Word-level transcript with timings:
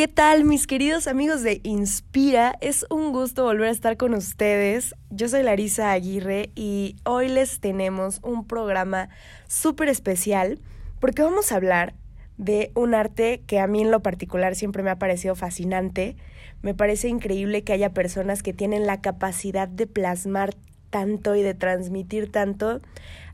¿Qué 0.00 0.08
tal 0.08 0.44
mis 0.44 0.66
queridos 0.66 1.06
amigos 1.06 1.42
de 1.42 1.60
Inspira? 1.62 2.54
Es 2.62 2.86
un 2.88 3.12
gusto 3.12 3.44
volver 3.44 3.68
a 3.68 3.70
estar 3.70 3.98
con 3.98 4.14
ustedes. 4.14 4.94
Yo 5.10 5.28
soy 5.28 5.42
Larisa 5.42 5.92
Aguirre 5.92 6.48
y 6.54 6.96
hoy 7.04 7.28
les 7.28 7.60
tenemos 7.60 8.18
un 8.22 8.46
programa 8.46 9.10
súper 9.46 9.90
especial 9.90 10.58
porque 11.00 11.20
vamos 11.20 11.52
a 11.52 11.56
hablar 11.56 11.92
de 12.38 12.72
un 12.74 12.94
arte 12.94 13.42
que 13.46 13.60
a 13.60 13.66
mí 13.66 13.82
en 13.82 13.90
lo 13.90 14.00
particular 14.00 14.54
siempre 14.54 14.82
me 14.82 14.88
ha 14.88 14.98
parecido 14.98 15.34
fascinante. 15.34 16.16
Me 16.62 16.72
parece 16.72 17.08
increíble 17.08 17.62
que 17.62 17.74
haya 17.74 17.92
personas 17.92 18.42
que 18.42 18.54
tienen 18.54 18.86
la 18.86 19.02
capacidad 19.02 19.68
de 19.68 19.86
plasmar 19.86 20.54
tanto 20.88 21.36
y 21.36 21.42
de 21.42 21.52
transmitir 21.52 22.32
tanto 22.32 22.80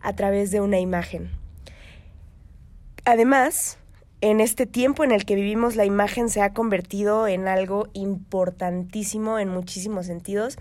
a 0.01 0.17
través 0.17 0.51
de 0.51 0.61
una 0.61 0.81
imagen. 0.81 1.31
Además, 3.05 3.79
en 4.21 4.41
este 4.41 4.67
tiempo 4.67 5.05
en 5.05 5.13
el 5.13 5.25
que 5.25 5.35
vivimos 5.35 5.77
la 5.77 5.85
imagen 5.85 6.31
se 6.31 6.41
ha 6.41 6.53
convertido 6.53 7.29
en 7.29 7.49
algo 7.49 7.89
importantísimo 7.93 9.39
en 9.39 9.49
muchísimos 9.49 10.07
sentidos 10.07 10.59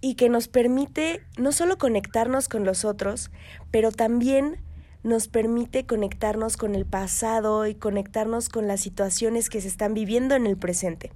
y 0.00 0.14
que 0.14 0.28
nos 0.28 0.48
permite 0.48 1.22
no 1.38 1.52
solo 1.52 1.78
conectarnos 1.78 2.48
con 2.48 2.64
los 2.64 2.84
otros, 2.84 3.30
pero 3.70 3.92
también 3.92 4.58
nos 5.04 5.28
permite 5.28 5.86
conectarnos 5.86 6.56
con 6.56 6.74
el 6.74 6.86
pasado 6.86 7.66
y 7.66 7.74
conectarnos 7.74 8.48
con 8.48 8.68
las 8.68 8.80
situaciones 8.80 9.48
que 9.48 9.60
se 9.60 9.68
están 9.68 9.94
viviendo 9.94 10.34
en 10.34 10.46
el 10.46 10.56
presente. 10.56 11.10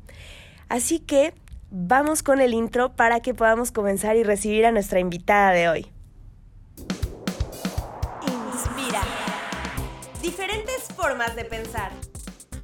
Así 0.68 0.98
que 0.98 1.34
vamos 1.70 2.22
con 2.22 2.40
el 2.40 2.54
intro 2.54 2.94
para 2.94 3.20
que 3.20 3.34
podamos 3.34 3.70
comenzar 3.70 4.16
y 4.16 4.22
recibir 4.22 4.66
a 4.66 4.72
nuestra 4.72 4.98
invitada 4.98 5.50
de 5.52 5.68
hoy. 5.68 5.86
Formas 11.08 11.36
de 11.36 11.44
pensar, 11.44 11.92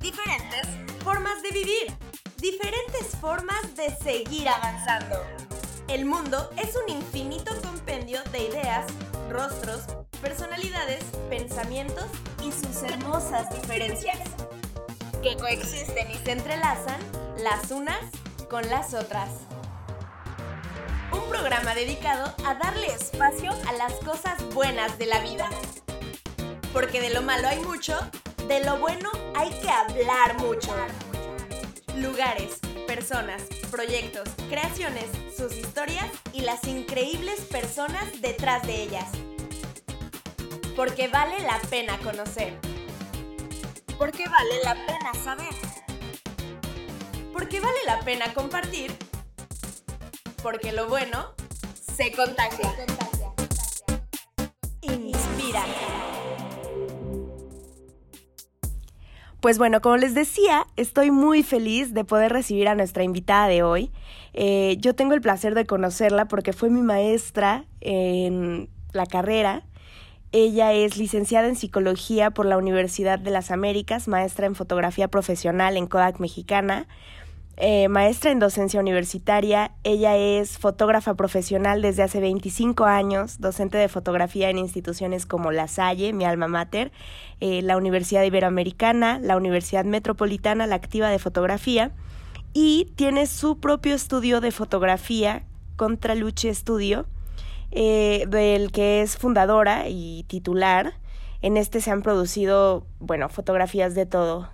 diferentes 0.00 0.66
formas 1.04 1.40
de 1.42 1.50
vivir, 1.52 1.96
diferentes 2.38 3.06
formas 3.20 3.76
de 3.76 3.94
seguir 4.02 4.48
avanzando. 4.48 5.14
El 5.86 6.06
mundo 6.06 6.50
es 6.56 6.74
un 6.74 6.88
infinito 6.92 7.52
compendio 7.62 8.20
de 8.32 8.48
ideas, 8.48 8.86
rostros, 9.30 9.82
personalidades, 10.20 11.04
pensamientos 11.30 12.06
y 12.42 12.50
sus 12.50 12.82
hermosas 12.82 13.48
diferencias, 13.54 14.18
que 15.22 15.36
coexisten 15.36 16.10
y 16.10 16.16
se 16.16 16.32
entrelazan 16.32 16.98
las 17.38 17.70
unas 17.70 18.02
con 18.50 18.68
las 18.68 18.92
otras. 18.92 19.28
Un 21.12 21.30
programa 21.30 21.76
dedicado 21.76 22.34
a 22.44 22.56
darle 22.56 22.88
espacio 22.88 23.52
a 23.68 23.72
las 23.74 23.92
cosas 24.00 24.42
buenas 24.52 24.98
de 24.98 25.06
la 25.06 25.20
vida. 25.20 25.48
Porque 26.72 27.00
de 27.00 27.10
lo 27.10 27.22
malo 27.22 27.46
hay 27.46 27.60
mucho 27.60 28.00
de 28.48 28.64
lo 28.64 28.78
bueno 28.78 29.10
hay 29.34 29.50
que 29.50 29.70
hablar 29.70 30.38
mucho. 30.38 30.74
Lugares, 31.96 32.58
personas, 32.86 33.42
proyectos, 33.70 34.28
creaciones, 34.48 35.06
sus 35.36 35.56
historias 35.56 36.06
y 36.32 36.42
las 36.42 36.64
increíbles 36.64 37.40
personas 37.40 38.04
detrás 38.20 38.66
de 38.66 38.82
ellas. 38.82 39.06
Porque 40.76 41.08
vale 41.08 41.40
la 41.40 41.58
pena 41.70 41.98
conocer. 41.98 42.58
Porque 43.98 44.28
vale 44.28 44.62
la 44.64 44.74
pena 44.74 45.14
saber. 45.22 45.54
Porque 47.32 47.60
vale 47.60 47.78
la 47.86 48.00
pena 48.00 48.32
compartir. 48.34 48.96
Porque 50.42 50.72
lo 50.72 50.88
bueno 50.88 51.34
se 51.96 52.12
contagia. 52.12 52.74
Inspira. 54.80 55.64
Pues 59.42 59.58
bueno, 59.58 59.80
como 59.80 59.96
les 59.96 60.14
decía, 60.14 60.68
estoy 60.76 61.10
muy 61.10 61.42
feliz 61.42 61.92
de 61.94 62.04
poder 62.04 62.32
recibir 62.32 62.68
a 62.68 62.76
nuestra 62.76 63.02
invitada 63.02 63.48
de 63.48 63.64
hoy. 63.64 63.90
Eh, 64.34 64.76
yo 64.78 64.94
tengo 64.94 65.14
el 65.14 65.20
placer 65.20 65.56
de 65.56 65.66
conocerla 65.66 66.26
porque 66.26 66.52
fue 66.52 66.70
mi 66.70 66.80
maestra 66.80 67.64
en 67.80 68.68
la 68.92 69.04
carrera. 69.04 69.64
Ella 70.30 70.72
es 70.72 70.96
licenciada 70.96 71.48
en 71.48 71.56
psicología 71.56 72.30
por 72.30 72.46
la 72.46 72.56
Universidad 72.56 73.18
de 73.18 73.32
las 73.32 73.50
Américas, 73.50 74.06
maestra 74.06 74.46
en 74.46 74.54
fotografía 74.54 75.08
profesional 75.08 75.76
en 75.76 75.88
Kodak 75.88 76.20
Mexicana, 76.20 76.86
eh, 77.64 77.86
maestra 77.86 78.32
en 78.32 78.40
docencia 78.40 78.80
universitaria. 78.80 79.70
Ella 79.84 80.16
es 80.16 80.58
fotógrafa 80.58 81.14
profesional 81.14 81.80
desde 81.80 82.02
hace 82.02 82.18
25 82.18 82.86
años, 82.86 83.40
docente 83.40 83.78
de 83.78 83.88
fotografía 83.88 84.50
en 84.50 84.58
instituciones 84.58 85.26
como 85.26 85.52
La 85.52 85.68
Salle, 85.68 86.12
mi 86.12 86.24
alma 86.24 86.48
mater, 86.48 86.90
eh, 87.38 87.62
la 87.62 87.76
Universidad 87.76 88.24
Iberoamericana, 88.24 89.20
la 89.20 89.36
Universidad 89.36 89.84
Metropolitana, 89.84 90.66
la 90.66 90.74
Activa 90.74 91.08
de 91.08 91.20
Fotografía, 91.20 91.92
y 92.52 92.90
tiene 92.96 93.28
su 93.28 93.60
propio 93.60 93.94
estudio 93.94 94.40
de 94.40 94.50
fotografía, 94.50 95.44
Contraluche 95.76 96.48
Estudio, 96.48 97.06
eh, 97.70 98.24
del 98.26 98.72
que 98.72 99.02
es 99.02 99.16
fundadora 99.16 99.88
y 99.88 100.24
titular. 100.24 100.94
En 101.42 101.56
este 101.56 101.80
se 101.80 101.92
han 101.92 102.02
producido, 102.02 102.88
bueno, 102.98 103.28
fotografías 103.28 103.94
de 103.94 104.04
todo 104.04 104.50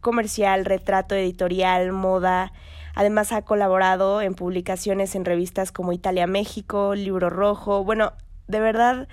comercial, 0.00 0.64
retrato 0.64 1.14
editorial, 1.14 1.92
moda. 1.92 2.52
Además 2.94 3.32
ha 3.32 3.42
colaborado 3.42 4.22
en 4.22 4.34
publicaciones 4.34 5.14
en 5.14 5.24
revistas 5.24 5.72
como 5.72 5.92
Italia 5.92 6.26
México, 6.26 6.94
Libro 6.94 7.30
Rojo, 7.30 7.84
bueno, 7.84 8.12
de 8.48 8.60
verdad 8.60 9.08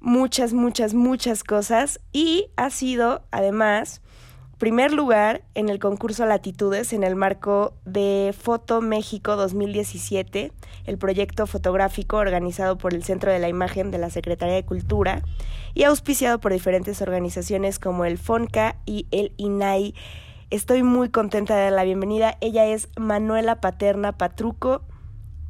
muchas, 0.00 0.52
muchas, 0.52 0.94
muchas 0.94 1.44
cosas 1.44 2.00
y 2.12 2.50
ha 2.56 2.70
sido 2.70 3.22
además 3.30 4.00
primer 4.58 4.92
lugar 4.92 5.42
en 5.54 5.68
el 5.68 5.78
concurso 5.78 6.26
Latitudes 6.26 6.92
en 6.92 7.04
el 7.04 7.14
marco 7.14 7.74
de 7.84 8.34
Foto 8.36 8.80
México 8.80 9.36
2017, 9.36 10.52
el 10.84 10.98
proyecto 10.98 11.46
fotográfico 11.46 12.16
organizado 12.16 12.76
por 12.76 12.92
el 12.92 13.04
Centro 13.04 13.32
de 13.32 13.38
la 13.38 13.48
Imagen 13.48 13.90
de 13.90 13.98
la 13.98 14.10
Secretaría 14.10 14.56
de 14.56 14.64
Cultura 14.64 15.22
y 15.74 15.84
auspiciado 15.84 16.40
por 16.40 16.52
diferentes 16.52 17.00
organizaciones 17.00 17.78
como 17.78 18.04
el 18.04 18.18
FONCA 18.18 18.76
y 18.84 19.06
el 19.12 19.32
INAI. 19.36 19.94
Estoy 20.50 20.82
muy 20.82 21.10
contenta 21.10 21.54
de 21.54 21.64
dar 21.64 21.72
la 21.72 21.84
bienvenida. 21.84 22.36
Ella 22.40 22.66
es 22.66 22.88
Manuela 22.96 23.60
Paterna 23.60 24.18
Patruco. 24.18 24.82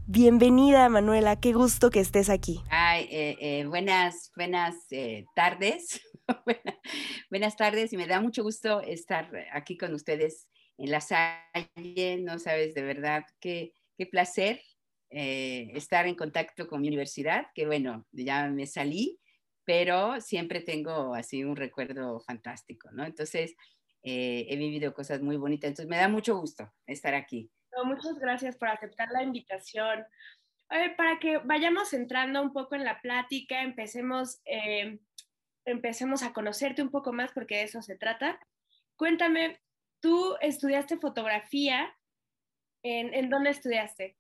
Bienvenida, 0.07 0.89
Manuela. 0.89 1.37
Qué 1.37 1.53
gusto 1.53 1.91
que 1.91 2.01
estés 2.01 2.31
aquí. 2.31 2.61
Ay, 2.71 3.09
eh, 3.11 3.37
eh, 3.41 3.65
buenas, 3.67 4.33
buenas 4.35 4.75
eh, 4.91 5.27
tardes. 5.35 6.01
buenas 7.31 7.57
tardes 7.57 7.93
y 7.93 7.97
me 7.97 8.07
da 8.07 8.21
mucho 8.21 8.43
gusto 8.43 8.81
estar 8.81 9.31
aquí 9.53 9.77
con 9.77 9.95
ustedes 9.95 10.49
en 10.77 10.91
la 10.91 11.01
salle. 11.01 12.19
No 12.21 12.39
sabes 12.39 12.75
de 12.75 12.83
verdad 12.83 13.25
qué, 13.41 13.73
qué 13.97 14.07
placer 14.07 14.61
estar 15.11 16.07
en 16.07 16.15
contacto 16.15 16.69
con 16.69 16.83
mi 16.83 16.89
universidad, 16.89 17.47
que 17.55 17.65
bueno, 17.67 18.07
ya 18.13 18.47
me 18.49 18.67
salí, 18.67 19.19
pero 19.65 20.21
siempre 20.21 20.61
tengo 20.61 21.15
así 21.15 21.45
un 21.45 21.57
recuerdo 21.57 22.21
fantástico, 22.21 22.91
¿no? 22.93 23.05
Entonces, 23.05 23.55
eh, 24.03 24.47
he 24.49 24.57
vivido 24.57 24.95
cosas 24.95 25.21
muy 25.21 25.37
bonitas, 25.37 25.69
entonces 25.69 25.91
me 25.91 25.97
da 25.97 26.09
mucho 26.09 26.39
gusto 26.39 26.73
estar 26.87 27.15
aquí. 27.15 27.51
muchas 27.85 28.19
gracias 28.19 28.57
por 28.57 28.69
aceptar 28.69 29.09
la 29.11 29.23
invitación. 29.23 30.05
para 30.97 31.19
que 31.19 31.39
vayamos 31.39 31.93
entrando 31.95 32.43
un 32.43 32.53
poco 32.53 32.75
en 32.75 32.85
la 32.85 33.01
plática, 33.01 33.63
empecemos, 33.63 34.41
eh, 34.45 34.99
empecemos 35.71 36.23
a 36.23 36.33
conocerte 36.33 36.83
un 36.83 36.91
poco 36.91 37.13
más 37.13 37.33
porque 37.33 37.57
de 37.57 37.63
eso 37.65 37.83
se 37.83 37.97
trata. 37.97 38.41
Cuéntame, 38.97 39.61
tú 40.01 40.37
estudiaste 40.41 40.99
fotografía, 40.99 41.95
¿en, 42.83 43.15
en 43.15 43.31
dónde 43.31 43.51
estudiaste? 43.51 44.17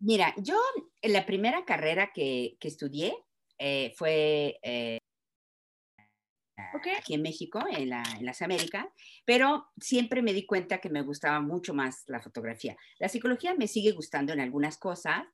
Mira, 0.00 0.34
yo 0.36 0.58
la 1.02 1.24
primera 1.26 1.64
carrera 1.64 2.10
que, 2.12 2.56
que 2.58 2.68
estudié 2.68 3.14
eh, 3.58 3.92
fue 3.96 4.58
eh, 4.62 4.98
aquí 6.96 7.14
en 7.14 7.22
México, 7.22 7.60
en, 7.70 7.90
las 7.90 8.42
Américas, 8.42 8.86
pero 9.24 9.68
siempre 9.78 10.22
me 10.22 10.32
di 10.32 10.46
cuenta 10.46 10.78
que 10.78 10.90
me 10.90 11.02
gustaba 11.02 11.40
mucho 11.40 11.74
más 11.74 12.04
la 12.06 12.20
fotografía. 12.20 12.76
La 12.98 13.08
psicología 13.08 13.54
me 13.54 13.68
sigue 13.68 13.92
gustando 13.92 14.32
en 14.32 14.40
algunas 14.40 14.78
cosas, 14.78 15.24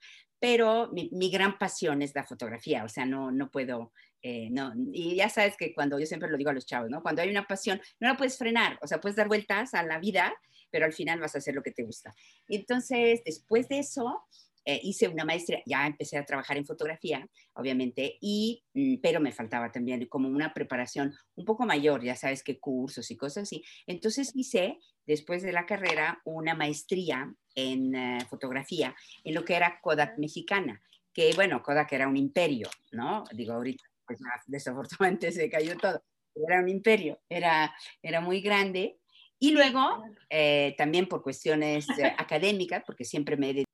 pero 0.41 0.91
mi, 0.93 1.31
gran 1.31 1.59
pasión 1.59 2.03
es 2.03 2.15
la 2.15 2.25
fotografía, 2.25 2.85
o 2.85 2.89
sea, 2.89 3.05
no, 3.05 3.31
no 3.33 3.51
puedo, 3.51 3.93
eh, 4.23 4.49
no, 4.51 4.73
y 4.93 5.17
ya 5.17 5.29
sabes 5.29 5.57
que 5.57 5.75
cuando 5.75 5.99
yo 5.99 6.07
siempre 6.07 6.31
lo 6.31 6.37
digo 6.37 6.51
a 6.51 6.55
los 6.55 6.67
chavos, 6.67 6.91
¿no? 6.91 7.03
Cuando 7.03 7.23
hay 7.23 7.31
una 7.31 7.47
pasión, 7.47 7.81
no 7.99 8.09
la 8.09 8.17
puedes 8.17 8.39
frenar, 8.39 8.79
o 8.81 8.87
sea, 8.87 9.01
puedes 9.01 9.17
dar 9.17 9.29
vueltas 9.29 9.75
a 9.75 9.83
la 9.83 9.99
vida, 9.99 10.33
pero 10.71 10.87
al 10.87 10.93
final 10.93 11.21
vas 11.21 11.35
a 11.35 11.39
hacer 11.39 11.55
lo 11.55 11.63
que 11.63 11.73
te 11.73 11.83
gusta. 11.83 12.15
Entonces, 12.49 13.23
después 13.25 13.69
de 13.69 13.81
eso, 13.81 14.23
eh, 14.65 14.81
hice 14.83 15.09
una 15.09 15.25
maestría, 15.25 15.63
ya 15.67 15.87
empecé 15.87 16.19
a 16.19 16.25
trabajar 16.25 16.57
en 16.57 16.67
fotografía, 16.67 17.27
obviamente, 17.55 18.19
y, 18.21 18.63
mm, 18.75 18.97
pero 19.03 19.21
me 19.21 19.33
faltaba 19.33 19.71
también 19.73 20.07
como 20.07 20.29
una 20.29 20.53
preparación 20.53 21.15
un 21.35 21.45
poco 21.45 21.67
mayor, 21.67 22.03
ya 22.03 22.17
sabes 22.17 22.43
qué 22.43 22.59
cursos 22.59 23.11
y 23.11 23.17
cosas 23.17 23.45
así. 23.45 23.65
Entonces 23.87 24.33
hice, 24.35 24.79
después 25.07 25.43
de 25.43 25.53
la 25.53 25.67
carrera, 25.67 26.21
una 26.25 26.55
maestría 26.55 27.33
en 27.55 27.95
eh, 27.95 28.19
fotografía, 28.29 28.95
en 29.25 29.35
lo 29.35 29.45
que 29.45 29.55
era 29.55 29.81
Kodak 29.81 30.19
mexicana, 30.19 30.81
que 31.13 31.33
bueno, 31.35 31.63
Kodak 31.63 31.93
era 31.93 32.09
un 32.09 32.17
imperio, 32.17 32.69
¿no? 32.93 33.25
Digo, 33.33 33.55
ahorita, 33.55 33.83
pues 34.07 34.21
desafortunadamente 34.47 35.33
se 35.33 35.51
cayó 35.51 35.77
todo, 35.77 36.03
era 36.47 36.61
un 36.61 36.69
imperio, 36.69 37.21
era, 37.29 37.75
era 38.03 38.21
muy 38.21 38.41
grande 38.41 38.99
Y 39.41 39.53
luego, 39.53 40.05
eh, 40.31 40.75
también 40.77 41.07
por 41.07 41.23
cuestiones 41.23 41.89
eh, 41.91 42.13
académicas, 42.19 42.83
porque 42.85 43.05
siempre 43.05 43.37
me 43.37 43.65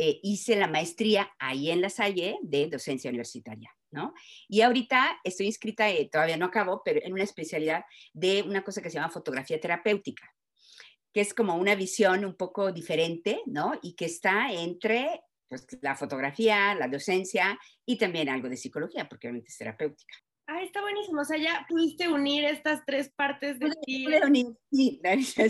eh, 0.00 0.20
hice 0.22 0.54
la 0.54 0.68
maestría 0.68 1.28
ahí 1.40 1.72
en 1.72 1.80
La 1.80 1.90
Salle 1.90 2.38
de 2.42 2.68
docencia 2.68 3.10
universitaria, 3.10 3.74
¿no? 3.90 4.14
Y 4.46 4.60
ahorita 4.60 5.18
estoy 5.24 5.46
inscrita, 5.46 5.86
todavía 6.12 6.36
no 6.36 6.46
acabo, 6.46 6.82
pero 6.84 7.00
en 7.02 7.12
una 7.12 7.24
especialidad 7.24 7.84
de 8.12 8.42
una 8.42 8.62
cosa 8.62 8.80
que 8.80 8.90
se 8.90 8.94
llama 8.94 9.10
fotografía 9.10 9.58
terapéutica, 9.60 10.32
que 11.12 11.20
es 11.20 11.34
como 11.34 11.56
una 11.56 11.74
visión 11.74 12.24
un 12.24 12.36
poco 12.36 12.70
diferente, 12.70 13.40
¿no? 13.46 13.72
Y 13.82 13.96
que 13.96 14.04
está 14.04 14.52
entre 14.52 15.20
pues, 15.48 15.66
la 15.80 15.96
fotografía, 15.96 16.76
la 16.76 16.86
docencia 16.86 17.58
y 17.84 17.98
también 17.98 18.28
algo 18.28 18.48
de 18.48 18.56
psicología, 18.56 19.08
porque 19.08 19.26
obviamente 19.26 19.48
es 19.48 19.58
terapéutica. 19.58 20.14
Ah, 20.50 20.62
está 20.62 20.80
buenísimo. 20.80 21.20
O 21.20 21.24
sea, 21.26 21.36
ya 21.36 21.66
pudiste 21.68 22.08
unir 22.08 22.46
estas 22.46 22.82
tres 22.86 23.10
partes 23.10 23.58
de 23.58 23.70
ti. 23.84 24.06
Sí, 24.70 25.00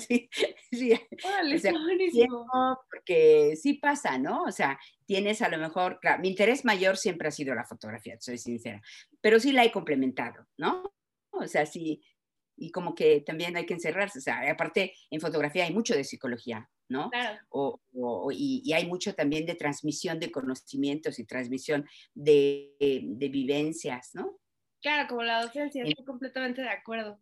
sí, 0.00 0.29
sí. 0.73 1.00
Órale, 1.25 1.55
está 1.55 1.71
buenísimo. 1.71 2.47
Porque 2.91 3.55
sí 3.55 3.75
pasa, 3.75 4.19
¿no? 4.19 4.43
O 4.43 4.50
sea, 4.50 4.79
tienes 5.06 5.41
a 5.41 5.49
lo 5.49 5.59
mejor, 5.59 6.00
claro, 6.00 6.21
mi 6.21 6.29
interés 6.29 6.65
mayor 6.65 6.97
siempre 6.97 7.29
ha 7.29 7.31
sido 7.31 7.55
la 7.55 7.65
fotografía, 7.65 8.17
soy 8.21 8.39
sincera, 8.39 8.83
pero 9.21 9.39
sí 9.39 9.53
la 9.53 9.65
he 9.65 9.71
complementado, 9.71 10.47
¿no? 10.56 10.93
O 11.31 11.47
sea, 11.47 11.65
sí, 11.65 12.03
y 12.56 12.73
como 12.73 12.94
que 12.94 13.21
también 13.21 13.56
hay 13.56 13.67
que 13.67 13.75
encerrarse, 13.75 14.19
o 14.19 14.23
sea, 14.23 14.51
aparte 14.51 14.94
en 15.11 15.21
fotografía 15.21 15.65
hay 15.65 15.73
mucho 15.73 15.94
de 15.94 16.05
psicología, 16.05 16.69
¿no? 16.89 17.11
Claro. 17.11 17.39
O, 17.51 17.81
o, 17.94 18.33
y, 18.33 18.62
y, 18.65 18.73
hay 18.73 18.87
mucho 18.87 19.15
también 19.15 19.47
de 19.47 19.55
transmisión 19.55 20.19
de 20.19 20.33
conocimientos 20.33 21.19
y 21.19 21.25
transmisión 21.25 21.87
de, 22.15 22.75
de 22.81 23.29
vivencias, 23.29 24.11
¿no? 24.15 24.39
Claro, 24.81 25.09
como 25.09 25.23
la 25.23 25.43
docencia, 25.43 25.83
estoy 25.85 26.05
completamente 26.05 26.63
de 26.63 26.71
acuerdo. 26.71 27.21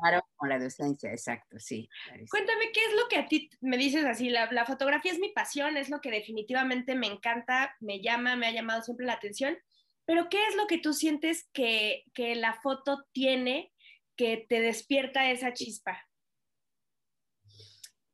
Claro, 0.00 0.22
con 0.36 0.48
la 0.48 0.58
docencia, 0.58 1.10
exacto, 1.10 1.58
sí. 1.58 1.88
Cuéntame, 2.30 2.70
¿qué 2.72 2.84
es 2.84 2.94
lo 2.94 3.08
que 3.08 3.16
a 3.16 3.26
ti 3.26 3.48
me 3.60 3.78
dices 3.78 4.04
así? 4.04 4.28
La, 4.28 4.50
la, 4.52 4.66
fotografía 4.66 5.12
es 5.12 5.18
mi 5.18 5.30
pasión, 5.30 5.76
es 5.76 5.88
lo 5.88 6.00
que 6.00 6.10
definitivamente 6.10 6.94
me 6.94 7.06
encanta, 7.06 7.74
me 7.80 8.00
llama, 8.00 8.36
me 8.36 8.46
ha 8.46 8.52
llamado 8.52 8.82
siempre 8.82 9.06
la 9.06 9.14
atención, 9.14 9.56
pero 10.04 10.28
¿qué 10.28 10.38
es 10.48 10.56
lo 10.56 10.66
que 10.66 10.78
tú 10.78 10.92
sientes 10.92 11.48
que, 11.52 12.04
que 12.14 12.34
la 12.34 12.54
foto 12.62 13.06
tiene 13.12 13.72
que 14.16 14.46
te 14.48 14.60
despierta 14.60 15.30
esa 15.30 15.52
chispa? 15.52 16.08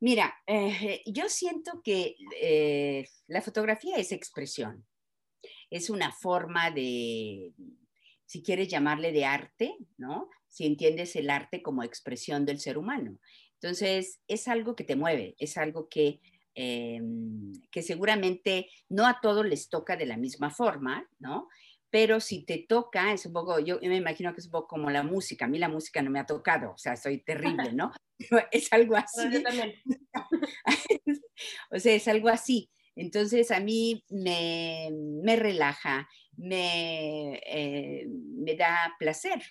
Mira, 0.00 0.34
eh, 0.46 1.02
yo 1.06 1.28
siento 1.28 1.80
que 1.84 2.16
eh, 2.40 3.06
la 3.28 3.40
fotografía 3.40 3.96
es 3.96 4.10
expresión, 4.10 4.84
es 5.70 5.90
una 5.90 6.12
forma 6.12 6.72
de, 6.72 7.52
si 8.32 8.42
quieres 8.42 8.68
llamarle 8.68 9.12
de 9.12 9.26
arte, 9.26 9.76
¿no? 9.98 10.30
Si 10.48 10.64
entiendes 10.64 11.16
el 11.16 11.28
arte 11.28 11.60
como 11.60 11.82
expresión 11.82 12.46
del 12.46 12.60
ser 12.60 12.78
humano. 12.78 13.18
Entonces, 13.60 14.22
es 14.26 14.48
algo 14.48 14.74
que 14.74 14.84
te 14.84 14.96
mueve, 14.96 15.34
es 15.38 15.58
algo 15.58 15.90
que, 15.90 16.22
eh, 16.54 17.02
que 17.70 17.82
seguramente 17.82 18.70
no 18.88 19.06
a 19.06 19.20
todos 19.20 19.44
les 19.44 19.68
toca 19.68 19.98
de 19.98 20.06
la 20.06 20.16
misma 20.16 20.48
forma, 20.48 21.06
¿no? 21.18 21.48
Pero 21.90 22.20
si 22.20 22.46
te 22.46 22.64
toca, 22.66 23.12
es 23.12 23.26
un 23.26 23.34
poco, 23.34 23.60
yo 23.60 23.78
me 23.82 23.96
imagino 23.96 24.32
que 24.32 24.40
es 24.40 24.46
un 24.46 24.52
poco 24.52 24.68
como 24.68 24.88
la 24.88 25.02
música. 25.02 25.44
A 25.44 25.48
mí 25.48 25.58
la 25.58 25.68
música 25.68 26.00
no 26.00 26.10
me 26.10 26.18
ha 26.18 26.24
tocado, 26.24 26.72
o 26.72 26.78
sea, 26.78 26.96
soy 26.96 27.18
terrible, 27.18 27.74
¿no? 27.74 27.92
es 28.50 28.72
algo 28.72 28.96
así. 28.96 29.20
o 31.70 31.78
sea, 31.78 31.94
es 31.94 32.08
algo 32.08 32.30
así. 32.30 32.70
Entonces 32.96 33.50
a 33.50 33.60
mí 33.60 34.02
me, 34.08 34.88
me 35.22 35.36
relaja, 35.36 36.08
me, 36.36 37.40
eh, 37.46 38.06
me, 38.08 38.56
da 38.56 38.94
placer 38.98 39.42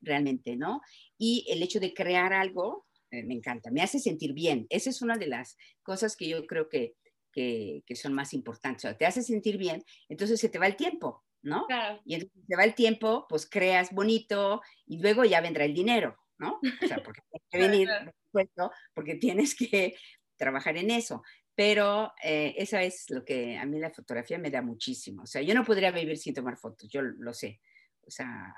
realmente, 0.00 0.56
¿no? 0.56 0.80
Y 1.18 1.46
el 1.48 1.62
hecho 1.62 1.80
de 1.80 1.94
crear 1.94 2.32
algo 2.32 2.86
eh, 3.10 3.22
me 3.22 3.34
encanta, 3.34 3.70
me 3.70 3.82
hace 3.82 3.98
sentir 3.98 4.32
bien. 4.32 4.66
Esa 4.70 4.90
es 4.90 5.02
una 5.02 5.16
de 5.16 5.26
las 5.26 5.56
cosas 5.82 6.16
que 6.16 6.28
yo 6.28 6.46
creo 6.46 6.68
que, 6.68 6.94
que, 7.32 7.82
que 7.86 7.96
son 7.96 8.12
más 8.12 8.34
importantes. 8.34 8.84
O 8.84 8.88
sea, 8.88 8.96
te 8.96 9.06
hace 9.06 9.22
sentir 9.22 9.56
bien, 9.56 9.84
entonces 10.08 10.40
se 10.40 10.48
te 10.48 10.58
va 10.58 10.66
el 10.66 10.76
tiempo, 10.76 11.24
¿no? 11.42 11.66
Claro. 11.66 12.00
Y 12.04 12.14
entonces 12.14 12.42
se 12.46 12.56
va 12.56 12.64
el 12.64 12.74
tiempo, 12.74 13.26
pues 13.28 13.48
creas 13.48 13.92
bonito 13.92 14.62
y 14.86 14.98
luego 15.00 15.24
ya 15.24 15.40
vendrá 15.40 15.64
el 15.64 15.74
dinero, 15.74 16.16
¿no? 16.38 16.60
O 16.82 16.86
sea, 16.86 17.02
porque 17.02 17.22
tienes 17.30 17.48
que 17.50 17.58
venir, 17.68 17.88
porque 18.94 19.14
tienes 19.14 19.54
que 19.54 19.96
trabajar 20.36 20.76
en 20.76 20.90
eso 20.90 21.22
pero 21.54 22.12
eh, 22.22 22.54
eso 22.56 22.76
es 22.78 23.06
lo 23.10 23.24
que 23.24 23.56
a 23.56 23.64
mí 23.64 23.78
la 23.78 23.90
fotografía 23.90 24.38
me 24.38 24.50
da 24.50 24.62
muchísimo. 24.62 25.22
O 25.22 25.26
sea, 25.26 25.42
yo 25.42 25.54
no 25.54 25.64
podría 25.64 25.90
vivir 25.90 26.18
sin 26.18 26.34
tomar 26.34 26.56
fotos, 26.56 26.88
yo 26.88 27.02
lo 27.02 27.32
sé. 27.32 27.60
O 28.06 28.10
sea, 28.10 28.52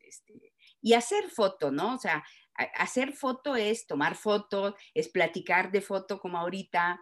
este, 0.00 0.54
y 0.80 0.94
hacer 0.94 1.28
foto, 1.30 1.70
¿no? 1.70 1.94
O 1.94 1.98
sea, 1.98 2.24
hacer 2.74 3.12
foto 3.12 3.56
es 3.56 3.86
tomar 3.86 4.14
fotos, 4.14 4.74
es 4.94 5.08
platicar 5.08 5.70
de 5.70 5.80
foto 5.80 6.18
como 6.18 6.38
ahorita, 6.38 7.00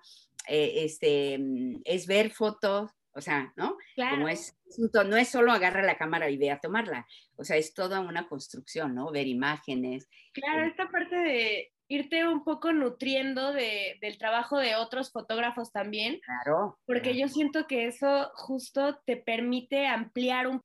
eh, 0.49 0.85
este, 0.85 1.39
mm, 1.39 1.83
es 1.85 2.07
ver 2.07 2.31
fotos, 2.31 2.91
o 3.13 3.21
sea, 3.21 3.53
¿no? 3.57 3.77
Claro. 3.95 4.17
Como 4.17 4.29
es, 4.29 4.57
no 5.07 5.17
es 5.17 5.29
solo 5.29 5.53
agarrar 5.53 5.85
la 5.85 5.97
cámara 5.97 6.29
y 6.31 6.37
ve 6.37 6.51
a 6.51 6.61
tomarla, 6.61 7.07
o 7.37 7.45
sea, 7.45 7.57
es 7.57 7.75
toda 7.75 8.01
una 8.01 8.29
construcción, 8.29 8.95
¿no? 8.95 9.11
Ver 9.11 9.27
imágenes. 9.27 10.09
Claro, 10.33 10.65
eh, 10.65 10.69
esta 10.69 10.89
parte 10.91 11.17
de 11.17 11.73
irte 11.89 12.27
un 12.27 12.45
poco 12.45 12.73
nutriendo 12.73 13.53
de, 13.53 13.97
del 14.01 14.19
trabajo 14.19 14.59
de 14.59 14.77
otros 14.77 15.13
fotógrafos 15.13 15.73
también. 15.73 16.21
Claro. 16.21 16.79
Porque 16.87 17.13
claro. 17.13 17.19
yo 17.19 17.29
siento 17.29 17.67
que 17.67 17.87
eso 17.87 18.31
justo 18.35 19.01
te 19.07 19.17
permite 19.17 19.87
ampliar 19.87 20.49
un 20.49 20.61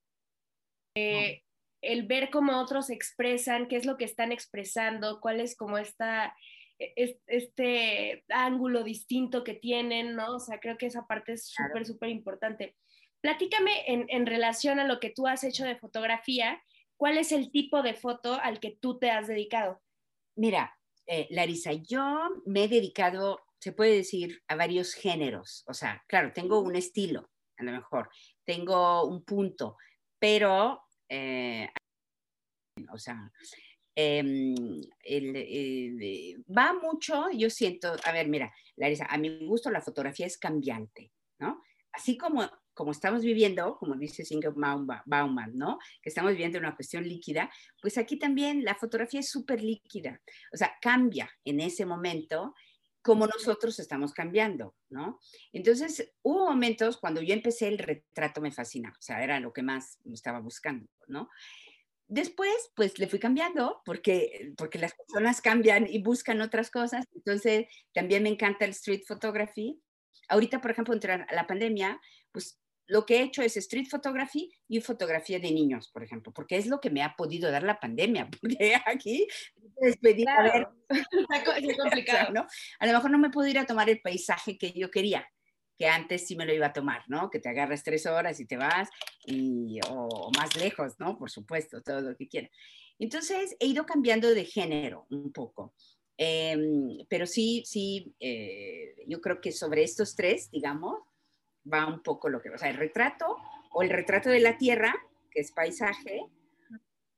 eh, 0.95 1.43
el 1.81 2.05
ver 2.05 2.29
cómo 2.29 2.59
otros 2.59 2.89
expresan, 2.89 3.67
qué 3.67 3.75
es 3.75 3.85
lo 3.85 3.97
que 3.97 4.05
están 4.05 4.31
expresando, 4.31 5.19
cuál 5.19 5.39
es 5.39 5.55
como 5.55 5.77
esta, 5.77 6.35
e, 6.77 7.19
este 7.27 8.23
ángulo 8.29 8.83
distinto 8.83 9.43
que 9.43 9.55
tienen, 9.55 10.15
¿no? 10.15 10.35
O 10.35 10.39
sea, 10.39 10.59
creo 10.59 10.77
que 10.77 10.85
esa 10.85 11.07
parte 11.07 11.33
es 11.33 11.47
súper, 11.47 11.71
claro. 11.71 11.85
súper 11.85 12.09
importante. 12.09 12.75
Platícame 13.21 13.71
en, 13.87 14.05
en 14.09 14.25
relación 14.25 14.79
a 14.79 14.87
lo 14.87 14.99
que 14.99 15.11
tú 15.11 15.27
has 15.27 15.43
hecho 15.43 15.63
de 15.65 15.75
fotografía, 15.75 16.61
¿cuál 16.97 17.17
es 17.17 17.31
el 17.31 17.51
tipo 17.51 17.81
de 17.81 17.93
foto 17.93 18.39
al 18.41 18.59
que 18.59 18.77
tú 18.79 18.99
te 18.99 19.09
has 19.09 19.27
dedicado? 19.27 19.81
Mira, 20.35 20.77
eh, 21.13 21.27
Larisa, 21.29 21.73
yo 21.73 22.41
me 22.45 22.63
he 22.63 22.67
dedicado, 22.69 23.41
se 23.59 23.73
puede 23.73 23.97
decir, 23.97 24.41
a 24.47 24.55
varios 24.55 24.93
géneros. 24.93 25.65
O 25.67 25.73
sea, 25.73 26.01
claro, 26.07 26.31
tengo 26.33 26.61
un 26.61 26.73
estilo, 26.77 27.29
a 27.57 27.63
lo 27.65 27.73
mejor, 27.73 28.09
tengo 28.45 29.05
un 29.05 29.25
punto, 29.25 29.75
pero, 30.17 30.83
eh, 31.09 31.69
o 32.93 32.97
sea, 32.97 33.29
eh, 33.93 34.19
el, 35.03 35.35
el, 35.35 36.45
va 36.47 36.71
mucho, 36.81 37.29
yo 37.31 37.49
siento, 37.49 37.93
a 38.05 38.13
ver, 38.13 38.29
mira, 38.29 38.49
Larisa, 38.77 39.05
a 39.09 39.17
mi 39.17 39.45
gusto 39.45 39.69
la 39.69 39.81
fotografía 39.81 40.27
es 40.27 40.37
cambiante, 40.37 41.11
¿no? 41.39 41.61
Así 41.91 42.17
como 42.17 42.49
como 42.81 42.93
estamos 42.93 43.21
viviendo, 43.21 43.77
como 43.77 43.93
dice 43.93 44.25
Singer 44.25 44.53
Bauman, 44.55 45.51
¿no? 45.53 45.77
Que 46.01 46.09
estamos 46.09 46.31
viviendo 46.31 46.57
una 46.57 46.75
cuestión 46.75 47.07
líquida, 47.07 47.47
pues 47.79 47.99
aquí 47.99 48.17
también 48.17 48.63
la 48.63 48.73
fotografía 48.73 49.19
es 49.19 49.29
súper 49.29 49.61
líquida, 49.61 50.19
o 50.51 50.57
sea, 50.57 50.73
cambia 50.81 51.29
en 51.45 51.59
ese 51.59 51.85
momento 51.85 52.55
como 53.03 53.27
nosotros 53.27 53.77
estamos 53.77 54.13
cambiando, 54.13 54.73
¿no? 54.89 55.19
Entonces, 55.53 56.11
hubo 56.23 56.47
momentos 56.47 56.97
cuando 56.97 57.21
yo 57.21 57.35
empecé 57.35 57.67
el 57.67 57.77
retrato 57.77 58.41
me 58.41 58.51
fascinaba, 58.51 58.97
o 58.97 59.01
sea, 59.03 59.23
era 59.23 59.39
lo 59.39 59.53
que 59.53 59.61
más 59.61 59.99
estaba 60.11 60.39
buscando, 60.39 60.89
¿no? 61.05 61.29
Después, 62.07 62.71
pues 62.75 62.97
le 62.97 63.05
fui 63.05 63.19
cambiando 63.19 63.83
porque, 63.85 64.53
porque 64.57 64.79
las 64.79 64.95
personas 64.95 65.39
cambian 65.39 65.85
y 65.87 66.01
buscan 66.01 66.41
otras 66.41 66.71
cosas. 66.71 67.05
Entonces, 67.13 67.67
también 67.93 68.23
me 68.23 68.29
encanta 68.29 68.65
el 68.65 68.71
street 68.71 69.03
photography. 69.07 69.79
Ahorita, 70.29 70.61
por 70.61 70.71
ejemplo, 70.71 70.95
entre 70.95 71.27
la 71.31 71.45
pandemia, 71.45 72.01
pues 72.31 72.60
lo 72.91 73.05
que 73.05 73.17
he 73.17 73.23
hecho 73.23 73.41
es 73.41 73.55
street 73.55 73.87
photography 73.89 74.51
y 74.67 74.81
fotografía 74.81 75.39
de 75.39 75.49
niños, 75.49 75.89
por 75.93 76.03
ejemplo, 76.03 76.33
porque 76.33 76.57
es 76.57 76.67
lo 76.67 76.81
que 76.81 76.89
me 76.89 77.01
ha 77.01 77.15
podido 77.15 77.49
dar 77.49 77.63
la 77.63 77.79
pandemia, 77.79 78.29
porque 78.41 78.75
aquí 78.85 79.25
despedir 79.79 80.25
claro. 80.25 80.49
a 80.49 80.53
ver, 80.53 80.67
es 81.69 81.77
complicado, 81.77 82.33
¿no? 82.33 82.45
A 82.79 82.85
lo 82.85 82.91
mejor 82.91 83.11
no 83.11 83.17
me 83.17 83.29
puedo 83.29 83.47
ir 83.47 83.57
a 83.57 83.65
tomar 83.65 83.89
el 83.89 84.01
paisaje 84.01 84.57
que 84.57 84.73
yo 84.73 84.91
quería, 84.91 85.25
que 85.77 85.87
antes 85.87 86.27
sí 86.27 86.35
me 86.35 86.45
lo 86.45 86.53
iba 86.53 86.67
a 86.67 86.73
tomar, 86.73 87.03
¿no? 87.07 87.29
Que 87.29 87.39
te 87.39 87.47
agarras 87.47 87.81
tres 87.81 88.05
horas 88.05 88.41
y 88.41 88.45
te 88.45 88.57
vas, 88.57 88.89
y, 89.25 89.79
o, 89.87 90.09
o 90.09 90.31
más 90.37 90.57
lejos, 90.57 90.99
¿no? 90.99 91.17
Por 91.17 91.31
supuesto, 91.31 91.81
todo 91.81 92.01
lo 92.01 92.17
que 92.17 92.27
quieras. 92.27 92.51
Entonces, 92.99 93.55
he 93.61 93.67
ido 93.67 93.85
cambiando 93.85 94.29
de 94.33 94.43
género 94.43 95.07
un 95.09 95.31
poco. 95.31 95.73
Eh, 96.17 96.57
pero 97.09 97.25
sí, 97.25 97.63
sí, 97.65 98.13
eh, 98.19 98.95
yo 99.07 99.21
creo 99.21 99.39
que 99.39 99.51
sobre 99.51 99.83
estos 99.83 100.13
tres, 100.15 100.51
digamos, 100.51 100.99
va 101.71 101.87
un 101.87 102.01
poco 102.01 102.29
lo 102.29 102.41
que, 102.41 102.49
o 102.49 102.57
sea, 102.57 102.69
el 102.69 102.77
retrato 102.77 103.37
o 103.71 103.83
el 103.83 103.89
retrato 103.89 104.29
de 104.29 104.39
la 104.39 104.57
tierra, 104.57 104.93
que 105.29 105.41
es 105.41 105.51
paisaje, 105.51 106.21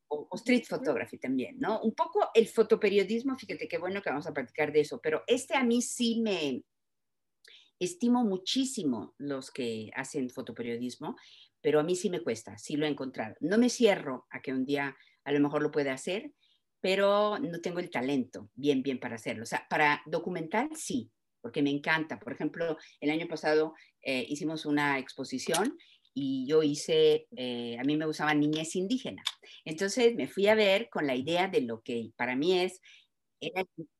o, 0.07 0.27
o, 0.29 0.35
street 0.35 0.65
photography 0.67 1.17
también, 1.17 1.59
¿no? 1.59 1.81
Un 1.81 1.93
poco 1.93 2.29
el 2.33 2.47
fotoperiodismo, 2.47 3.37
fíjate 3.37 3.67
qué 3.67 3.77
bueno 3.77 4.01
que 4.01 4.09
vamos 4.09 4.27
a 4.27 4.33
platicar 4.33 4.71
de 4.71 4.81
eso, 4.81 4.99
pero 5.01 5.23
este 5.27 5.55
a 5.55 5.63
mí 5.63 5.81
sí 5.81 6.21
me 6.21 6.63
estimo 7.79 8.23
muchísimo 8.23 9.13
los 9.17 9.51
que 9.51 9.91
hacen 9.95 10.29
fotoperiodismo, 10.29 11.15
pero 11.61 11.79
a 11.79 11.83
mí 11.83 11.95
sí 11.95 12.09
me 12.09 12.21
cuesta, 12.21 12.57
sí 12.57 12.75
lo 12.75 12.85
he 12.85 12.89
encontrado. 12.89 13.35
No 13.39 13.57
me 13.57 13.69
cierro 13.69 14.27
a 14.29 14.41
que 14.41 14.51
un 14.51 14.65
día 14.65 14.95
a 15.23 15.31
lo 15.31 15.39
mejor 15.39 15.61
lo 15.61 15.71
pueda 15.71 15.93
hacer, 15.93 16.33
pero 16.81 17.39
no 17.39 17.61
tengo 17.61 17.79
el 17.79 17.89
talento 17.89 18.49
bien, 18.55 18.83
bien 18.83 18.99
para 18.99 19.15
hacerlo. 19.15 19.43
O 19.43 19.45
sea, 19.45 19.65
para 19.69 20.01
documental 20.05 20.69
sí, 20.75 21.09
porque 21.41 21.61
me 21.61 21.69
encanta. 21.69 22.19
Por 22.19 22.33
ejemplo, 22.33 22.77
el 22.99 23.09
año 23.09 23.27
pasado 23.27 23.75
eh, 24.03 24.25
hicimos 24.27 24.65
una 24.65 24.99
exposición 24.99 25.77
y 26.13 26.45
yo 26.47 26.61
hice, 26.61 27.27
eh, 27.35 27.77
a 27.79 27.83
mí 27.83 27.97
me 27.97 28.05
gustaban 28.05 28.39
niñez 28.39 28.75
indígena. 28.75 29.23
Entonces 29.65 30.15
me 30.15 30.27
fui 30.27 30.47
a 30.47 30.55
ver 30.55 30.89
con 30.89 31.07
la 31.07 31.15
idea 31.15 31.47
de 31.47 31.61
lo 31.61 31.81
que 31.81 32.11
para 32.15 32.35
mí 32.35 32.59
es 32.59 32.81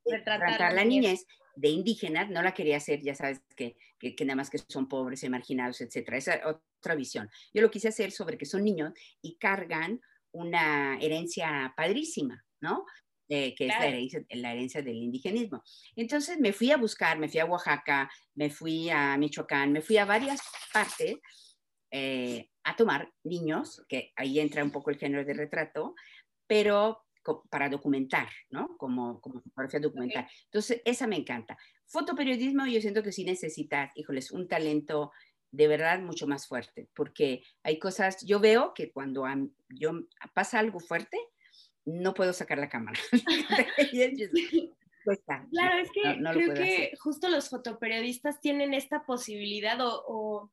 retratar 0.06 0.74
la 0.74 0.86
niñez 0.86 1.26
de 1.56 1.70
indígenas, 1.70 2.30
no 2.30 2.42
la 2.42 2.54
quería 2.54 2.78
hacer, 2.78 3.02
ya 3.02 3.16
sabes, 3.16 3.42
que, 3.56 3.76
que, 4.00 4.26
nada 4.26 4.36
más 4.36 4.50
que 4.50 4.58
son 4.58 4.88
pobres 4.88 5.24
y 5.24 5.30
marginados, 5.30 5.82
etcétera. 5.82 6.18
Esa 6.18 6.42
otra 6.46 6.96
visión. 6.96 7.30
Yo 7.54 7.62
lo 7.62 7.72
quise 7.72 7.88
hacer 7.88 8.12
sobre 8.12 8.38
que 8.38 8.46
son 8.46 8.64
niños 8.64 8.94
y 9.22 9.38
cargan 9.38 10.02
una 10.32 10.98
herencia 11.00 11.74
padrísima, 11.78 12.44
¿no? 12.60 12.86
Eh, 13.30 13.56
que 13.56 13.68
es 13.68 13.74
la 13.80 13.88
herencia, 13.88 14.26
la 14.32 14.52
herencia, 14.52 14.82
del 14.82 14.98
indigenismo. 14.98 15.64
Entonces 15.96 16.40
me 16.40 16.52
fui 16.52 16.72
a 16.72 16.78
buscar, 16.78 17.18
me 17.18 17.30
fui 17.30 17.40
a 17.40 17.46
Oaxaca, 17.46 18.12
me 18.36 18.50
fui 18.50 18.90
a 18.90 19.18
Michoacán, 19.18 19.72
me 19.72 19.82
fui 19.82 19.98
a 19.98 20.06
varias 20.06 20.42
partes 20.74 21.18
eh, 21.90 22.50
a 22.64 22.76
tomar 22.76 23.10
niños, 23.24 23.84
que 23.88 24.12
ahí 24.18 24.40
entra 24.40 24.64
un 24.64 24.72
poco 24.72 24.90
el 24.90 24.98
género 24.98 25.24
de 25.24 25.34
retrato, 25.34 25.96
pero 26.48 27.04
para 27.50 27.70
documentar, 27.70 28.28
¿no? 28.50 28.76
Como, 28.78 29.22
como 29.22 29.42
fotografía 29.42 29.80
documental. 29.80 30.28
Entonces, 30.46 30.82
esa 30.84 31.08
me 31.08 31.16
encanta. 31.16 31.58
Fotoperiodismo, 31.86 32.66
yo 32.66 32.82
siento 32.82 33.02
que 33.02 33.14
sí 33.14 33.24
necesitas, 33.24 33.92
híjoles, 33.96 34.32
un 34.32 34.48
talento 34.48 35.12
de 35.52 35.68
verdad 35.68 36.02
mucho 36.02 36.28
más 36.28 36.48
fuerte, 36.48 36.90
porque 36.96 37.44
hay 37.62 37.78
cosas, 37.78 38.26
yo 38.26 38.40
veo 38.40 38.74
que 38.74 38.92
cuando 38.92 39.26
yo 39.70 39.92
pasa 40.34 40.60
algo 40.60 40.80
fuerte, 40.80 41.18
no 41.86 42.14
puedo 42.14 42.34
sacar 42.34 42.58
la 42.58 42.70
cámara. 42.70 43.00
claro, 45.52 45.80
es 45.80 45.92
que 45.92 46.02
creo 46.02 46.54
que 46.54 46.94
justo 47.00 47.30
los 47.30 47.50
fotoperiodistas 47.50 48.40
tienen 48.40 48.74
esta 48.74 49.06
posibilidad 49.06 49.78
o 49.82 50.52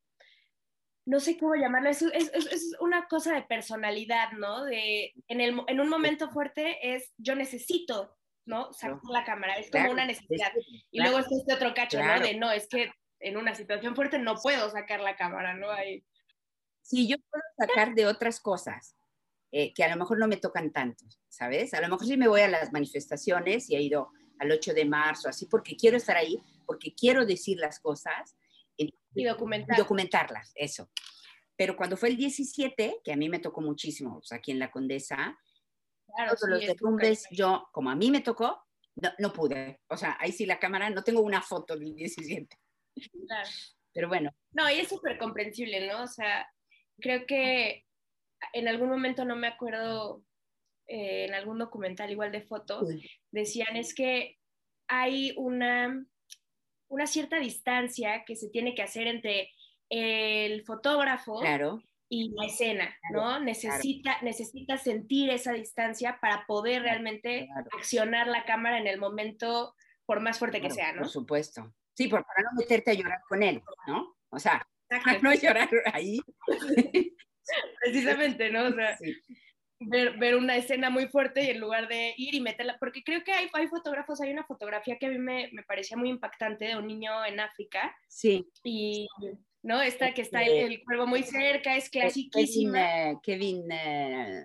no 1.11 1.19
sé 1.19 1.37
cómo 1.39 1.57
llamarlo, 1.57 1.91
es, 1.91 2.03
es, 2.03 2.77
una 2.81 3.09
cosa 3.09 3.35
de 3.35 3.43
personalidad, 3.43 4.33
¿no? 4.33 4.65
De, 4.65 5.13
en, 5.29 5.41
el, 5.41 5.61
en 5.67 5.81
un 5.81 5.89
momento 5.89 6.31
fuerte 6.31 6.95
es 6.95 7.13
yo 7.17 7.35
necesito, 7.35 8.17
¿no? 8.45 8.73
Sacar 8.73 9.01
la 9.11 9.25
cámara, 9.25 9.55
es 9.55 9.71
como 9.71 9.91
una 9.91 10.05
necesidad. 10.05 10.53
y 10.91 11.01
luego 11.01 11.19
está 11.19 11.35
este 11.35 11.55
otro 11.55 11.75
cacho, 11.75 12.03
¿no? 12.03 12.21
De 12.21 12.37
no, 12.37 12.53
es 12.53 12.69
que 12.69 12.93
en 13.19 13.37
una 13.37 13.55
situación 13.55 13.97
fuerte 13.97 14.19
no 14.19 14.37
puedo 14.37 14.71
sacar 14.71 15.01
la 15.01 15.17
cámara, 15.17 15.55
¿no? 15.55 15.71
Ahí. 15.71 16.05
Sí, 16.83 17.09
yo 17.09 17.17
puedo 17.31 17.43
sacar 17.59 17.95
de 17.95 18.07
otras 18.07 18.39
cosas. 18.39 18.95
Eh, 19.53 19.75
que 19.75 19.83
a 19.83 19.89
lo 19.89 19.97
mejor 19.97 20.19
no 20.19 20.29
me 20.29 20.37
tocan 20.37 20.71
tanto, 20.71 21.05
¿sabes? 21.29 21.75
A 21.75 21.81
lo 21.81 21.89
mejor 21.89 22.07
sí 22.07 22.17
me 22.17 22.29
voy 22.29 22.43
a 22.43 22.49
las 22.49 22.73
manifestaciones 22.73 23.69
y 23.69 23.75
he 23.75 23.83
ido 23.83 24.11
al 24.39 24.53
8 24.53 24.73
de 24.75 24.85
marzo, 24.85 25.29
así, 25.29 25.47
porque 25.47 25.77
quiero 25.77 25.97
estar 25.97 26.17
ahí, 26.17 26.41
porque 26.67 26.95
quiero 26.95 27.27
decir 27.27 27.59
las 27.59 27.81
cosas, 27.81 28.37
y 28.77 29.25
documentar. 29.25 29.77
documentarlas, 29.77 30.53
eso. 30.55 30.89
Pero 31.57 31.77
cuando 31.77 31.97
fue 31.97 32.11
el 32.11 32.17
17, 32.17 33.01
que 33.05 33.13
a 33.13 33.17
mí 33.17 33.29
me 33.29 33.41
tocó 33.41 33.61
muchísimo, 33.61 34.19
o 34.19 34.23
sea, 34.23 34.39
aquí 34.39 34.53
en 34.53 34.61
la 34.61 34.71
Condesa, 34.71 35.37
claro, 36.15 36.35
todos 36.37 36.49
los 36.49 36.61
derrumbes, 36.61 37.27
yo, 37.31 37.69
como 37.73 37.91
a 37.91 37.97
mí 37.97 38.11
me 38.11 38.21
tocó, 38.21 38.65
no, 39.19 39.33
pude. 39.33 39.81
O 39.89 39.97
sea, 39.97 40.17
ahí 40.21 40.33
sí 40.33 40.47
la 40.47 40.59
cámara, 40.59 40.91
no 40.91 41.03
tengo 41.03 41.21
una 41.21 41.43
foto 41.43 41.77
del 41.77 41.95
17. 41.95 42.57
Claro. 43.27 43.49
Pero 43.93 44.09
bueno. 44.09 44.31
No, 44.53 44.71
y 44.71 44.75
es 44.75 44.89
súper 44.89 45.19
comprensible, 45.19 45.87
¿no? 45.87 46.03
O 46.03 46.07
sea, 46.07 46.47
creo 46.99 47.27
que 47.27 47.87
en 48.53 48.69
algún 48.69 48.89
momento, 48.89 49.25
no 49.25 49.37
me 49.37 49.47
acuerdo, 49.47 50.23
eh, 50.87 51.27
en 51.27 51.35
algún 51.35 51.59
documental 51.59 52.11
igual 52.11 52.33
de 52.33 52.43
foto, 52.43 52.83
decían 53.31 53.77
es 53.77 53.95
que 53.95 54.39
hay 54.89 55.33
una 55.37 56.05
una 56.91 57.07
cierta 57.07 57.39
distancia 57.39 58.25
que 58.27 58.37
se 58.37 58.51
tiene 58.51 58.75
que 58.75 58.83
hacer 58.83 59.07
entre 59.07 59.51
el 59.89 60.65
fotógrafo 60.65 61.41
y 62.09 62.31
la 62.35 62.47
escena, 62.47 62.95
¿no? 63.13 63.39
necesita, 63.39 64.21
necesita 64.23 64.77
sentir 64.77 65.31
esa 65.31 65.53
distancia 65.53 66.19
para 66.21 66.45
poder 66.47 66.83
realmente 66.83 67.49
accionar 67.77 68.27
la 68.27 68.45
cámara 68.45 68.79
en 68.79 68.89
el 68.89 68.99
momento, 68.99 69.75
por 70.05 70.21
más 70.21 70.41
fuerte 70.41 70.61
que 70.61 70.71
sea, 70.71 70.93
¿no? 70.93 71.03
Por 71.03 71.11
supuesto. 71.11 71.73
Sí, 71.95 72.09
para 72.09 72.25
no 72.43 72.59
meterte 72.59 72.91
a 72.91 72.95
llorar 72.95 73.21
con 73.29 73.43
él, 73.45 73.63
¿no? 73.87 74.17
O 74.31 74.39
sea, 74.41 74.67
para 75.05 75.21
no 75.21 75.33
llorar 75.33 75.69
ahí. 75.93 76.21
Precisamente, 77.81 78.51
¿no? 78.51 78.67
O 78.67 78.73
sea, 78.73 78.99
ver, 79.81 80.37
una 80.37 80.57
escena 80.57 80.91
muy 80.91 81.09
fuerte 81.09 81.45
y 81.45 81.51
en 81.51 81.61
lugar 81.61 81.89
de 81.89 82.15
ir 82.17 82.35
y 82.35 82.41
meterla, 82.41 82.77
porque 82.79 83.03
creo 83.03 83.25
que 83.25 83.33
hay, 83.33 83.49
hay 83.53 83.69
fotógrafos, 83.69 84.21
hay 84.21 84.33
una 84.33 84.45
fotografía 84.45 84.99
que 84.99 85.07
a 85.07 85.11
mí 85.11 85.19
me, 85.19 85.49
me, 85.53 85.63
parecía 85.63 85.97
muy 85.97 86.11
impactante 86.11 86.67
de 86.67 86.77
un 86.77 86.87
niño 86.87 87.25
en 87.25 87.41
África. 87.41 87.97
Sí. 88.09 88.47
Y, 88.63 89.09
¿no? 89.63 89.81
Esta 89.81 90.13
que 90.13 90.23
está 90.23 90.43
el, 90.43 90.73
el 90.73 90.85
cuervo 90.85 91.07
muy 91.07 91.23
cerca, 91.23 91.77
es 91.77 91.89
clasiquísima. 91.89 93.21
Kevin, 93.23 93.63
Kevin 93.63 93.73
eh, 93.73 94.45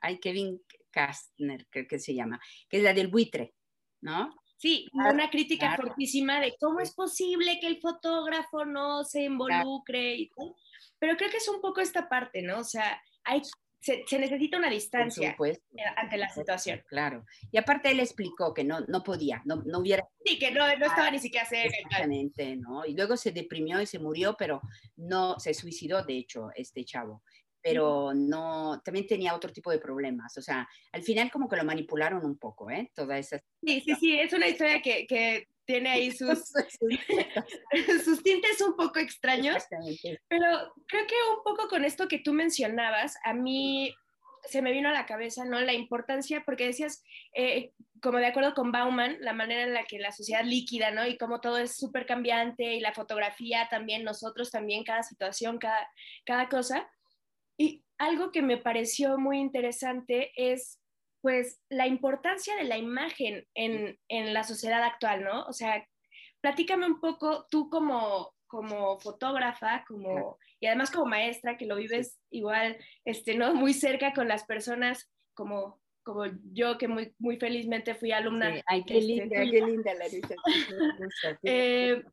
hay 0.00 0.18
Kevin 0.18 0.60
Kastner, 0.90 1.66
creo 1.70 1.86
que 1.86 1.98
se 1.98 2.14
llama, 2.14 2.40
que 2.68 2.78
es 2.78 2.82
la 2.82 2.94
del 2.94 3.08
buitre, 3.08 3.54
¿no? 4.00 4.34
Sí, 4.56 4.88
una 4.92 5.28
crítica 5.30 5.76
fortísima 5.76 6.40
de 6.40 6.54
cómo 6.58 6.80
es 6.80 6.94
posible 6.94 7.58
que 7.60 7.66
el 7.66 7.80
fotógrafo 7.80 8.64
no 8.64 9.04
se 9.04 9.24
involucre 9.24 10.14
y 10.14 10.28
tal. 10.30 10.54
Pero 10.98 11.16
creo 11.16 11.30
que 11.30 11.36
es 11.36 11.48
un 11.48 11.60
poco 11.60 11.80
esta 11.80 12.08
parte, 12.08 12.40
¿no? 12.40 12.60
O 12.60 12.64
sea, 12.64 13.00
hay 13.24 13.42
se, 13.84 14.18
necesita 14.18 14.56
una 14.56 14.70
distancia 14.70 15.36
ante 15.96 16.16
la 16.16 16.28
situación. 16.30 16.82
Claro. 16.88 17.26
Y 17.52 17.58
aparte 17.58 17.90
él 17.90 18.00
explicó 18.00 18.54
que 18.54 18.64
no, 18.64 18.80
no 18.88 19.02
podía, 19.02 19.42
no, 19.44 19.56
no 19.66 19.80
hubiera... 19.80 20.08
Sí, 20.24 20.38
que 20.38 20.50
no, 20.50 20.66
no 20.78 20.86
estaba 20.86 21.10
ni 21.10 21.18
siquiera 21.18 21.46
cerca. 21.46 21.76
Exactamente, 21.76 22.56
¿no? 22.56 22.86
Y 22.86 22.94
luego 22.94 23.16
se 23.16 23.32
deprimió 23.32 23.80
y 23.82 23.86
se 23.86 23.98
murió, 23.98 24.36
pero 24.38 24.62
no, 24.96 25.38
se 25.38 25.52
suicidó, 25.52 26.02
de 26.02 26.16
hecho, 26.16 26.48
este 26.54 26.84
chavo. 26.84 27.22
Pero 27.64 28.12
no, 28.14 28.82
también 28.84 29.06
tenía 29.06 29.34
otro 29.34 29.50
tipo 29.50 29.70
de 29.70 29.78
problemas. 29.78 30.36
O 30.36 30.42
sea, 30.42 30.68
al 30.92 31.02
final 31.02 31.30
como 31.30 31.48
que 31.48 31.56
lo 31.56 31.64
manipularon 31.64 32.24
un 32.24 32.36
poco, 32.38 32.70
¿eh? 32.70 32.90
Toda 32.94 33.18
esa... 33.18 33.40
Sí, 33.62 33.80
sí, 33.80 33.94
sí, 33.94 34.20
es 34.20 34.32
una 34.34 34.48
historia 34.48 34.82
que, 34.82 35.06
que 35.06 35.48
tiene 35.64 35.90
ahí 35.90 36.10
sus, 36.12 36.52
sus 38.04 38.22
tintes 38.22 38.60
un 38.60 38.76
poco 38.76 38.98
extraños. 38.98 39.64
Pero 40.28 40.46
creo 40.86 41.06
que 41.06 41.14
un 41.36 41.42
poco 41.42 41.68
con 41.68 41.84
esto 41.84 42.06
que 42.06 42.18
tú 42.18 42.34
mencionabas, 42.34 43.16
a 43.24 43.32
mí 43.32 43.94
se 44.46 44.62
me 44.62 44.72
vino 44.72 44.88
a 44.88 44.92
la 44.92 45.06
cabeza, 45.06 45.44
¿no? 45.44 45.60
La 45.60 45.72
importancia, 45.72 46.42
porque 46.44 46.66
decías, 46.66 47.02
eh, 47.34 47.72
como 48.02 48.18
de 48.18 48.26
acuerdo 48.26 48.54
con 48.54 48.72
Bauman, 48.72 49.16
la 49.20 49.32
manera 49.32 49.62
en 49.62 49.72
la 49.72 49.84
que 49.84 49.98
la 49.98 50.12
sociedad 50.12 50.44
líquida, 50.44 50.90
¿no? 50.90 51.06
Y 51.06 51.16
cómo 51.16 51.40
todo 51.40 51.58
es 51.58 51.76
súper 51.76 52.04
cambiante 52.04 52.74
y 52.74 52.80
la 52.80 52.92
fotografía 52.92 53.68
también, 53.70 54.04
nosotros 54.04 54.50
también, 54.50 54.84
cada 54.84 55.02
situación, 55.02 55.58
cada, 55.58 55.88
cada 56.26 56.48
cosa. 56.48 56.88
Y 57.56 57.84
algo 57.98 58.32
que 58.32 58.42
me 58.42 58.56
pareció 58.56 59.18
muy 59.18 59.38
interesante 59.38 60.32
es 60.36 60.80
pues 61.24 61.58
la 61.70 61.86
importancia 61.86 62.54
de 62.56 62.64
la 62.64 62.76
imagen 62.76 63.46
en, 63.54 63.98
la 64.10 64.44
sociedad 64.44 64.82
actual, 64.82 65.24
¿no? 65.24 65.44
O 65.44 65.54
sea, 65.54 65.82
platícame 66.42 66.86
un 66.86 67.00
poco 67.00 67.46
tú 67.50 67.70
como, 67.70 68.34
como 68.46 69.00
fotógrafa, 69.00 69.86
como, 69.88 70.36
y 70.60 70.66
además 70.66 70.90
como 70.90 71.06
maestra, 71.06 71.56
que 71.56 71.64
lo 71.64 71.76
vives 71.76 72.18
igual, 72.28 72.76
este, 73.06 73.36
¿no? 73.36 73.54
Muy 73.54 73.72
cerca 73.72 74.12
con 74.12 74.28
las 74.28 74.44
personas 74.44 75.10
como, 75.32 75.80
como 76.02 76.26
yo, 76.52 76.76
que 76.76 76.88
muy, 76.88 77.14
muy 77.18 77.38
felizmente 77.38 77.94
fui 77.94 78.12
alumna. 78.12 78.62
Ay, 78.66 78.84
qué 78.84 78.98
este, 78.98 79.06
linda, 79.06 79.36
qué 79.36 79.62
linda, 79.62 79.94
Larisa. 79.94 80.34
eh, 81.42 82.04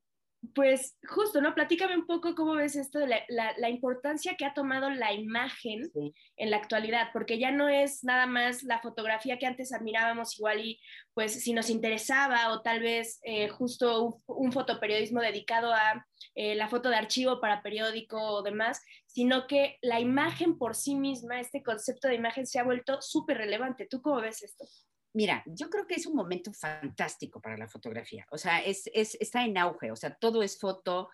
pues 0.55 0.97
justo, 1.07 1.39
¿no? 1.39 1.53
Platícame 1.53 1.95
un 1.95 2.07
poco 2.07 2.33
cómo 2.33 2.55
ves 2.55 2.75
esto 2.75 2.99
de 2.99 3.07
la, 3.29 3.69
importancia 3.69 4.35
que 4.35 4.45
ha 4.45 4.53
tomado 4.53 4.89
la 4.89 5.13
imagen 5.13 5.91
en 6.35 6.51
la 6.51 6.57
actualidad, 6.57 7.09
porque 7.13 7.37
ya 7.37 7.51
no 7.51 7.69
es 7.69 8.03
nada 8.03 8.25
más 8.25 8.63
la 8.63 8.79
fotografía 8.79 9.37
que 9.37 9.45
antes 9.45 9.71
admirábamos 9.71 10.37
igual 10.37 10.59
y 10.65 10.79
pues 11.13 11.43
si 11.43 11.53
nos 11.53 11.69
interesaba 11.69 12.51
o 12.51 12.61
tal 12.61 12.79
vez 12.79 13.19
eh, 13.23 13.49
justo 13.49 14.21
un, 14.25 14.51
fotoperiodismo 14.51 15.21
dedicado 15.21 15.73
a 15.73 16.05
eh, 16.35 16.55
la 16.55 16.67
foto 16.67 16.89
de 16.89 16.95
archivo 16.95 17.39
para 17.39 17.61
periódico 17.61 18.17
o 18.17 18.41
demás, 18.41 18.81
sino 19.05 19.45
que 19.47 19.77
la 19.81 19.99
imagen 19.99 20.57
por 20.57 20.75
sí 20.75 20.95
misma, 20.95 21.39
este 21.39 21.61
concepto 21.61 22.07
de 22.07 22.15
imagen 22.15 22.47
se 22.47 22.59
ha 22.59 22.63
vuelto 22.63 23.01
súper 23.01 23.37
relevante. 23.37 23.87
¿Tú 23.87 24.01
cómo 24.01 24.21
ves 24.21 24.41
esto? 24.41 24.65
Mira, 25.13 25.43
yo 25.45 25.69
creo 25.69 25.85
que 25.85 25.95
es 25.95 26.05
un 26.05 26.15
momento 26.15 26.53
fantástico 26.53 27.41
para 27.41 27.57
la 27.57 27.67
fotografía. 27.67 28.25
O 28.31 28.37
sea, 28.37 28.59
es, 28.59 28.87
está 28.93 29.43
en 29.43 29.57
auge. 29.57 29.91
O 29.91 29.95
sea, 29.95 30.15
todo 30.15 30.41
es 30.41 30.57
foto. 30.57 31.09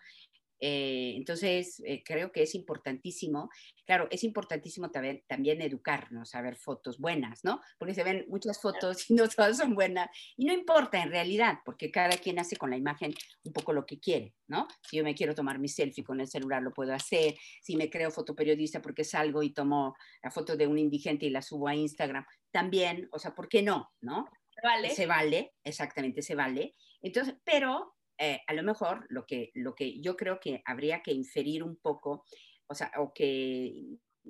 Eh, 0.60 1.14
entonces, 1.16 1.80
eh, 1.84 2.02
creo 2.04 2.32
que 2.32 2.42
es 2.42 2.54
importantísimo, 2.54 3.48
claro, 3.86 4.08
es 4.10 4.24
importantísimo 4.24 4.90
también, 4.90 5.22
también 5.26 5.62
educarnos 5.62 6.34
a 6.34 6.42
ver 6.42 6.56
fotos 6.56 6.98
buenas, 6.98 7.44
¿no? 7.44 7.60
Porque 7.78 7.94
se 7.94 8.02
ven 8.02 8.24
muchas 8.28 8.60
fotos 8.60 9.08
y 9.10 9.14
no 9.14 9.28
todas 9.28 9.56
son 9.56 9.74
buenas. 9.74 10.08
Y 10.36 10.46
no 10.46 10.52
importa 10.52 11.02
en 11.02 11.10
realidad, 11.10 11.58
porque 11.64 11.90
cada 11.90 12.16
quien 12.16 12.38
hace 12.38 12.56
con 12.56 12.70
la 12.70 12.76
imagen 12.76 13.14
un 13.44 13.52
poco 13.52 13.72
lo 13.72 13.86
que 13.86 14.00
quiere, 14.00 14.34
¿no? 14.48 14.66
Si 14.88 14.96
yo 14.96 15.04
me 15.04 15.14
quiero 15.14 15.34
tomar 15.34 15.58
mi 15.58 15.68
selfie 15.68 16.04
con 16.04 16.20
el 16.20 16.28
celular, 16.28 16.62
lo 16.62 16.72
puedo 16.72 16.92
hacer. 16.92 17.34
Si 17.62 17.76
me 17.76 17.90
creo 17.90 18.10
fotoperiodista 18.10 18.82
porque 18.82 19.04
salgo 19.04 19.42
y 19.42 19.50
tomo 19.50 19.94
la 20.22 20.30
foto 20.30 20.56
de 20.56 20.66
un 20.66 20.78
indigente 20.78 21.26
y 21.26 21.30
la 21.30 21.42
subo 21.42 21.68
a 21.68 21.74
Instagram, 21.74 22.24
también, 22.50 23.08
o 23.12 23.18
sea, 23.18 23.34
¿por 23.34 23.48
qué 23.48 23.62
no? 23.62 23.90
¿No? 24.00 24.28
Vale. 24.62 24.90
Se 24.90 25.06
vale, 25.06 25.52
exactamente, 25.62 26.22
se 26.22 26.34
vale. 26.34 26.74
Entonces, 27.00 27.36
pero 27.44 27.97
eh, 28.18 28.40
a 28.46 28.52
lo 28.52 28.64
mejor 28.64 29.06
lo 29.10 29.26
que, 29.26 29.52
lo 29.54 29.74
que 29.74 30.00
yo 30.00 30.16
creo 30.16 30.40
que 30.40 30.60
habría 30.64 31.02
que 31.02 31.12
inferir 31.12 31.62
un 31.62 31.76
poco, 31.76 32.24
o 32.66 32.74
sea, 32.74 32.90
o 32.98 33.12
que, 33.14 33.72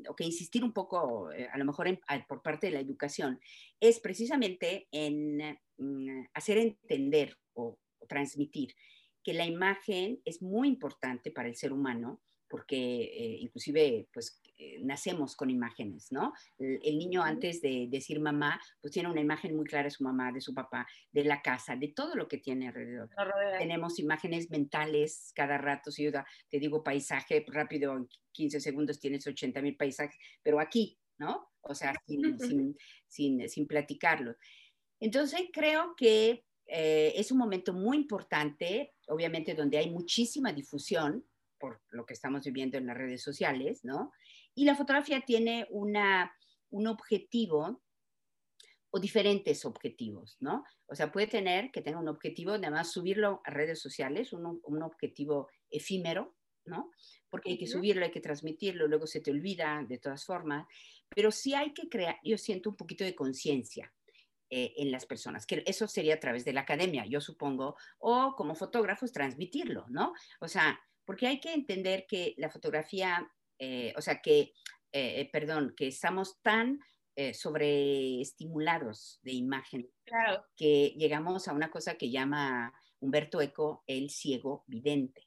o 0.08 0.14
que 0.14 0.24
insistir 0.24 0.62
un 0.62 0.72
poco, 0.72 1.32
eh, 1.32 1.48
a 1.50 1.56
lo 1.56 1.64
mejor 1.64 1.98
por 2.28 2.42
parte 2.42 2.66
de 2.66 2.74
la 2.74 2.80
educación, 2.80 3.40
es 3.80 3.98
precisamente 4.00 4.88
en 4.92 5.58
mm, 5.78 6.26
hacer 6.34 6.58
entender 6.58 7.36
o, 7.54 7.78
transmitir 8.08 8.74
que 9.22 9.34
la 9.34 9.44
imagen 9.44 10.22
es 10.24 10.40
muy 10.40 10.68
importante 10.68 11.30
para 11.30 11.48
el 11.48 11.56
ser 11.56 11.72
humano, 11.72 12.22
porque 12.48 13.02
eh, 13.02 13.36
inclusive, 13.40 14.08
pues 14.12 14.40
eh, 14.60 14.80
nacemos 14.82 15.36
con 15.36 15.50
imágenes, 15.50 16.10
¿no? 16.10 16.32
El, 16.58 16.98
niño 16.98 17.22
antes 17.22 17.62
de 17.62 17.86
decir 17.88 18.18
mamá, 18.18 18.60
pues 18.80 18.92
tiene 18.92 19.08
una 19.08 19.20
imagen 19.20 19.54
muy 19.54 19.64
clara 19.64 19.84
de 19.84 19.92
su 19.92 20.02
mamá, 20.02 20.32
de 20.32 20.40
su 20.40 20.52
papá, 20.52 20.84
de 21.12 21.22
la 21.22 21.40
casa, 21.42 21.76
de 21.76 21.92
todo 21.94 22.16
lo 22.16 22.26
que 22.26 22.38
tiene 22.38 22.66
alrededor. 22.66 23.08
Tenemos 23.56 24.00
imágenes 24.00 24.50
mentales 24.50 25.30
cada 25.32 25.58
rato, 25.58 25.92
si 25.92 26.02
yo 26.02 26.10
te 26.50 26.58
digo 26.58 26.82
paisaje, 26.82 27.44
rápido, 27.46 27.96
en 27.96 28.08
15 28.32 28.60
segundos 28.60 28.98
tienes 28.98 29.24
80 29.24 29.62
mil 29.62 29.76
paisajes, 29.76 30.18
pero 30.42 30.58
aquí, 30.58 30.98
¿no? 31.18 31.52
O 31.60 31.72
sea, 31.72 31.94
sin, 32.08 32.74
sin, 33.08 33.48
sin, 33.48 33.66
platicarlo. 33.68 34.34
Entonces, 34.98 35.40
creo 35.52 35.94
que 35.96 36.44
eh, 36.66 37.12
es 37.14 37.30
un 37.30 37.38
momento 37.38 37.72
muy 37.72 37.96
importante, 37.96 38.94
obviamente 39.06 39.54
donde 39.54 39.78
hay 39.78 39.88
muchísima 39.90 40.52
difusión 40.52 41.24
por 41.58 41.80
lo 41.90 42.06
que 42.06 42.14
estamos 42.14 42.44
viviendo 42.44 42.78
en 42.78 42.86
las 42.86 42.96
redes 42.96 43.22
sociales, 43.22 43.84
¿no? 43.84 44.12
Y 44.58 44.64
la 44.64 44.74
fotografía 44.74 45.20
tiene 45.20 45.68
una, 45.70 46.32
un 46.70 46.88
objetivo 46.88 47.80
o 48.90 48.98
diferentes 48.98 49.64
objetivos, 49.64 50.36
¿no? 50.40 50.64
O 50.86 50.96
sea, 50.96 51.12
puede 51.12 51.28
tener 51.28 51.70
que 51.70 51.80
tenga 51.80 52.00
un 52.00 52.08
objetivo, 52.08 52.50
además 52.54 52.90
subirlo 52.90 53.40
a 53.44 53.50
redes 53.52 53.80
sociales, 53.80 54.32
un, 54.32 54.60
un 54.64 54.82
objetivo 54.82 55.48
efímero, 55.70 56.34
¿no? 56.64 56.90
Porque 57.30 57.50
hay 57.50 57.58
que 57.58 57.68
subirlo, 57.68 58.04
hay 58.04 58.10
que 58.10 58.20
transmitirlo, 58.20 58.88
luego 58.88 59.06
se 59.06 59.20
te 59.20 59.30
olvida 59.30 59.86
de 59.88 59.98
todas 59.98 60.24
formas, 60.24 60.66
pero 61.14 61.30
sí 61.30 61.54
hay 61.54 61.72
que 61.72 61.88
crear, 61.88 62.18
yo 62.24 62.36
siento 62.36 62.70
un 62.70 62.76
poquito 62.76 63.04
de 63.04 63.14
conciencia 63.14 63.94
eh, 64.50 64.72
en 64.78 64.90
las 64.90 65.06
personas, 65.06 65.46
que 65.46 65.62
eso 65.66 65.86
sería 65.86 66.14
a 66.14 66.20
través 66.20 66.44
de 66.44 66.52
la 66.52 66.62
academia, 66.62 67.06
yo 67.06 67.20
supongo, 67.20 67.76
o 67.98 68.34
como 68.36 68.56
fotógrafos 68.56 69.12
transmitirlo, 69.12 69.86
¿no? 69.88 70.14
O 70.40 70.48
sea, 70.48 70.80
porque 71.04 71.28
hay 71.28 71.38
que 71.38 71.54
entender 71.54 72.06
que 72.08 72.34
la 72.38 72.50
fotografía 72.50 73.30
eh, 73.58 73.92
o 73.96 74.00
sea, 74.00 74.20
que, 74.20 74.52
eh, 74.92 75.20
eh, 75.20 75.28
perdón, 75.32 75.74
que 75.76 75.88
estamos 75.88 76.40
tan 76.42 76.80
sobreestimulados 77.34 79.18
de 79.24 79.32
imagen 79.32 79.90
que 80.56 80.94
llegamos 80.96 81.48
a 81.48 81.52
una 81.52 81.68
cosa 81.68 81.96
que 81.96 82.12
llama 82.12 82.72
Humberto 83.00 83.40
Eco 83.40 83.82
el 83.88 84.10
ciego 84.10 84.62
vidente. 84.68 85.26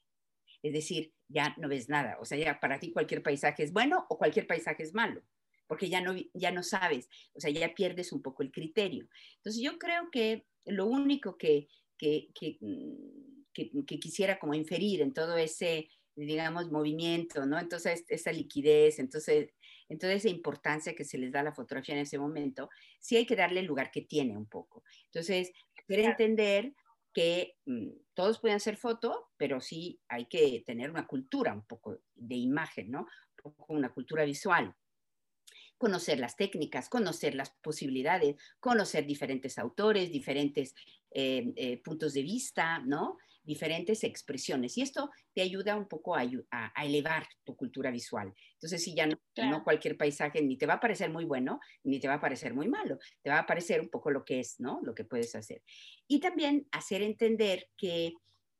Es 0.62 0.72
decir, 0.72 1.12
ya 1.28 1.54
no 1.58 1.68
ves 1.68 1.90
nada. 1.90 2.16
O 2.18 2.24
sea, 2.24 2.38
ya 2.38 2.58
para 2.60 2.80
ti 2.80 2.92
cualquier 2.92 3.22
paisaje 3.22 3.62
es 3.62 3.74
bueno 3.74 4.06
o 4.08 4.16
cualquier 4.16 4.46
paisaje 4.46 4.82
es 4.82 4.94
malo, 4.94 5.20
porque 5.66 5.90
ya 5.90 6.00
no, 6.00 6.14
ya 6.32 6.50
no 6.50 6.62
sabes, 6.62 7.10
o 7.34 7.40
sea, 7.40 7.50
ya 7.50 7.74
pierdes 7.74 8.10
un 8.10 8.22
poco 8.22 8.42
el 8.42 8.52
criterio. 8.52 9.06
Entonces 9.36 9.60
yo 9.62 9.78
creo 9.78 10.10
que 10.10 10.46
lo 10.64 10.86
único 10.86 11.36
que, 11.36 11.68
que, 11.98 12.28
que, 12.34 12.56
mm, 12.58 13.82
que 13.84 14.00
quisiera 14.00 14.38
como 14.38 14.54
inferir 14.54 15.02
en 15.02 15.12
todo 15.12 15.36
ese 15.36 15.90
digamos, 16.14 16.70
movimiento, 16.70 17.46
¿no? 17.46 17.58
Entonces, 17.58 18.04
esa 18.08 18.32
liquidez, 18.32 18.98
entonces, 18.98 19.50
entonces 19.88 20.24
esa 20.24 20.28
importancia 20.28 20.94
que 20.94 21.04
se 21.04 21.18
les 21.18 21.32
da 21.32 21.40
a 21.40 21.44
la 21.44 21.54
fotografía 21.54 21.94
en 21.94 22.02
ese 22.02 22.18
momento, 22.18 22.68
sí 23.00 23.16
hay 23.16 23.26
que 23.26 23.36
darle 23.36 23.60
el 23.60 23.66
lugar 23.66 23.90
que 23.90 24.02
tiene 24.02 24.36
un 24.36 24.46
poco. 24.46 24.84
Entonces, 25.06 25.52
quiere 25.86 26.04
entender 26.04 26.74
que 27.12 27.56
mm, 27.66 27.88
todos 28.14 28.40
pueden 28.40 28.56
hacer 28.56 28.76
foto, 28.76 29.30
pero 29.36 29.60
sí 29.60 30.00
hay 30.08 30.26
que 30.26 30.62
tener 30.66 30.90
una 30.90 31.06
cultura 31.06 31.52
un 31.52 31.64
poco 31.64 31.98
de 32.14 32.36
imagen, 32.36 32.90
¿no? 32.90 33.06
Un 33.44 33.54
poco 33.54 33.74
una 33.74 33.92
cultura 33.92 34.24
visual. 34.24 34.74
Conocer 35.76 36.18
las 36.18 36.36
técnicas, 36.36 36.88
conocer 36.88 37.34
las 37.34 37.50
posibilidades, 37.50 38.36
conocer 38.60 39.04
diferentes 39.04 39.58
autores, 39.58 40.12
diferentes 40.12 40.74
eh, 41.10 41.52
eh, 41.56 41.82
puntos 41.82 42.14
de 42.14 42.22
vista, 42.22 42.78
¿no? 42.78 43.18
Diferentes 43.42 44.04
expresiones. 44.04 44.76
Y 44.78 44.82
esto 44.82 45.10
te 45.34 45.42
ayuda 45.42 45.76
un 45.76 45.88
poco 45.88 46.14
a, 46.16 46.24
elevar 46.82 47.26
tu 47.44 47.56
cultura 47.56 47.90
visual. 47.90 48.32
Entonces, 48.54 48.82
si 48.82 48.94
ya 48.94 49.06
no, 49.06 49.16
no, 49.36 49.64
cualquier 49.64 49.96
paisaje 49.96 50.42
ni 50.42 50.56
te 50.56 50.66
va 50.66 50.74
a 50.74 50.80
parecer 50.80 51.10
muy 51.10 51.24
bueno, 51.24 51.60
ni 51.84 52.00
te 52.00 52.08
va 52.08 52.14
a 52.14 52.20
parecer 52.20 52.54
muy 52.54 52.68
malo, 52.68 52.98
te 53.22 53.30
va 53.30 53.40
a 53.40 53.46
parecer 53.46 53.80
un 53.80 53.88
poco 53.88 54.10
lo 54.10 54.24
que 54.24 54.40
es, 54.40 54.60
¿no? 54.60 54.80
Lo 54.82 54.94
que 54.94 55.04
puedes 55.04 55.34
hacer. 55.34 55.62
Y 56.06 56.20
también 56.20 56.66
hacer 56.70 57.02
entender 57.02 57.68
que 57.76 58.14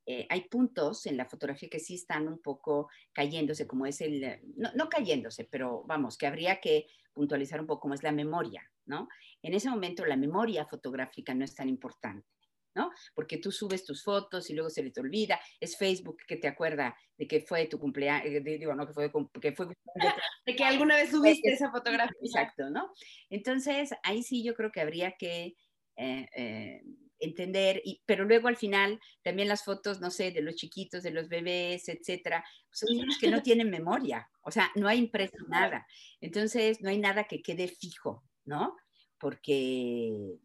eh, 0.04 0.26
hay 0.28 0.48
puntos 0.48 1.06
en 1.06 1.16
la 1.16 1.26
fotografía 1.26 1.68
que 1.68 1.78
sí 1.78 1.94
están 1.94 2.26
un 2.26 2.40
poco 2.40 2.88
cayéndose, 3.12 3.66
como 3.68 3.86
es 3.86 4.00
el, 4.00 4.40
no, 4.56 4.70
no, 4.74 4.88
cayéndose, 4.88 5.44
pero 5.44 5.84
vamos, 5.86 6.18
que 6.18 6.26
habría 6.26 6.60
que 6.60 6.86
puntualizar 7.12 7.60
un 7.60 7.66
poco 7.66 7.82
cómo 7.82 7.94
es 7.94 8.02
la 8.02 8.10
memoria, 8.10 8.68
¿no? 8.86 9.08
En 9.42 9.54
ese 9.54 9.70
momento 9.70 10.04
la 10.04 10.16
memoria 10.16 10.66
fotográfica 10.66 11.34
no 11.34 11.44
es 11.44 11.54
tan 11.54 11.68
importante. 11.68 12.26
¿No? 12.74 12.90
Porque 13.14 13.38
tú 13.38 13.52
subes 13.52 13.84
tus 13.84 14.02
fotos 14.02 14.48
y 14.50 14.54
luego 14.54 14.70
se 14.70 14.82
les 14.82 14.96
olvida. 14.98 15.40
Es 15.60 15.76
Facebook 15.76 16.18
que 16.26 16.36
te 16.36 16.48
acuerda 16.48 16.96
de 17.16 17.26
que 17.26 17.40
fue 17.40 17.66
tu 17.66 17.78
cumpleaños, 17.78 18.26
eh, 18.26 18.40
digo, 18.40 18.74
no, 18.74 18.86
que 18.86 18.92
fue, 18.92 19.10
que 19.40 19.52
fue 19.52 19.68
de 20.46 20.56
que 20.56 20.64
alguna 20.64 20.96
vez 20.96 21.10
subiste 21.10 21.52
esa 21.52 21.70
fotografía. 21.70 22.16
Exacto, 22.22 22.70
¿no? 22.70 22.92
Entonces, 23.30 23.90
ahí 24.02 24.22
sí 24.22 24.42
yo 24.42 24.54
creo 24.54 24.72
que 24.72 24.80
habría 24.80 25.12
que 25.12 25.54
eh, 25.96 26.26
eh, 26.34 26.82
entender, 27.22 27.80
y, 27.84 28.02
pero 28.04 28.24
luego 28.24 28.48
al 28.48 28.56
final 28.56 28.98
también 29.22 29.48
las 29.48 29.64
fotos, 29.64 30.00
no 30.00 30.10
sé, 30.10 30.32
de 30.32 30.42
los 30.42 30.56
chiquitos, 30.56 31.02
de 31.02 31.12
los 31.12 31.28
bebés, 31.28 31.88
etcétera, 31.88 32.44
son 32.70 32.96
niños 32.96 33.18
que 33.18 33.30
no 33.30 33.42
tienen 33.42 33.70
memoria, 33.70 34.28
o 34.42 34.50
sea, 34.50 34.70
no 34.74 34.88
hay 34.88 34.98
impreso 34.98 35.36
nada. 35.48 35.86
Entonces, 36.20 36.80
no 36.80 36.90
hay 36.90 36.98
nada 36.98 37.24
que 37.24 37.42
quede 37.42 37.68
fijo, 37.68 38.24
¿no? 38.44 38.76
Porque, 39.18 40.36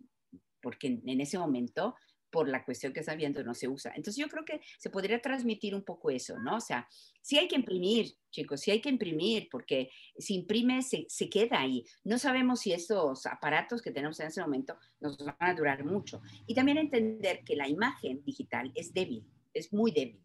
porque 0.62 1.00
en 1.04 1.22
ese 1.22 1.40
momento 1.40 1.96
por 2.30 2.50
la 2.50 2.64
cuestión 2.66 2.94
que 2.94 3.00
está 3.00 3.16
viendo 3.16 3.44
no 3.44 3.54
se 3.54 3.68
usa. 3.68 3.92
Entonces 3.96 4.18
yo 4.22 4.28
creo 4.28 4.44
que 4.44 4.62
se 4.78 4.90
podría 4.90 5.22
transmitir 5.22 5.74
un 5.76 5.84
poco 5.84 6.10
eso, 6.10 6.38
¿no? 6.40 6.58
O 6.58 6.62
sea, 6.62 6.88
sí 7.22 7.38
hay 7.38 7.48
que 7.48 7.56
imprimir, 7.56 8.14
chicos, 8.32 8.62
sí 8.62 8.72
hay 8.72 8.82
que 8.82 8.90
imprimir, 8.90 9.48
porque 9.50 9.90
si 10.18 10.36
imprime 10.36 10.82
se, 10.82 11.06
se 11.08 11.30
queda 11.30 11.60
ahí. 11.60 11.86
No 12.04 12.18
sabemos 12.18 12.62
si 12.62 12.74
estos 12.74 13.26
aparatos 13.26 13.82
que 13.82 13.92
tenemos 13.92 14.20
en 14.20 14.28
ese 14.28 14.42
momento 14.42 14.78
nos 15.00 15.18
van 15.18 15.36
a 15.40 15.54
durar 15.54 15.86
mucho. 15.86 16.22
Y 16.46 16.54
también 16.54 16.78
entender 16.78 17.44
que 17.44 17.56
la 17.56 17.68
imagen 17.68 18.24
digital 18.24 18.72
es 18.76 18.94
débil, 18.94 19.26
es 19.54 19.72
muy 19.74 19.92
débil. 19.92 20.22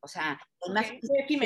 O 0.00 0.08
sea, 0.08 0.40
la 0.66 0.70
imagen 0.70 1.00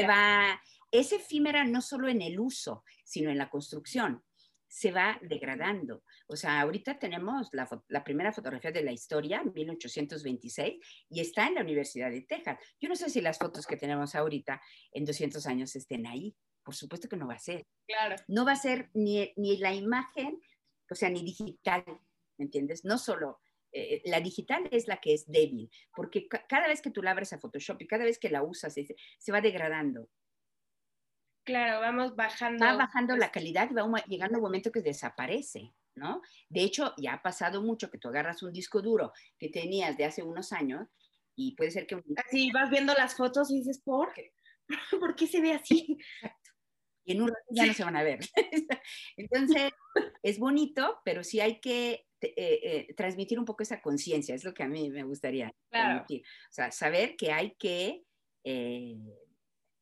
va, 0.08 0.60
es 0.90 1.12
efímera 1.12 1.64
no 1.64 1.82
solo 1.82 2.08
en 2.08 2.22
el 2.22 2.40
uso, 2.40 2.84
sino 3.04 3.30
en 3.30 3.38
la 3.38 3.50
construcción 3.50 4.22
se 4.68 4.90
va 4.90 5.18
degradando. 5.22 6.02
O 6.26 6.36
sea, 6.36 6.60
ahorita 6.60 6.98
tenemos 6.98 7.48
la, 7.52 8.04
primera 8.04 8.32
fotografía 8.32 8.72
de 8.72 8.82
la 8.82 8.92
historia, 8.92 9.42
1826, 9.42 10.78
y 11.10 11.20
está 11.20 11.46
en 11.46 11.54
la 11.54 11.62
Universidad 11.62 12.10
de 12.10 12.22
Texas. 12.22 12.58
Yo 12.80 12.88
no 12.88 12.96
sé 12.96 13.10
si 13.10 13.20
las 13.20 13.38
fotos 13.38 13.66
que 13.66 13.76
tenemos 13.76 14.14
ahorita 14.14 14.60
en 14.92 15.04
200 15.04 15.46
años 15.46 15.74
estén 15.76 16.06
ahí. 16.06 16.34
Por 16.62 16.74
supuesto 16.74 17.08
que 17.08 17.16
no 17.16 17.28
va 17.28 17.34
a 17.34 17.38
ser. 17.38 17.64
Claro. 17.86 18.16
No 18.26 18.44
va 18.44 18.52
a 18.52 18.56
ser 18.56 18.90
ni, 18.92 19.32
ni 19.36 19.56
la 19.58 19.72
imagen, 19.72 20.40
o 20.90 20.94
sea, 20.94 21.08
ni 21.10 21.22
digital, 21.22 21.84
¿me 22.38 22.44
entiendes? 22.44 22.84
No 22.84 22.98
solo 22.98 23.38
eh, 23.72 24.00
la 24.06 24.20
digital 24.20 24.68
es 24.70 24.88
la 24.88 24.96
que 24.96 25.12
es 25.12 25.26
débil, 25.26 25.70
porque 25.94 26.26
cada 26.48 26.66
vez 26.66 26.80
que 26.80 26.90
tú 26.90 27.02
la 27.02 27.10
abres 27.10 27.32
a 27.32 27.38
Photoshop 27.38 27.82
y 27.82 27.86
cada 27.86 28.04
vez 28.04 28.18
que 28.18 28.30
la 28.30 28.42
usas, 28.42 28.74
se 28.74 29.32
va 29.32 29.40
degradando. 29.40 30.08
Claro, 31.46 31.80
vamos 31.80 32.16
bajando. 32.16 32.66
Va 32.66 32.74
bajando 32.74 33.16
la 33.16 33.30
calidad 33.30 33.70
y 33.70 33.74
va 33.74 34.04
llegando 34.08 34.38
un 34.38 34.42
momento 34.42 34.72
que 34.72 34.82
desaparece, 34.82 35.72
¿no? 35.94 36.20
De 36.48 36.62
hecho, 36.62 36.92
ya 36.98 37.14
ha 37.14 37.22
pasado 37.22 37.62
mucho 37.62 37.88
que 37.88 37.98
tú 37.98 38.08
agarras 38.08 38.42
un 38.42 38.52
disco 38.52 38.82
duro 38.82 39.12
que 39.38 39.48
tenías 39.48 39.96
de 39.96 40.06
hace 40.06 40.24
unos 40.24 40.52
años 40.52 40.88
y 41.36 41.54
puede 41.54 41.70
ser 41.70 41.86
que... 41.86 42.02
Así 42.16 42.50
vas 42.50 42.68
viendo 42.68 42.92
las 42.94 43.14
fotos 43.14 43.48
y 43.52 43.58
dices, 43.58 43.80
¿por 43.80 44.12
qué? 44.12 44.32
¿Por 45.00 45.14
qué 45.14 45.28
se 45.28 45.40
ve 45.40 45.52
así? 45.52 45.96
Exacto. 46.20 46.50
Y 47.04 47.12
en 47.12 47.22
un 47.22 47.28
rato 47.28 47.46
ya 47.50 47.64
no 47.64 47.74
se 47.74 47.84
van 47.84 47.96
a 47.96 48.02
ver. 48.02 48.18
Entonces, 49.16 49.70
es 50.24 50.40
bonito, 50.40 51.00
pero 51.04 51.22
sí 51.22 51.38
hay 51.38 51.60
que 51.60 52.08
eh, 52.20 52.34
eh, 52.36 52.94
transmitir 52.96 53.38
un 53.38 53.44
poco 53.44 53.62
esa 53.62 53.80
conciencia, 53.80 54.34
es 54.34 54.42
lo 54.42 54.52
que 54.52 54.64
a 54.64 54.68
mí 54.68 54.90
me 54.90 55.04
gustaría 55.04 55.54
transmitir. 55.70 56.22
O 56.22 56.52
sea, 56.52 56.72
saber 56.72 57.14
que 57.14 57.30
hay 57.30 57.54
que... 57.54 58.02
Eh, 58.42 58.96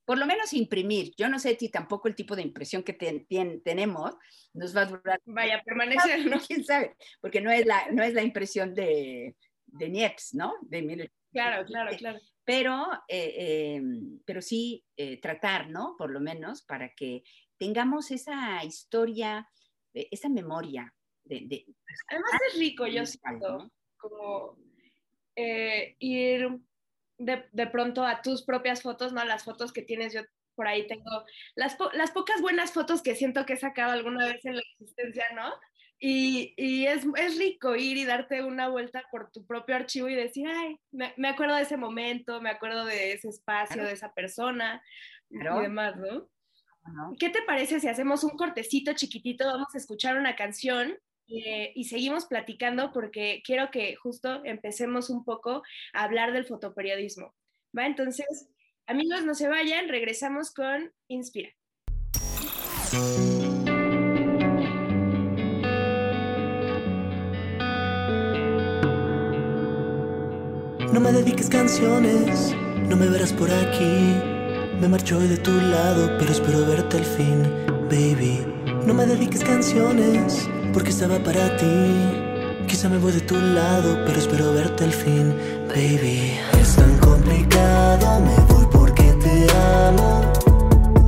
por 0.05 0.19
lo 0.19 0.27
menos 0.27 0.53
imprimir. 0.53 1.15
Yo 1.17 1.29
no 1.29 1.39
sé 1.39 1.57
si 1.57 1.71
tampoco 1.71 2.09
el 2.09 2.15
tipo 2.15 2.37
de 2.37 2.43
impresión 2.43 2.83
que 2.83 2.93
tenemos 2.93 4.15
nos 4.53 4.77
va 4.77 4.83
a 4.83 4.87
durar. 4.87 5.21
Vaya, 5.25 5.63
permanecer, 5.65 6.27
¿no? 6.31 6.39
¿Quién 6.41 6.65
sabe? 6.65 6.97
Porque 7.21 7.41
no 7.41 7.51
es 7.51 7.67
la, 7.67 7.91
no 7.93 8.03
es 8.03 8.15
la 8.15 8.23
impresión 8.23 8.75
de, 8.75 9.37
de 9.67 9.89
Niepce, 9.89 10.37
¿no? 10.37 10.55
De 10.63 11.11
claro, 11.33 11.65
claro, 11.67 11.97
claro. 11.97 12.19
Pero, 12.45 12.87
eh, 13.09 13.77
em, 13.77 14.21
pero 14.27 14.43
sí 14.43 14.85
eh, 14.97 15.19
tratar, 15.21 15.71
¿no? 15.71 15.95
Por 15.97 16.11
lo 16.11 16.21
menos 16.21 16.63
para 16.63 16.91
que 16.91 17.23
tengamos 17.57 18.11
esa 18.11 18.63
historia, 18.65 19.49
eh, 19.95 20.09
esa 20.11 20.29
memoria. 20.29 20.95
De, 21.25 21.65
Además 22.09 22.33
es 22.51 22.59
rico, 22.59 22.87
yo 22.87 23.07
siento, 23.07 23.71
como 23.97 24.59
ir 25.35 26.61
de, 27.19 27.67
pronto 27.67 28.05
a 28.05 28.23
tus 28.23 28.45
propias 28.45 28.83
fotos, 28.83 29.13
¿no? 29.13 29.25
Las 29.25 29.45
fotos 29.45 29.73
que 29.73 29.83
tienes, 29.83 30.13
yo 30.13 30.23
por 30.55 30.69
ahí 30.69 30.87
tengo 30.87 31.25
las, 31.57 31.77
las 31.95 32.13
pocas 32.13 32.41
buenas 32.41 32.73
fotos 32.73 33.03
que 33.03 33.17
siento 33.17 33.45
que 33.45 33.55
he 33.55 33.57
sacado 33.57 33.93
alguna 33.93 34.27
vez 34.27 34.45
en 34.45 34.57
la 34.57 34.63
existencia, 34.63 35.25
¿no? 35.35 35.53
Y, 35.99 36.55
y 36.57 36.87
es, 36.87 37.05
es, 37.17 37.39
rico 37.39 37.77
ir 37.77 37.97
y 37.97 38.05
darte 38.05 38.43
una 38.43 38.69
vuelta 38.69 39.05
por 39.11 39.31
tu 39.31 39.47
propio 39.47 39.77
archivo 39.77 40.09
y 40.09 40.15
decir, 40.15 40.47
ay, 40.49 40.77
me, 40.91 41.15
me 41.17 41.29
acuerdo 41.29 41.55
de 41.57 41.63
ese 41.63 41.77
momento, 41.77 42.41
me 42.41 42.51
acuerdo 42.51 42.85
de 42.85 43.13
ese 43.13 43.29
espacio, 43.29 43.85
de 43.85 43.93
esa 43.93 44.13
persona 44.13 44.83
y 45.31 45.39
demás, 45.39 45.97
¿no? 45.97 46.29
¿Qué 47.19 47.31
te 47.31 47.43
parece 47.43 47.81
si 47.81 47.89
hacemos 47.89 48.25
un 48.25 48.37
cortecito 48.37 48.93
chiquitito? 48.93 49.47
Vamos 49.47 49.75
a 49.75 49.79
escuchar 49.79 50.19
una 50.19 50.37
canción 50.37 50.99
eh, 51.29 51.73
y 51.75 51.85
seguimos 51.85 52.27
platicando 52.27 52.93
porque 52.93 53.43
quiero 53.45 53.71
que 53.71 53.97
justo 53.97 54.45
empecemos 54.45 55.11
un 55.11 55.25
poco 55.25 55.63
a 55.93 56.05
hablar 56.05 56.33
del 56.33 56.45
fotoperiodismo. 56.45 57.35
¿Va? 57.77 57.87
Entonces, 57.87 58.49
amigos, 58.87 59.25
no 59.25 59.35
se 59.35 59.49
vayan, 59.49 59.89
regresamos 59.89 60.53
con 60.53 60.93
Inspira. 61.09 61.51
No 70.93 71.01
me 71.01 71.11
dediques 71.11 71.49
canciones, 71.49 72.55
no 72.89 72.97
me 72.97 73.09
verás 73.09 73.33
por 73.33 73.51
aquí. 73.51 74.15
Me 74.81 74.89
marcho 74.89 75.19
hoy 75.19 75.29
de 75.29 75.39
tu 75.39 75.51
lado, 75.53 76.17
pero 76.19 76.31
espero 76.31 76.67
verte 76.67 76.99
al 76.99 77.05
fin, 77.05 77.43
baby. 77.89 78.47
No 78.87 78.95
me 78.95 79.07
dediques 79.07 79.43
canciones 79.43 80.49
porque 80.75 80.91
estaba 80.91 81.19
para 81.21 81.57
ti. 81.57 82.67
Quizá 82.67 82.89
me 82.89 82.99
voy 82.99 83.13
de 83.13 83.21
tu 83.21 83.37
lado, 83.37 84.05
pero 84.05 84.19
espero 84.19 84.53
verte 84.53 84.85
al 84.85 84.93
fin, 84.93 85.33
baby. 85.69 86.37
Es 86.61 86.75
tan 86.75 86.99
complicado, 86.99 88.21
me 88.21 88.35
voy 88.53 88.67
porque 88.73 89.05
te 89.23 89.47
amo. 89.87 90.33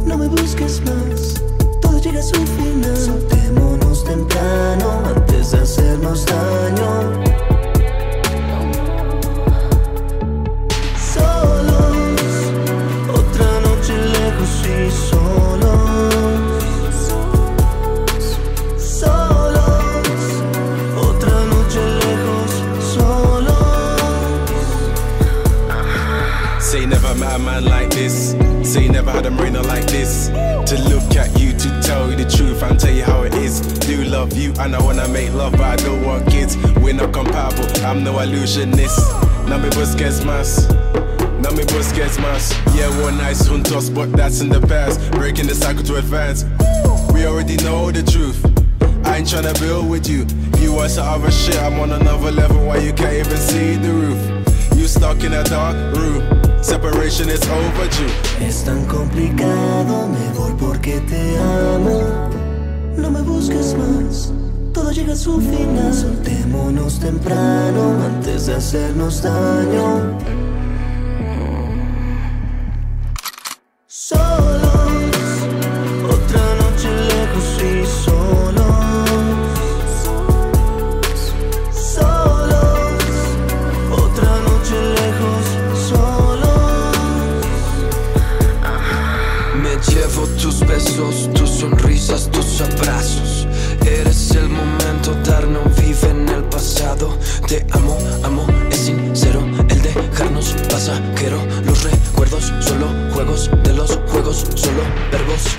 No 0.06 0.16
me 0.16 0.28
busques 0.28 0.80
más, 0.86 1.42
todo 1.82 1.98
llega 2.00 2.20
a 2.20 2.22
su 2.22 2.46
final. 2.46 2.96
Soltémonos 2.96 4.04
temprano 4.04 5.02
antes 5.14 5.50
de 5.50 5.58
hacernos 5.58 6.24
daño. 6.26 7.35
This. 27.96 28.36
Say 28.62 28.84
you 28.84 28.92
never 28.92 29.10
had 29.10 29.24
a 29.26 29.30
marina 29.30 29.62
like 29.62 29.86
this. 29.86 30.28
To 30.28 30.76
look 30.90 31.16
at 31.16 31.38
you, 31.40 31.52
to 31.52 31.80
tell 31.82 32.10
you 32.10 32.16
the 32.16 32.28
truth 32.28 32.62
and 32.62 32.78
tell 32.78 32.92
you 32.92 33.04
how 33.04 33.22
it 33.22 33.34
is. 33.34 33.60
Do 33.60 34.04
love 34.04 34.36
you 34.36 34.52
and 34.60 34.76
I 34.76 34.82
wanna 34.82 35.08
make 35.08 35.32
love, 35.32 35.52
but 35.52 35.62
I 35.62 35.76
don't 35.76 36.04
want 36.04 36.28
kids. 36.28 36.56
We're 36.82 36.92
not 36.92 37.12
compatible, 37.12 37.84
I'm 37.84 38.04
no 38.04 38.18
illusionist. 38.20 38.98
No 39.48 39.58
me 39.58 39.70
busques 39.70 40.24
más. 40.24 40.68
No 41.40 41.50
me 41.52 41.64
busques 41.64 42.18
más. 42.18 42.52
Yeah, 42.76 42.90
one 43.02 43.16
nice 43.16 43.48
juntos, 43.48 43.92
but 43.92 44.12
that's 44.12 44.40
in 44.40 44.50
the 44.50 44.60
past. 44.60 45.00
Breaking 45.12 45.46
the 45.46 45.54
cycle 45.54 45.82
to 45.84 45.96
advance. 45.96 46.44
We 47.14 47.26
already 47.26 47.56
know 47.64 47.90
the 47.90 48.02
truth. 48.02 48.44
I 49.06 49.18
ain't 49.18 49.28
tryna 49.28 49.58
build 49.58 49.88
with 49.88 50.06
you. 50.06 50.26
You 50.60 50.74
want 50.74 50.90
some 50.90 51.08
other 51.08 51.30
shit, 51.30 51.56
I'm 51.62 51.80
on 51.80 51.92
another 51.92 52.30
level. 52.30 52.66
Why 52.66 52.76
you 52.78 52.92
can't 52.92 53.14
even 53.14 53.38
see 53.38 53.76
the 53.76 53.92
roof? 53.92 54.20
You 54.76 54.86
stuck 54.86 55.22
in 55.22 55.32
a 55.32 55.44
dark 55.44 55.76
room. 55.96 56.45
Separation 56.66 57.30
is 57.30 57.40
overdue. 57.48 58.10
Es 58.44 58.64
tan 58.64 58.84
complicado, 58.86 60.08
me 60.08 60.36
voy 60.36 60.52
porque 60.58 60.98
te 61.02 61.38
amo. 61.38 62.02
No 62.96 63.08
me 63.08 63.22
busques 63.22 63.76
más, 63.78 64.32
todo 64.74 64.90
llega 64.90 65.12
a 65.12 65.16
su 65.16 65.40
final. 65.40 65.94
Soltémonos 65.94 66.98
temprano 66.98 68.04
antes 68.04 68.46
de 68.46 68.56
hacernos 68.56 69.22
daño. 69.22 70.18
tus 90.96 91.50
sonrisas, 91.50 92.30
tus 92.30 92.60
abrazos. 92.62 93.46
Eres 93.84 94.30
el 94.30 94.48
momento, 94.48 95.14
darme 95.24 95.58
vive 95.76 96.10
en 96.10 96.28
el 96.28 96.44
pasado. 96.44 97.18
Te 97.46 97.66
amo, 97.72 97.98
amo, 98.22 98.46
es 98.70 98.86
sincero 98.86 99.44
el 99.68 99.82
dejarnos 99.82 100.54
pasajero. 100.70 101.38
Los 101.66 101.84
recuerdos, 101.84 102.52
solo 102.60 102.86
juegos 103.12 103.50
de 103.62 103.72
los 103.74 103.98
juegos, 104.08 104.46
solo 104.54 104.82
verbos. 105.12 105.58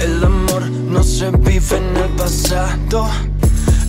El 0.00 0.22
amor 0.22 0.62
no 0.70 1.02
se 1.02 1.30
vive 1.30 1.76
en 1.76 1.96
el 1.96 2.10
pasado. 2.16 3.08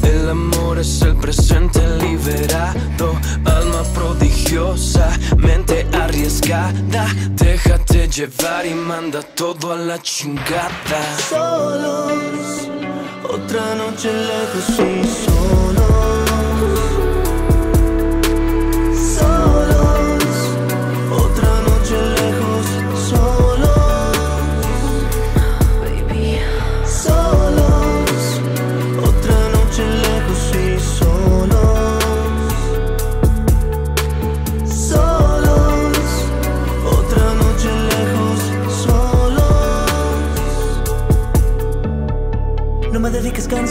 El 0.01 0.29
amor 0.29 0.79
es 0.79 1.01
el 1.01 1.15
presente 1.15 1.81
liberado, 1.99 3.19
alma 3.43 3.83
prodigiosa, 3.93 5.09
mente 5.37 5.85
llevar 8.15 8.65
y 8.65 8.73
manda 8.73 9.21
todo 9.21 9.73
a 9.73 9.75
la 9.75 10.01
chingada. 10.01 11.17
Solos, 11.29 12.69
otra 13.29 13.75
noche 13.75 14.09
lejos 14.13 14.69
y 14.69 15.25
solos. 15.25 16.34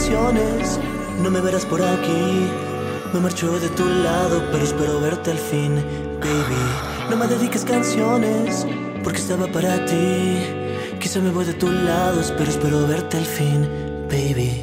Canciones, 0.05 0.79
no 1.23 1.31
me 1.31 1.41
verás 1.41 1.65
por 1.65 1.81
aquí. 1.81 2.47
Me 3.11 3.19
marcho 3.19 3.59
de 3.59 3.69
tu 3.69 3.83
lado, 4.03 4.47
pero 4.51 4.63
espero 4.63 5.01
verte 5.01 5.31
al 5.31 5.37
fin, 5.39 5.75
baby. 6.19 7.09
No 7.09 7.17
me 7.17 7.25
dediques 7.25 7.65
canciones, 7.65 8.67
porque 9.03 9.17
estaba 9.17 9.47
para 9.47 9.83
ti. 9.85 10.37
Quizá 10.99 11.19
me 11.21 11.31
voy 11.31 11.45
de 11.45 11.55
tu 11.55 11.71
lado, 11.71 12.21
pero 12.37 12.49
espero 12.51 12.87
verte 12.87 13.17
al 13.17 13.25
fin, 13.25 13.63
baby. 14.07 14.61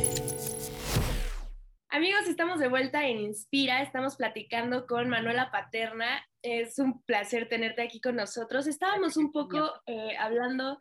Amigos, 1.88 2.28
estamos 2.28 2.60
de 2.60 2.68
vuelta 2.68 3.04
en 3.08 3.18
Inspira, 3.18 3.82
estamos 3.82 4.14
platicando 4.14 4.86
con 4.86 5.08
Manuela 5.08 5.50
Paterna. 5.50 6.24
Es 6.40 6.78
un 6.78 7.02
placer 7.02 7.48
tenerte 7.48 7.82
aquí 7.82 8.00
con 8.00 8.14
nosotros. 8.14 8.68
Estábamos 8.68 9.16
un 9.16 9.32
poco 9.32 9.72
eh, 9.86 10.16
hablando 10.20 10.78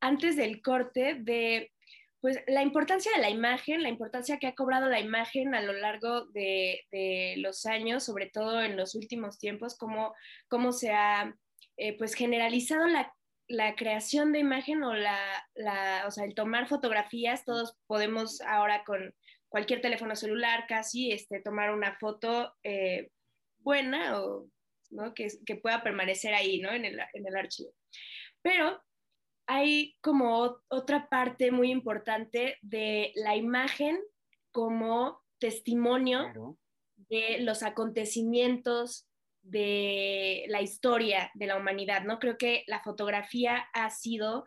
antes 0.00 0.36
del 0.36 0.60
corte 0.60 1.16
de 1.18 1.72
pues 2.22 2.38
la 2.46 2.62
importancia 2.62 3.10
de 3.16 3.20
la 3.20 3.30
imagen, 3.30 3.82
la 3.82 3.88
importancia 3.88 4.38
que 4.38 4.46
ha 4.46 4.54
cobrado 4.54 4.88
la 4.88 5.00
imagen 5.00 5.56
a 5.56 5.60
lo 5.60 5.72
largo 5.72 6.26
de, 6.26 6.84
los 7.38 7.66
años, 7.66 8.04
sobre 8.04 8.30
todo 8.30 8.62
en 8.62 8.76
los 8.76 8.94
últimos 8.94 9.38
tiempos, 9.38 9.76
cómo, 9.76 10.14
cómo 10.46 10.70
se 10.70 10.92
ha 10.92 11.34
eh, 11.76 11.98
pues 11.98 12.14
generalizado 12.14 12.86
la, 12.86 13.12
creación 13.76 14.32
de 14.32 14.38
imagen 14.38 14.84
o, 14.84 14.94
la, 14.94 15.44
o 16.06 16.10
sea, 16.12 16.24
el 16.24 16.34
tomar 16.34 16.68
fotografías. 16.68 17.44
Todos 17.44 17.76
podemos 17.88 18.40
ahora 18.42 18.84
con 18.84 19.12
cualquier 19.48 19.80
teléfono 19.80 20.14
celular 20.14 20.66
casi 20.68 21.10
este, 21.10 21.40
tomar 21.40 21.74
una 21.74 21.96
foto 21.98 22.54
eh, 22.62 23.10
buena 23.58 24.20
o 24.20 24.48
¿no? 24.90 25.12
que, 25.12 25.26
que, 25.44 25.56
pueda 25.56 25.82
permanecer 25.82 26.34
ahí 26.34 26.60
¿no? 26.60 26.70
en, 26.72 26.84
el, 26.84 27.00
en 27.14 27.26
el 27.26 27.36
archivo. 27.36 27.72
Pero 28.42 28.80
hay 29.46 29.96
como 30.00 30.58
otra 30.68 31.08
parte 31.08 31.50
muy 31.50 31.70
importante 31.70 32.58
de 32.62 33.12
la 33.14 33.36
imagen 33.36 33.98
como 34.52 35.20
testimonio 35.38 36.56
de 36.96 37.38
los 37.40 37.62
acontecimientos 37.62 39.08
de 39.42 40.44
la 40.48 40.62
historia 40.62 41.30
de 41.34 41.46
la 41.46 41.56
humanidad, 41.56 42.04
¿no? 42.04 42.18
Creo 42.18 42.38
que 42.38 42.64
la 42.66 42.80
fotografía 42.80 43.66
ha 43.72 43.90
sido 43.90 44.46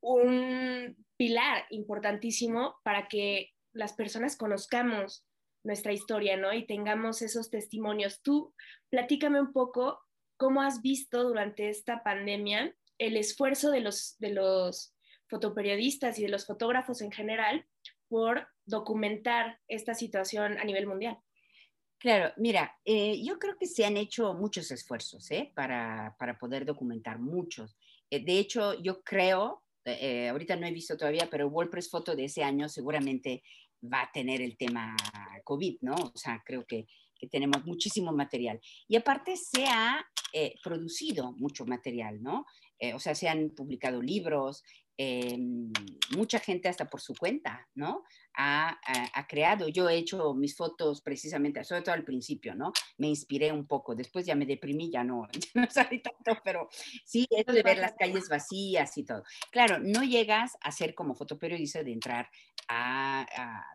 un 0.00 0.96
pilar 1.16 1.66
importantísimo 1.70 2.76
para 2.84 3.08
que 3.08 3.50
las 3.72 3.92
personas 3.92 4.36
conozcamos 4.36 5.26
nuestra 5.64 5.92
historia, 5.92 6.36
¿no? 6.36 6.52
Y 6.52 6.66
tengamos 6.66 7.22
esos 7.22 7.50
testimonios. 7.50 8.22
Tú, 8.22 8.54
platícame 8.88 9.40
un 9.40 9.52
poco 9.52 10.00
cómo 10.36 10.62
has 10.62 10.80
visto 10.80 11.24
durante 11.24 11.68
esta 11.68 12.02
pandemia 12.02 12.74
el 13.00 13.16
esfuerzo 13.16 13.70
de 13.70 13.80
los, 13.80 14.16
de 14.18 14.30
los 14.30 14.94
fotoperiodistas 15.28 16.18
y 16.18 16.22
de 16.22 16.28
los 16.28 16.46
fotógrafos 16.46 17.00
en 17.00 17.10
general 17.10 17.66
por 18.08 18.46
documentar 18.66 19.58
esta 19.68 19.94
situación 19.94 20.58
a 20.58 20.64
nivel 20.64 20.86
mundial. 20.86 21.18
Claro, 21.98 22.32
mira, 22.36 22.76
eh, 22.84 23.22
yo 23.22 23.38
creo 23.38 23.56
que 23.58 23.66
se 23.66 23.84
han 23.84 23.96
hecho 23.96 24.34
muchos 24.34 24.70
esfuerzos 24.70 25.30
¿eh? 25.30 25.52
para, 25.54 26.14
para, 26.18 26.38
poder 26.38 26.64
documentar, 26.64 27.18
muchos. 27.18 27.76
Eh, 28.10 28.24
de 28.24 28.38
hecho, 28.38 28.80
yo 28.82 29.02
creo, 29.02 29.62
ahorita 29.84 30.56
no 30.56 30.66
he 30.66 30.72
visto 30.72 30.96
todavía, 30.96 31.28
pero 31.30 31.48
WordPress 31.48 31.90
Foto 31.90 32.14
de 32.14 32.24
ese 32.24 32.42
año 32.42 32.68
seguramente 32.68 33.42
va 33.82 34.02
a 34.02 34.12
tener 34.12 34.40
el 34.40 34.56
tema 34.56 34.94
COVID, 35.44 35.78
¿no? 35.80 35.94
O 35.94 36.16
sea, 36.16 36.42
creo 36.44 36.64
que, 36.64 36.86
que 37.18 37.28
tenemos 37.28 37.64
muchísimo 37.64 38.12
material. 38.12 38.60
Y 38.88 38.96
aparte 38.96 39.36
se 39.36 39.66
ha 39.66 40.04
producido 40.62 41.32
mucho 41.32 41.66
material, 41.66 42.22
¿no? 42.22 42.46
O 42.94 42.98
sea, 42.98 43.14
se 43.14 43.28
han 43.28 43.50
publicado 43.50 44.00
libros, 44.00 44.64
Em, 45.02 45.72
mucha 46.14 46.38
gente 46.38 46.68
hasta 46.68 46.90
por 46.90 47.00
su 47.00 47.14
cuenta, 47.14 47.66
¿no? 47.74 48.04
Ha, 48.36 48.78
creado, 49.26 49.66
yo 49.68 49.88
he 49.88 49.96
hecho 49.96 50.34
mis 50.34 50.54
fotos 50.54 51.00
precisamente, 51.00 51.64
sobre 51.64 51.80
todo 51.80 51.94
al 51.94 52.04
principio, 52.04 52.54
¿no? 52.54 52.70
Me 52.98 53.08
inspiré 53.08 53.50
un 53.50 53.66
poco, 53.66 53.94
después 53.94 54.26
ya 54.26 54.34
me 54.34 54.44
deprimí, 54.44 54.90
ya 54.90 55.02
no, 55.02 55.26
ya 55.54 55.62
no 55.62 55.70
salí 55.70 56.02
tanto, 56.02 56.38
pero 56.44 56.68
sí, 57.06 57.26
eso 57.30 57.50
de 57.50 57.62
ver 57.62 57.78
las 57.78 57.94
calles 57.94 58.28
vacías 58.28 58.98
y 58.98 59.04
todo. 59.04 59.24
Claro, 59.50 59.78
no 59.78 60.04
llegas 60.04 60.58
a 60.60 60.70
ser 60.70 60.94
como 60.94 61.14
fotoperiodista 61.14 61.82
de 61.82 61.92
entrar 61.92 62.28
a, 62.68 63.24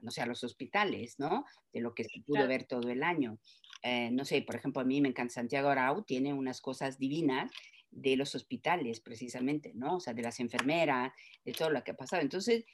no 0.03 0.11
sé, 0.11 0.21
a 0.21 0.27
los 0.27 0.43
hospitales, 0.43 1.15
¿no? 1.17 1.43
De 1.73 1.81
lo 1.81 1.95
que 1.95 2.03
se 2.03 2.21
pudo 2.21 2.47
ver 2.47 2.65
todo 2.65 2.87
el 2.91 3.01
año. 3.01 3.39
Eh, 3.81 4.11
no 4.11 4.25
sé, 4.25 4.43
por 4.43 4.57
ejemplo, 4.57 4.83
a 4.83 4.85
mí 4.85 5.01
me 5.01 5.09
encanta 5.09 5.33
Santiago 5.33 5.69
Arau, 5.69 6.03
tiene 6.03 6.35
unas 6.35 6.61
cosas 6.61 6.99
divinas 6.99 7.51
de 7.95 8.15
los 8.17 8.35
hospitales, 8.35 8.99
precisamente, 8.99 9.71
¿no? 9.73 9.95
O 9.95 9.99
sea, 9.99 10.13
de 10.13 10.21
las 10.21 10.39
enfermeras, 10.39 11.13
de 11.43 11.53
todo 11.53 11.69
lo 11.69 11.83
que 11.83 11.91
ha 11.91 11.97
pasado. 11.97 12.21
Entonces, 12.21 12.65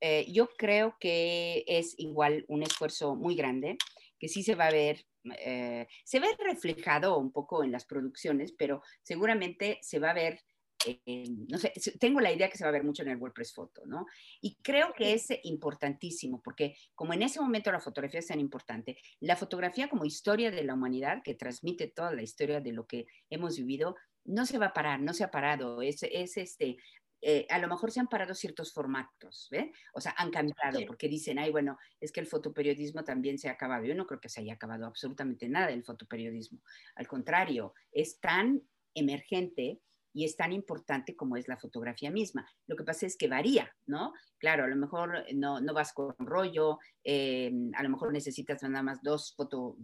eh, 0.00 0.26
yo 0.30 0.48
creo 0.58 0.96
que 1.00 1.64
es 1.66 1.94
igual 1.98 2.44
un 2.48 2.62
esfuerzo 2.62 3.14
muy 3.14 3.36
grande, 3.36 3.78
que 4.18 4.28
sí 4.28 4.42
se 4.42 4.54
va 4.54 4.66
a 4.66 4.72
ver, 4.72 5.06
eh, 5.38 5.86
se 6.04 6.20
ve 6.20 6.28
reflejado 6.38 7.18
un 7.18 7.32
poco 7.32 7.64
en 7.64 7.72
las 7.72 7.86
producciones, 7.86 8.52
pero 8.52 8.82
seguramente 9.02 9.78
se 9.80 9.98
va 9.98 10.10
a 10.10 10.14
ver 10.14 10.40
eh, 10.86 11.24
no 11.48 11.58
sé, 11.58 11.72
tengo 11.98 12.20
la 12.20 12.32
idea 12.32 12.50
que 12.50 12.58
se 12.58 12.64
va 12.64 12.68
a 12.68 12.72
ver 12.72 12.84
mucho 12.84 13.02
en 13.02 13.08
el 13.08 13.16
WordPress 13.16 13.54
Foto, 13.54 13.86
¿no? 13.86 14.06
Y 14.40 14.56
creo 14.56 14.92
que 14.92 15.14
es 15.14 15.28
importantísimo, 15.44 16.42
porque 16.42 16.76
como 16.94 17.14
en 17.14 17.22
ese 17.22 17.40
momento 17.40 17.72
la 17.72 17.80
fotografía 17.80 18.20
es 18.20 18.26
tan 18.26 18.40
importante, 18.40 18.98
la 19.20 19.36
fotografía 19.36 19.88
como 19.88 20.04
historia 20.04 20.50
de 20.50 20.64
la 20.64 20.74
humanidad, 20.74 21.22
que 21.22 21.34
transmite 21.34 21.88
toda 21.88 22.12
la 22.12 22.22
historia 22.22 22.60
de 22.60 22.72
lo 22.72 22.86
que 22.86 23.06
hemos 23.30 23.56
vivido, 23.56 23.96
no 24.24 24.46
se 24.46 24.58
va 24.58 24.66
a 24.66 24.72
parar, 24.72 25.00
no 25.00 25.12
se 25.12 25.24
ha 25.24 25.30
parado, 25.30 25.82
es, 25.82 26.02
es 26.02 26.36
este, 26.36 26.76
eh, 27.26 27.46
a 27.48 27.58
lo 27.58 27.68
mejor 27.68 27.90
se 27.90 28.00
han 28.00 28.08
parado 28.08 28.34
ciertos 28.34 28.74
formatos, 28.74 29.48
¿ve? 29.50 29.72
O 29.94 30.00
sea, 30.00 30.14
han 30.18 30.30
cambiado 30.30 30.78
porque 30.86 31.08
dicen, 31.08 31.38
ay, 31.38 31.50
bueno, 31.50 31.78
es 31.98 32.12
que 32.12 32.20
el 32.20 32.26
fotoperiodismo 32.26 33.02
también 33.02 33.38
se 33.38 33.48
ha 33.48 33.52
acabado. 33.52 33.86
Yo 33.86 33.94
no 33.94 34.06
creo 34.06 34.20
que 34.20 34.28
se 34.28 34.42
haya 34.42 34.52
acabado 34.52 34.84
absolutamente 34.84 35.48
nada 35.48 35.70
el 35.70 35.84
fotoperiodismo. 35.84 36.60
Al 36.96 37.08
contrario, 37.08 37.72
es 37.92 38.20
tan 38.20 38.62
emergente 38.94 39.80
y 40.14 40.24
es 40.24 40.36
tan 40.36 40.52
importante 40.52 41.16
como 41.16 41.36
es 41.36 41.48
la 41.48 41.58
fotografía 41.58 42.10
misma. 42.10 42.48
Lo 42.66 42.76
que 42.76 42.84
pasa 42.84 43.04
es 43.04 43.16
que 43.16 43.28
varía, 43.28 43.70
¿no? 43.86 44.12
Claro, 44.38 44.64
a 44.64 44.68
lo 44.68 44.76
mejor 44.76 45.24
no, 45.34 45.60
no 45.60 45.74
vas 45.74 45.92
con 45.92 46.14
rollo, 46.18 46.78
eh, 47.02 47.52
a 47.74 47.82
lo 47.82 47.90
mejor 47.90 48.12
necesitas 48.12 48.62
nada 48.62 48.82
más 48.82 49.02
dos, 49.02 49.34
foto, 49.36 49.76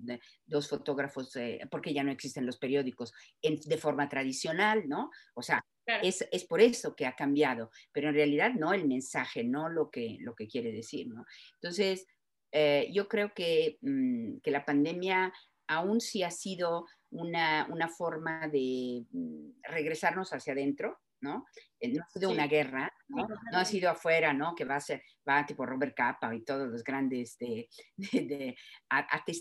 dos 0.47 0.69
fotógrafos, 0.69 1.35
eh, 1.37 1.61
porque 1.71 1.93
ya 1.93 2.05
no 2.05 2.13
existen 2.13 2.47
los 2.47 2.59
periódicos 2.59 3.13
de 3.43 3.77
forma 3.77 4.09
tradicional, 4.09 4.89
¿no? 4.89 5.11
O 5.35 5.43
sea, 5.43 5.65
es, 6.03 6.27
es, 6.31 6.45
por 6.45 6.61
eso 6.61 6.95
que 6.95 7.07
ha 7.07 7.17
cambiado, 7.17 7.71
pero 7.93 8.09
en 8.09 8.15
realidad 8.15 8.53
no 8.55 8.73
el 8.73 8.87
mensaje, 8.87 9.43
no 9.43 9.69
lo 9.69 9.91
que, 9.91 10.19
lo 10.21 10.35
que 10.37 10.47
quiere 10.47 10.71
decir, 10.71 11.09
¿no? 11.09 11.25
Entonces, 11.55 12.07
eh, 12.53 12.89
yo 12.93 13.09
creo 13.09 13.33
que, 13.35 13.79
mm, 13.81 14.39
que 14.43 14.51
la 14.51 14.65
pandemia 14.65 15.33
aún 15.71 16.01
sí 16.01 16.23
ha 16.25 16.31
sido 16.31 16.87
una, 17.11 17.67
una 17.71 17.89
forma 17.89 18.49
de 18.49 19.07
mm, 19.13 19.63
regresarnos 19.63 20.33
hacia 20.33 20.53
adentro, 20.53 20.99
¿no? 21.21 21.47
Eh, 21.79 21.93
no 21.93 22.03
ha 22.03 22.11
sido 22.11 22.31
una 22.31 22.49
guerra, 22.49 22.93
¿no? 23.09 23.29
¿no? 23.29 23.59
ha 23.59 23.65
sido 23.65 23.89
afuera, 23.89 24.33
¿no? 24.33 24.55
Que 24.57 24.65
va 24.65 24.77
a 24.77 24.81
ser, 24.81 25.03
va 25.29 25.47
tipo 25.47 25.65
Robert 25.65 25.95
Capa 25.95 26.35
y 26.35 26.45
todos 26.45 26.69
los 26.69 26.83
grandes 26.83 27.39
de, 27.39 27.69
de, 27.97 28.57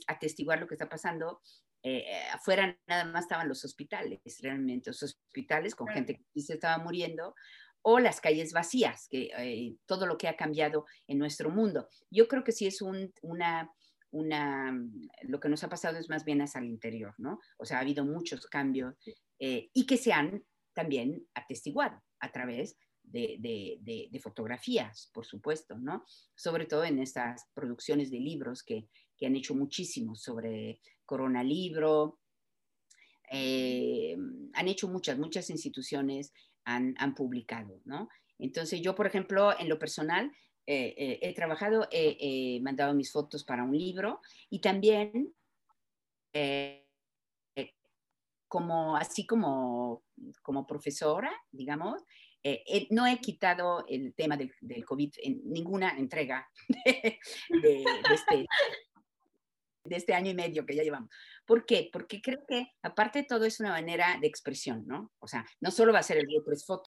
atestiguar 0.07 0.59
lo 0.59 0.67
que 0.67 0.75
está 0.75 0.87
pasando. 0.87 1.41
Eh, 1.81 2.03
eh, 2.07 2.27
afuera 2.33 2.77
nada 2.87 3.05
más 3.05 3.23
estaban 3.23 3.47
los 3.47 3.65
hospitales, 3.65 4.19
realmente, 4.41 4.91
los 4.91 5.01
hospitales 5.01 5.73
con 5.73 5.87
gente 5.87 6.21
que 6.33 6.41
se 6.41 6.53
estaba 6.53 6.77
muriendo, 6.83 7.33
o 7.81 7.99
las 7.99 8.21
calles 8.21 8.51
vacías, 8.51 9.07
que 9.09 9.77
todo 9.85 10.05
lo 10.05 10.17
que 10.17 10.27
ha 10.27 10.35
cambiado 10.35 10.85
en 11.07 11.17
nuestro 11.17 11.49
mundo. 11.49 11.87
Yo 12.11 12.27
creo 12.27 12.43
que 12.43 12.51
sí 12.51 12.67
es 12.67 12.81
un, 12.81 13.13
una, 13.21 13.71
una, 14.11 14.71
lo 15.23 15.39
que 15.39 15.49
nos 15.49 15.63
ha 15.63 15.69
pasado 15.69 15.97
es 15.97 16.09
más 16.09 16.25
bien 16.25 16.41
hacia 16.41 16.59
el 16.59 16.67
interior, 16.67 17.13
¿no? 17.17 17.39
O 17.57 17.65
sea, 17.65 17.77
ha 17.77 17.81
habido 17.81 18.05
muchos 18.05 18.47
cambios 18.47 18.95
eh, 19.39 19.69
y 19.73 19.85
que 19.85 19.97
se 19.97 20.13
han 20.13 20.43
también 20.73 21.27
atestiguado 21.33 22.01
a 22.19 22.31
través 22.31 22.77
de, 23.03 23.37
de, 23.81 24.19
fotografías, 24.19 25.09
por 25.13 25.25
supuesto, 25.25 25.77
¿no? 25.77 26.03
Sobre 26.35 26.65
todo 26.65 26.83
en 26.83 26.99
estas 26.99 27.45
producciones 27.53 28.11
de 28.11 28.19
libros 28.19 28.63
que, 28.63 28.87
que 29.17 29.25
han 29.25 29.35
hecho 29.35 29.55
muchísimo 29.55 30.15
sobre 30.15 30.79
Corona 31.05 31.43
Libro, 31.43 32.19
eh, 33.31 34.15
han 34.53 34.67
hecho 34.67 34.87
muchas, 34.87 35.17
muchas 35.17 35.49
instituciones 35.49 36.31
han, 36.65 36.95
han 36.97 37.15
publicado, 37.15 37.81
¿no? 37.85 38.09
Entonces 38.37 38.81
yo, 38.81 38.95
por 38.95 39.07
ejemplo, 39.07 39.57
en 39.59 39.69
lo 39.69 39.79
personal, 39.79 40.31
he 40.65 41.33
trabajado, 41.33 41.87
he, 41.91 42.59
mandado 42.61 42.93
mis 42.93 43.11
fotos 43.11 43.43
para 43.43 43.63
un 43.63 43.77
libro 43.77 44.21
y 44.49 44.59
también 44.59 45.33
eh, 46.33 46.85
como 48.47 48.95
así 48.95 49.25
como, 49.25 50.03
como 50.41 50.65
profesora, 50.67 51.31
digamos, 51.51 52.03
no 52.89 53.05
he 53.05 53.19
quitado 53.19 53.85
el 53.87 54.13
tema 54.15 54.37
del, 54.37 54.51
COVID 54.85 55.13
en 55.17 55.41
ninguna 55.45 55.97
entrega 55.97 56.49
de, 56.67 57.19
este, 58.13 58.47
de, 59.83 59.95
este, 59.95 60.13
año 60.13 60.31
y 60.31 60.35
medio 60.35 60.65
que 60.65 60.75
ya 60.75 60.83
llevamos. 60.83 61.09
¿Por 61.45 61.65
qué? 61.65 61.89
Porque 61.91 62.21
creo 62.21 62.39
que 62.47 62.71
aparte 62.81 63.19
de 63.19 63.25
todo 63.25 63.45
es 63.45 63.59
una 63.59 63.71
manera 63.71 64.17
de 64.19 64.27
expresión, 64.27 64.85
¿no? 64.87 65.11
O 65.19 65.27
sea, 65.27 65.45
no 65.59 65.71
solo 65.71 65.93
va 65.93 65.99
a 65.99 66.03
ser 66.03 66.17
el 66.17 66.27
WordPress 66.27 66.65
Foto, 66.65 66.89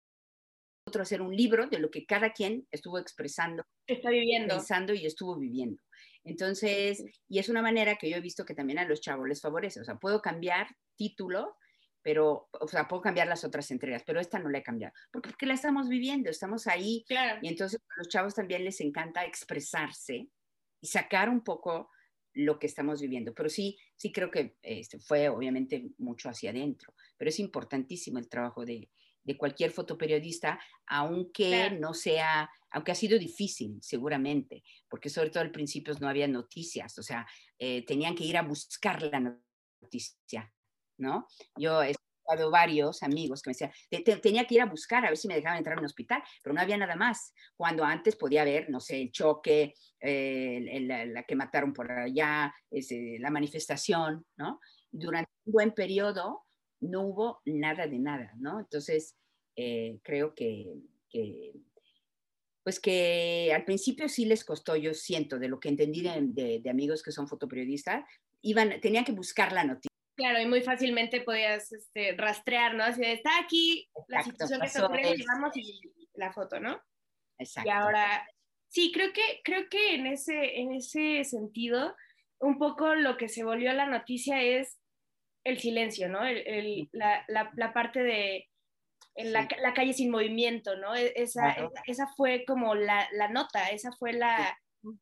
otro 0.85 1.01
hacer 1.01 1.21
un 1.21 1.35
libro 1.35 1.67
de 1.67 1.79
lo 1.79 1.89
que 1.91 2.05
cada 2.05 2.31
quien 2.31 2.67
estuvo 2.71 2.97
expresando, 2.99 3.63
está 3.87 4.09
viviendo, 4.09 4.55
pensando 4.55 4.93
y 4.93 5.05
estuvo 5.05 5.37
viviendo. 5.37 5.81
Entonces, 6.23 7.03
y 7.27 7.39
es 7.39 7.49
una 7.49 7.61
manera 7.61 7.95
que 7.95 8.09
yo 8.09 8.17
he 8.17 8.21
visto 8.21 8.45
que 8.45 8.53
también 8.53 8.79
a 8.79 8.85
los 8.85 9.01
chavos 9.01 9.27
les 9.27 9.41
favorece. 9.41 9.81
O 9.81 9.83
sea, 9.83 9.95
puedo 9.95 10.21
cambiar 10.21 10.67
título, 10.95 11.57
pero, 12.03 12.49
o 12.51 12.67
sea, 12.67 12.87
puedo 12.87 13.01
cambiar 13.01 13.27
las 13.27 13.43
otras 13.43 13.69
entregas, 13.71 14.03
pero 14.05 14.19
esta 14.19 14.39
no 14.39 14.49
la 14.49 14.59
he 14.59 14.63
cambiado. 14.63 14.93
Porque, 15.11 15.29
porque 15.29 15.45
la 15.45 15.53
estamos 15.53 15.89
viviendo, 15.89 16.29
estamos 16.29 16.67
ahí. 16.67 17.03
Claro. 17.07 17.39
Y 17.41 17.47
entonces 17.47 17.79
a 17.79 17.93
los 17.97 18.07
chavos 18.07 18.35
también 18.35 18.63
les 18.63 18.81
encanta 18.81 19.25
expresarse 19.25 20.29
y 20.79 20.87
sacar 20.87 21.29
un 21.29 21.43
poco 21.43 21.89
lo 22.33 22.59
que 22.59 22.67
estamos 22.67 23.01
viviendo. 23.01 23.33
Pero 23.33 23.49
sí, 23.49 23.77
sí 23.95 24.11
creo 24.11 24.31
que 24.31 24.57
este, 24.61 24.99
fue 24.99 25.29
obviamente 25.29 25.89
mucho 25.97 26.29
hacia 26.29 26.51
adentro, 26.51 26.93
pero 27.17 27.29
es 27.29 27.39
importantísimo 27.39 28.19
el 28.19 28.29
trabajo 28.29 28.65
de, 28.65 28.89
de 29.23 29.37
cualquier 29.37 29.71
fotoperiodista, 29.71 30.59
aunque 30.87 31.71
no 31.71 31.93
sea, 31.93 32.49
aunque 32.71 32.91
ha 32.91 32.95
sido 32.95 33.19
difícil, 33.19 33.77
seguramente, 33.81 34.63
porque 34.89 35.09
sobre 35.09 35.29
todo 35.29 35.43
al 35.43 35.51
principio 35.51 35.93
no 35.99 36.07
había 36.07 36.27
noticias, 36.27 36.97
o 36.97 37.03
sea, 37.03 37.27
eh, 37.59 37.85
tenían 37.85 38.15
que 38.15 38.23
ir 38.23 38.37
a 38.37 38.43
buscar 38.43 39.01
la 39.03 39.37
noticia, 39.81 40.51
¿no? 40.97 41.27
Yo 41.57 41.81
he 41.83 41.91
escuchado 41.91 42.51
varios 42.51 43.03
amigos 43.03 43.41
que 43.41 43.49
me 43.49 43.53
decían, 43.53 44.21
tenía 44.21 44.45
que 44.45 44.55
ir 44.55 44.61
a 44.61 44.65
buscar 44.65 45.05
a 45.05 45.09
ver 45.09 45.17
si 45.17 45.27
me 45.27 45.35
dejaban 45.35 45.57
entrar 45.57 45.73
en 45.73 45.79
un 45.79 45.85
hospital, 45.85 46.23
pero 46.41 46.53
no 46.53 46.61
había 46.61 46.77
nada 46.77 46.95
más, 46.95 47.33
cuando 47.55 47.83
antes 47.83 48.15
podía 48.15 48.41
haber, 48.41 48.69
no 48.69 48.79
sé, 48.79 49.01
el 49.01 49.11
choque, 49.11 49.73
eh, 49.99 50.79
la, 50.81 51.23
que 51.23 51.35
mataron 51.35 51.73
por 51.73 51.91
allá, 51.91 52.53
ese, 52.69 53.17
la 53.19 53.29
manifestación, 53.29 54.25
¿no? 54.37 54.59
Durante 54.91 55.31
un 55.45 55.53
buen 55.53 55.71
periodo 55.71 56.45
no 56.81 57.01
hubo 57.03 57.41
nada 57.45 57.87
de 57.87 57.99
nada, 57.99 58.33
¿no? 58.37 58.59
Entonces, 58.59 59.15
eh, 59.55 59.99
creo 60.03 60.33
que, 60.35 60.73
que, 61.09 61.53
pues 62.63 62.79
que 62.79 63.51
al 63.53 63.65
principio 63.65 64.09
sí 64.09 64.25
les 64.25 64.43
costó, 64.43 64.75
yo 64.75 64.93
siento, 64.93 65.39
de 65.39 65.47
lo 65.47 65.59
que 65.59 65.69
entendí 65.69 66.01
de, 66.01 66.11
de- 66.21 66.59
de 66.59 66.69
amigos 66.69 67.03
que 67.03 67.11
son 67.11 67.27
fotoperiodistas, 67.27 68.03
iban, 68.41 68.79
tenían 68.81 69.05
que 69.05 69.11
buscar 69.11 69.51
la 69.53 69.63
noticia. 69.63 69.87
Claro, 70.15 70.41
y 70.41 70.45
muy 70.45 70.61
fácilmente 70.61 71.21
podías 71.21 71.71
este, 71.71 72.11
rastrear, 72.17 72.75
¿no? 72.75 72.83
Así 72.83 73.01
de, 73.01 73.13
está 73.13 73.39
aquí 73.39 73.89
la 74.07 74.23
situación 74.23 74.59
que 74.59 74.67
está 74.67 74.85
ocurriendo, 74.85 75.13
esto. 75.13 75.23
llevamos 75.23 75.57
y 75.57 75.81
la 76.13 76.33
foto, 76.33 76.59
¿no? 76.59 76.81
Exacto. 77.39 77.67
Y 77.69 77.71
ahora, 77.71 78.27
sí, 78.67 78.91
creo 78.93 79.13
que, 79.13 79.41
creo 79.43 79.69
que 79.69 79.95
en 79.95 80.07
ese, 80.07 80.59
en 80.59 80.73
ese 80.73 81.23
sentido, 81.23 81.95
un 82.39 82.57
poco 82.59 82.93
lo 82.95 83.17
que 83.17 83.29
se 83.29 83.43
volvió 83.43 83.71
la 83.73 83.87
noticia 83.87 84.41
es 84.43 84.77
el 85.43 85.59
silencio, 85.59 86.09
¿no? 86.09 86.23
El- 86.25 86.47
el- 86.47 86.89
la, 86.91 87.23
la- 87.27 87.51
la 87.55 87.73
parte 87.73 88.03
de 88.03 88.47
la, 89.15 89.43
Sí. 89.43 89.55
la 89.61 89.73
calle 89.73 89.93
sin 89.93 90.09
movimiento, 90.11 90.75
¿no? 90.77 90.95
E- 90.95 91.13
Esa, 91.15 91.53
Claro. 91.53 91.71
esa, 91.73 91.83
esa 92.03 92.07
fue 92.15 92.45
como 92.45 92.75
la, 92.75 93.07
nota, 93.29 93.69
esa 93.69 93.91
fue 93.93 94.13
la, 94.13 94.57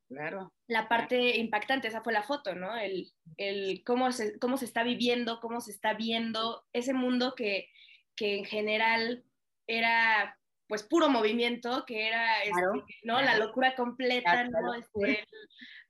Claro. 0.08 0.54
la 0.68 0.90
parte 0.90 1.38
impactante, 1.38 1.88
esa 1.88 2.02
fue 2.02 2.12
la 2.14 2.24
foto, 2.24 2.56
¿no? 2.56 2.76
El, 2.78 3.12
el 3.38 3.84
cómo, 3.86 4.12
se, 4.12 4.38
cómo 4.40 4.58
se 4.58 4.66
está 4.66 4.84
viviendo, 4.84 5.40
cómo 5.40 5.62
se 5.62 5.72
está 5.72 5.94
viendo 5.94 6.66
ese 6.74 6.94
mundo 6.94 7.34
que, 7.36 7.68
que 8.16 8.38
en 8.38 8.46
general 8.46 9.24
era 9.68 10.36
pues 10.68 10.84
puro 10.84 11.10
movimiento, 11.10 11.84
que 11.88 12.08
era 12.08 12.42
este, 12.44 12.52
Claro, 12.52 12.74
¿no? 12.76 13.18
claro. 13.18 13.26
la 13.26 13.38
locura 13.38 13.76
completa, 13.76 14.32
Claro, 14.32 14.50
¿no? 14.52 14.74
Este, 14.76 15.26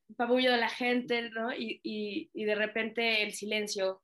el 0.09 0.15
pabullo 0.15 0.51
de 0.51 0.57
la 0.57 0.69
gente, 0.69 1.29
¿no? 1.31 1.53
Y, 1.53 1.79
y, 1.83 2.29
y 2.33 2.45
de 2.45 2.55
repente 2.55 3.23
el 3.23 3.33
silencio 3.33 4.01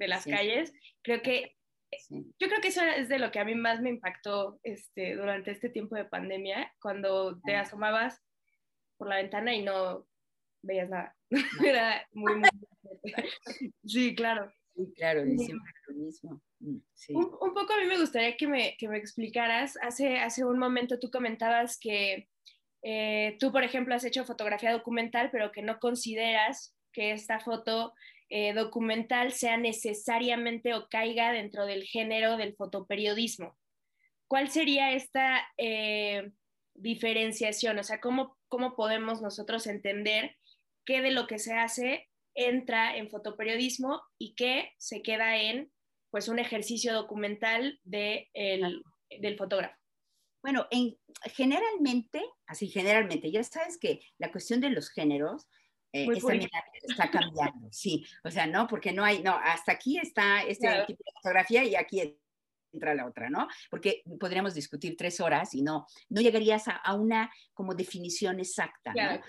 de 0.00 0.08
las 0.08 0.24
Sí. 0.24 0.30
calles. 0.30 0.72
Creo 1.02 1.22
que 1.22 1.56
Sí. 1.98 2.24
yo 2.38 2.48
creo 2.48 2.60
que 2.60 2.68
eso 2.68 2.82
es 2.84 3.08
de 3.08 3.18
lo 3.18 3.30
que 3.32 3.40
a 3.40 3.44
mí 3.44 3.54
más 3.54 3.80
me 3.80 3.90
impactó 3.90 4.58
este, 4.62 5.14
durante 5.16 5.50
este 5.50 5.68
tiempo 5.70 5.96
de 5.96 6.04
pandemia, 6.04 6.72
cuando 6.80 7.40
te 7.44 7.54
asomabas 7.56 8.20
por 8.96 9.08
la 9.08 9.16
ventana 9.16 9.54
y 9.54 9.62
no 9.62 10.06
veías 10.62 10.88
nada. 10.88 11.16
Era 11.74 12.06
muy, 12.12 12.36
muy... 12.36 12.48
Sí, 13.84 14.14
claro. 14.14 14.52
Sí, 14.76 14.92
claro, 14.96 15.24
de 15.24 15.36
siempre 15.36 15.72
lo 15.88 15.94
mismo. 15.94 16.40
Mm, 16.60 16.78
Sí. 16.94 17.14
Un, 17.14 17.24
un 17.40 17.54
poco 17.54 17.72
a 17.72 17.80
mí 17.80 17.86
me 17.86 17.98
gustaría 17.98 18.36
que 18.36 18.46
me, 18.46 18.76
que 18.78 18.88
me 18.88 18.96
explicaras, 18.98 19.76
hace, 19.82 20.18
hace 20.18 20.44
un 20.44 20.58
momento 20.58 20.98
tú 21.00 21.10
comentabas 21.10 21.78
que 21.78 22.28
eh, 22.82 23.36
tú, 23.40 23.50
por 23.52 23.64
ejemplo, 23.64 23.94
has 23.94 24.04
hecho 24.04 24.24
fotografía 24.24 24.72
documental, 24.72 25.30
pero 25.32 25.50
que 25.50 25.62
no 25.62 25.78
consideras 25.80 26.74
que 26.92 27.12
esta 27.12 27.40
foto 27.40 27.94
eh, 28.30 28.52
documental 28.54 29.32
sea 29.32 29.56
necesariamente 29.56 30.72
o 30.74 30.88
caiga 30.88 31.32
dentro 31.32 31.66
del 31.66 31.82
género 31.82 32.36
del 32.36 32.54
fotoperiodismo. 32.54 33.58
¿Cuál 34.28 34.50
sería 34.50 34.92
esta 34.92 35.42
eh, 35.58 36.30
diferenciación? 36.74 37.80
O 37.80 37.82
sea, 37.82 38.00
¿cómo, 38.00 38.38
¿cómo 38.48 38.76
podemos 38.76 39.20
nosotros 39.20 39.66
entender 39.66 40.36
qué 40.86 41.02
de 41.02 41.10
lo 41.10 41.26
que 41.26 41.40
se 41.40 41.54
hace 41.54 42.08
entra 42.34 42.96
en 42.96 43.10
fotoperiodismo 43.10 44.00
y 44.16 44.36
qué 44.36 44.70
se 44.78 45.02
queda 45.02 45.36
en 45.36 45.72
pues 46.10 46.28
un 46.28 46.38
ejercicio 46.38 46.94
documental 46.94 47.80
de 47.82 48.30
el, 48.34 48.82
del 49.18 49.36
fotógrafo? 49.36 49.74
Bueno, 50.40 50.68
en, 50.70 50.96
generalmente, 51.34 52.22
así 52.46 52.68
generalmente, 52.68 53.32
ya 53.32 53.42
sabes 53.42 53.76
que 53.76 54.00
la 54.18 54.30
cuestión 54.30 54.60
de 54.60 54.70
los 54.70 54.90
géneros 54.90 55.48
eh, 55.92 56.06
mirada 56.08 56.64
está 56.82 57.10
cambiando, 57.10 57.68
sí, 57.72 58.04
o 58.24 58.30
sea, 58.30 58.46
no, 58.46 58.66
porque 58.66 58.92
no 58.92 59.04
hay, 59.04 59.22
no, 59.22 59.32
hasta 59.36 59.72
aquí 59.72 59.98
está 59.98 60.42
este 60.42 60.66
Claro. 60.66 60.86
tipo 60.86 61.02
de 61.04 61.12
fotografía 61.20 61.64
y 61.64 61.74
aquí 61.74 62.16
entra 62.72 62.94
la 62.94 63.06
otra, 63.06 63.28
¿no? 63.30 63.48
Porque 63.70 64.02
podríamos 64.20 64.54
discutir 64.54 64.96
tres 64.96 65.20
horas 65.20 65.54
y 65.54 65.62
no, 65.62 65.86
no 66.08 66.20
llegarías 66.20 66.68
a, 66.68 66.72
a 66.76 66.94
una 66.94 67.30
como 67.52 67.74
definición 67.74 68.38
exacta, 68.38 68.90
¿no? 68.90 68.94
Claro. 68.94 69.22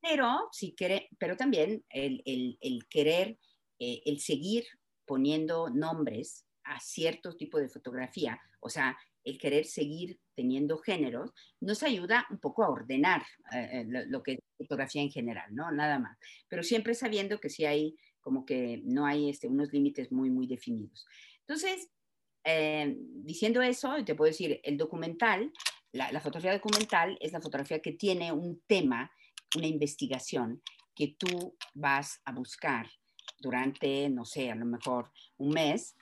Pero, 0.00 0.48
si 0.52 0.74
quiere, 0.74 1.08
pero 1.18 1.36
también 1.36 1.84
el, 1.88 2.22
el- 2.26 2.58
el 2.60 2.86
querer, 2.88 3.38
eh, 3.78 4.02
el 4.04 4.20
seguir 4.20 4.64
poniendo 5.06 5.70
nombres 5.70 6.44
a 6.64 6.78
cierto 6.80 7.36
tipo 7.36 7.58
de 7.58 7.68
fotografía, 7.68 8.40
o 8.60 8.68
sea, 8.68 8.96
el 9.24 9.38
querer 9.38 9.64
seguir 9.64 10.18
teniendo 10.34 10.78
géneros, 10.78 11.32
nos 11.60 11.82
ayuda 11.82 12.26
un 12.30 12.38
poco 12.38 12.64
a 12.64 12.70
ordenar 12.70 13.22
eh, 13.52 13.68
eh, 13.72 13.84
lo, 13.86 14.22
que 14.22 14.32
es 14.32 14.38
fotografía 14.58 15.02
en 15.02 15.10
general, 15.10 15.54
¿no? 15.54 15.70
Nada 15.70 15.98
más. 15.98 16.18
Pero 16.48 16.62
siempre 16.62 16.94
sabiendo 16.94 17.38
que 17.38 17.50
sí 17.50 17.64
hay, 17.64 17.96
como 18.20 18.44
que 18.44 18.80
no 18.84 19.06
hay 19.06 19.30
este, 19.30 19.48
unos 19.48 19.72
límites 19.72 20.10
muy, 20.10 20.30
muy 20.30 20.46
definidos. 20.46 21.06
Entonces, 21.40 21.88
eh, 22.44 22.96
diciendo 22.98 23.62
eso, 23.62 24.04
te 24.04 24.14
puedo 24.14 24.30
decir, 24.30 24.60
el 24.64 24.76
documental, 24.76 25.52
la, 25.92 26.10
la 26.10 26.20
fotografía 26.20 26.54
documental 26.54 27.16
es 27.20 27.32
la 27.32 27.40
fotografía 27.40 27.80
que 27.80 27.92
tiene 27.92 28.32
un 28.32 28.60
tema 28.66 29.10
una 29.56 29.66
investigación 29.66 30.62
que 30.94 31.16
tú 31.18 31.56
vas 31.74 32.20
a 32.24 32.32
buscar 32.32 32.86
durante, 33.38 34.08
no 34.08 34.24
sé, 34.24 34.50
a 34.50 34.54
lo 34.54 34.64
mejor 34.64 35.10
un 35.38 35.50
mes, 35.50 35.96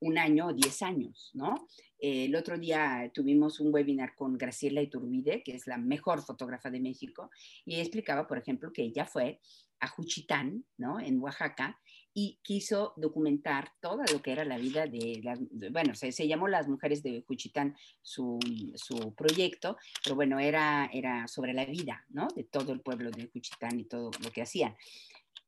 un 0.00 0.18
año 0.18 0.48
o 0.48 0.52
diez 0.52 0.82
años, 0.82 1.30
¿no? 1.34 1.66
El 2.06 2.36
otro 2.36 2.58
día 2.58 3.10
tuvimos 3.14 3.60
un 3.60 3.72
webinar 3.72 4.14
con 4.14 4.36
Graciela 4.36 4.82
Iturbide, 4.82 5.42
que 5.42 5.54
es 5.54 5.66
la 5.66 5.78
mejor 5.78 6.20
fotógrafa 6.20 6.68
de 6.68 6.78
México, 6.78 7.30
y 7.64 7.74
ella 7.74 7.82
explicaba, 7.82 8.26
por 8.26 8.36
ejemplo, 8.36 8.70
que 8.74 8.82
ella 8.82 9.06
fue 9.06 9.40
a 9.80 9.88
Juchitán, 9.88 10.66
¿no? 10.76 11.00
En 11.00 11.18
Oaxaca, 11.18 11.80
y 12.12 12.38
quiso 12.42 12.92
documentar 12.98 13.72
toda 13.80 14.04
lo 14.12 14.20
que 14.20 14.32
era 14.32 14.44
la 14.44 14.58
vida 14.58 14.86
de 14.86 15.22
las, 15.24 15.38
de- 15.50 15.70
bueno, 15.70 15.94
se, 15.94 16.12
llamó 16.28 16.46
Las 16.46 16.68
Mujeres 16.68 17.02
de 17.02 17.22
Juchitán 17.26 17.74
su, 18.02 18.38
su 18.74 19.14
proyecto, 19.14 19.78
pero 20.02 20.14
bueno, 20.14 20.38
era, 20.38 20.90
era 20.92 21.26
sobre 21.26 21.54
la 21.54 21.64
vida, 21.64 22.04
¿no? 22.10 22.28
De 22.36 22.44
todo 22.44 22.74
el 22.74 22.82
pueblo 22.82 23.10
de 23.12 23.28
Juchitán 23.28 23.80
y 23.80 23.84
todo 23.84 24.10
lo 24.22 24.30
que 24.30 24.42
hacían. 24.42 24.76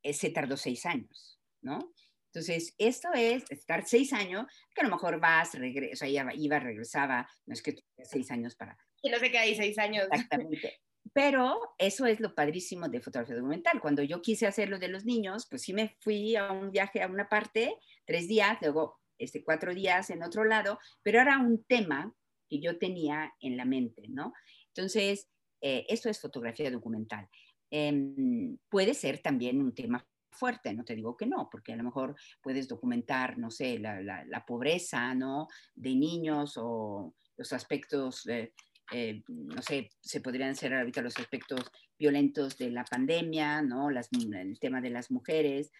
Eh, 0.03 0.15
se 0.15 0.31
tardó 0.31 0.57
seis 0.57 0.87
años, 0.87 1.39
¿no? 1.61 1.93
Entonces, 2.37 2.75
esto 2.77 3.09
es 3.15 3.51
estar 3.51 3.87
seis 3.87 4.13
años, 4.13 4.45
que 4.75 4.83
a 4.83 4.85
lo 4.85 4.91
mejor 4.91 5.19
vas, 5.19 5.55
regresas, 5.55 5.95
o 5.95 5.97
sea, 6.01 6.09
iba, 6.09 6.35
iba, 6.35 6.59
regresaba, 6.59 7.27
no 7.47 7.55
es 7.55 7.63
que 7.63 7.77
seis 8.05 8.31
años 8.31 8.55
para 8.55 8.77
Y 9.01 9.09
no 9.09 9.19
se 9.19 9.31
queda 9.31 9.41
ahí 9.41 9.55
seis 9.55 9.79
años. 9.79 10.07
Exactamente. 10.13 10.75
Pero 11.15 11.59
eso 11.79 12.05
es 12.05 12.21
lo 12.21 12.35
padrísimo 12.35 12.91
de 12.91 13.01
fotografía 13.01 13.37
documental. 13.37 13.81
Cuando 13.81 14.03
yo 14.03 14.21
quise 14.21 14.47
hacer 14.47 14.69
lo 14.69 14.79
de 14.79 14.89
los 14.89 15.07
niños, 15.07 15.47
pues 15.49 15.63
sí 15.63 15.73
me 15.73 15.97
fui 16.01 16.37
a 16.37 16.53
un 16.53 16.71
viaje 16.71 17.01
a 17.01 17.07
una 17.07 17.27
parte, 17.27 17.75
tres 18.05 18.29
días, 18.29 18.59
luego 18.61 19.01
este, 19.17 19.43
cuatro 19.43 19.73
días 19.75 20.11
en 20.11 20.23
otro 20.23 20.45
lado, 20.45 20.79
pero 21.03 21.23
era 21.23 21.39
un 21.39 21.65
tema 21.65 22.15
que 22.51 22.61
yo 22.61 22.77
tenía 22.77 23.33
en 23.41 23.57
la 23.57 23.65
mente, 23.65 24.03
¿no? 24.11 24.35
Entonces, 24.75 25.31
eh, 25.63 25.87
esto 25.89 26.11
es 26.11 26.21
fotografía 26.21 26.71
documental. 26.71 27.31
Em, 27.71 28.59
puede 28.69 28.93
ser 28.93 29.21
también 29.21 29.63
un 29.63 29.75
tema 29.75 30.07
fuerte, 30.37 30.73
no 30.75 30.85
te 30.85 30.95
digo 30.95 31.17
que 31.17 31.27
no, 31.27 31.49
porque 31.51 31.73
a 31.73 31.77
lo 31.77 31.85
mejor 31.85 32.15
puedes 32.43 32.69
documentar, 32.69 33.39
no 33.39 33.51
sé, 33.51 33.79
la, 33.79 34.01
la, 34.01 34.25
la 34.25 34.45
pobreza, 34.45 35.15
¿no? 35.15 35.49
De 35.75 35.95
niños 35.95 36.55
o 36.57 37.15
los 37.37 37.53
aspectos 37.53 38.27
eh, 38.29 38.53
eh, 38.93 39.23
no 39.27 39.63
sé, 39.63 39.91
se 40.01 40.21
podrían 40.21 40.55
ser 40.55 40.75
ahorita 40.75 41.03
los 41.03 41.19
aspectos 41.19 41.61
violentos 41.99 42.57
de 42.57 42.71
la 42.71 42.85
pandemia, 42.85 43.63
¿no? 43.63 43.91
Las, 43.91 44.09
el 44.13 44.59
tema 44.61 44.81
de 44.81 44.91
las 44.91 45.11
mujeres, 45.11 45.73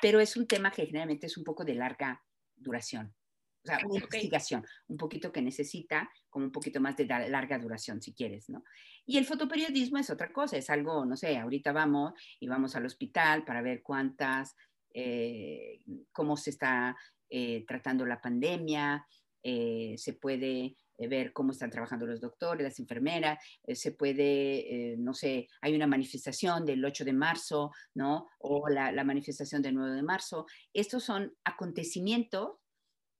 pero 0.00 0.20
es 0.20 0.36
un 0.36 0.46
tema 0.46 0.70
que 0.70 0.86
generalmente 0.86 1.26
es 1.26 1.38
un 1.38 1.44
poco 1.44 1.64
de 1.64 1.74
larga 1.74 2.22
duración. 2.56 3.14
O 3.64 3.66
sea, 3.66 3.78
una 3.84 3.96
investigación, 3.96 4.64
un 4.88 4.96
poquito 4.96 5.30
que 5.30 5.40
necesita 5.40 6.10
como 6.28 6.46
un 6.46 6.52
poquito 6.52 6.80
más 6.80 6.96
de 6.96 7.06
larga 7.06 7.58
duración, 7.58 8.02
si 8.02 8.12
quieres, 8.12 8.48
¿no? 8.48 8.64
Y 9.06 9.18
el 9.18 9.24
fotoperiodismo 9.24 9.98
es 9.98 10.10
otra 10.10 10.32
cosa, 10.32 10.56
es 10.56 10.68
algo, 10.70 11.04
no 11.04 11.16
sé, 11.16 11.36
ahorita 11.36 11.72
vamos 11.72 12.12
y 12.40 12.48
vamos 12.48 12.74
al 12.74 12.86
hospital 12.86 13.44
para 13.44 13.62
ver 13.62 13.82
cuántas, 13.82 14.56
eh, 14.92 15.80
cómo 16.12 16.36
se 16.36 16.50
está 16.50 16.96
eh, 17.30 17.64
tratando 17.66 18.04
la 18.04 18.20
pandemia, 18.20 19.06
eh, 19.42 19.94
se 19.96 20.14
puede 20.14 20.76
eh, 21.02 21.08
ver 21.08 21.32
cómo 21.32 21.52
están 21.52 21.70
trabajando 21.70 22.06
los 22.06 22.20
doctores, 22.20 22.62
las 22.62 22.78
enfermeras, 22.78 23.42
eh, 23.64 23.74
se 23.74 23.92
puede, 23.92 24.92
eh, 24.92 24.96
no 24.98 25.14
sé, 25.14 25.48
hay 25.60 25.74
una 25.74 25.86
manifestación 25.86 26.64
del 26.64 26.84
8 26.84 27.04
de 27.04 27.12
marzo, 27.12 27.72
¿no? 27.94 28.28
O 28.38 28.68
la, 28.68 28.92
la 28.92 29.04
manifestación 29.04 29.62
del 29.62 29.74
9 29.74 29.96
de 29.96 30.02
marzo. 30.02 30.46
Estos 30.72 31.04
son 31.04 31.34
acontecimientos 31.44 32.58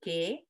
que 0.03 0.47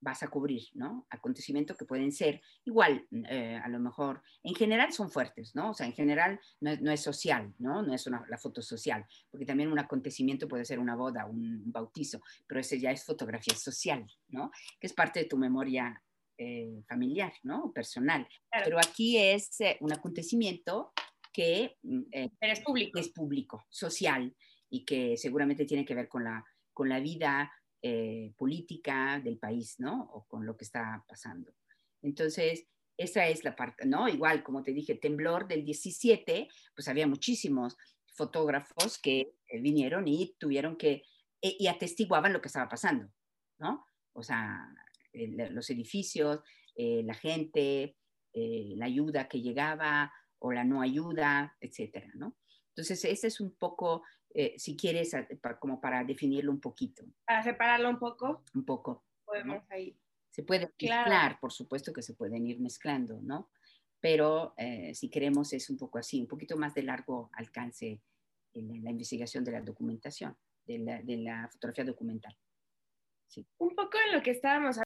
vas 0.00 0.22
a 0.22 0.28
cubrir, 0.28 0.62
¿no? 0.74 1.06
Acontecimientos 1.10 1.76
que 1.76 1.84
pueden 1.84 2.10
ser 2.10 2.40
igual, 2.64 3.06
eh, 3.28 3.60
a 3.62 3.68
lo 3.68 3.78
mejor, 3.78 4.22
en 4.42 4.54
general 4.54 4.92
son 4.92 5.10
fuertes, 5.10 5.54
¿no? 5.54 5.70
O 5.70 5.74
sea, 5.74 5.86
en 5.86 5.92
general 5.92 6.40
no 6.60 6.70
es, 6.70 6.80
no 6.80 6.90
es 6.90 7.00
social, 7.00 7.54
¿no? 7.58 7.82
No 7.82 7.94
es 7.94 8.06
una, 8.06 8.24
la 8.28 8.38
foto 8.38 8.62
social, 8.62 9.06
porque 9.30 9.46
también 9.46 9.70
un 9.70 9.78
acontecimiento 9.78 10.48
puede 10.48 10.64
ser 10.64 10.78
una 10.80 10.96
boda, 10.96 11.26
un, 11.26 11.62
un 11.64 11.72
bautizo, 11.72 12.20
pero 12.48 12.60
ese 12.60 12.80
ya 12.80 12.90
es 12.90 13.04
fotografía 13.04 13.54
social, 13.54 14.04
¿no? 14.28 14.50
Que 14.80 14.88
es 14.88 14.92
parte 14.92 15.20
de 15.20 15.26
tu 15.26 15.36
memoria 15.36 16.02
eh, 16.38 16.82
familiar, 16.88 17.32
¿no? 17.44 17.72
Personal. 17.72 18.26
Claro. 18.50 18.64
Pero 18.64 18.78
aquí 18.78 19.16
es 19.16 19.60
eh, 19.60 19.76
un 19.80 19.92
acontecimiento 19.92 20.92
que 21.32 21.76
mm, 21.82 22.00
eh, 22.10 22.30
Pero 22.40 22.52
es 22.52 22.60
público. 22.60 22.98
es 22.98 23.08
público, 23.10 23.64
social, 23.68 24.34
y 24.68 24.84
que 24.84 25.16
seguramente 25.16 25.66
tiene 25.66 25.84
que 25.84 25.94
ver 25.94 26.08
con 26.08 26.24
la, 26.24 26.44
con 26.72 26.88
la 26.88 26.98
vida 26.98 27.52
eh, 27.82 28.32
política 28.36 29.20
del 29.20 29.38
país, 29.38 29.76
¿no? 29.78 30.10
O 30.12 30.26
con 30.26 30.46
lo 30.46 30.56
que 30.56 30.64
está 30.64 31.04
pasando. 31.08 31.52
Entonces, 32.00 32.66
esa 32.96 33.26
es 33.26 33.44
la 33.44 33.56
parte, 33.56 33.86
¿no? 33.86 34.08
Igual, 34.08 34.42
como 34.42 34.62
te 34.62 34.72
dije, 34.72 34.94
temblor 34.94 35.48
del 35.48 35.64
17, 35.64 36.48
pues 36.74 36.88
había 36.88 37.06
muchísimos 37.06 37.76
fotógrafos 38.14 38.98
que 38.98 39.34
vinieron 39.60 40.06
y 40.06 40.34
tuvieron 40.38 40.76
que, 40.76 41.02
e, 41.40 41.56
y 41.58 41.66
atestiguaban 41.66 42.32
lo 42.32 42.40
que 42.40 42.48
estaba 42.48 42.68
pasando, 42.68 43.10
¿no? 43.58 43.86
O 44.12 44.22
sea, 44.22 44.72
los 45.12 45.68
edificios, 45.70 46.40
eh, 46.76 47.02
la 47.04 47.14
gente, 47.14 47.96
eh, 48.32 48.74
la 48.76 48.86
ayuda 48.86 49.28
que 49.28 49.40
llegaba 49.40 50.12
o 50.38 50.52
la 50.52 50.64
no 50.64 50.82
ayuda, 50.82 51.56
etcétera, 51.60 52.10
¿no? 52.14 52.36
Entonces, 52.68 53.04
ese 53.04 53.26
es 53.26 53.40
un 53.40 53.54
poco, 53.56 54.02
si 54.56 54.76
quieres, 54.76 55.14
como 55.60 55.80
para 55.80 56.04
definirlo 56.04 56.52
un 56.52 56.60
poquito. 56.60 57.04
Para 57.24 57.42
separarlo 57.42 57.88
un 57.90 57.98
poco. 57.98 58.44
Un 58.54 58.64
poco. 58.64 59.04
Podemos 59.24 59.62
ahí. 59.70 59.96
Se 60.30 60.42
puede 60.42 60.72
mezclar, 60.80 61.38
por 61.40 61.52
supuesto 61.52 61.92
que 61.92 62.02
se 62.02 62.14
pueden 62.14 62.46
ir 62.46 62.58
mezclando, 62.60 63.20
¿no? 63.20 63.50
Pero 64.00 64.54
si 64.94 65.10
queremos 65.10 65.52
es 65.52 65.68
un 65.70 65.76
poco 65.76 65.98
así, 65.98 66.20
un 66.20 66.28
poquito 66.28 66.56
más 66.56 66.74
de 66.74 66.82
largo 66.82 67.30
alcance 67.34 68.00
en 68.54 68.84
la 68.84 68.90
investigación 68.90 69.44
de 69.44 69.52
la 69.52 69.60
documentación, 69.60 70.36
de 70.64 70.78
la, 70.78 71.02
de 71.02 71.16
la 71.18 71.48
fotografía 71.52 71.84
documental. 71.84 72.36
Sí. 73.28 73.46
Un 73.58 73.74
poco 73.74 73.98
en 74.06 74.14
lo 74.14 74.22
que 74.22 74.30
estábamos 74.30 74.78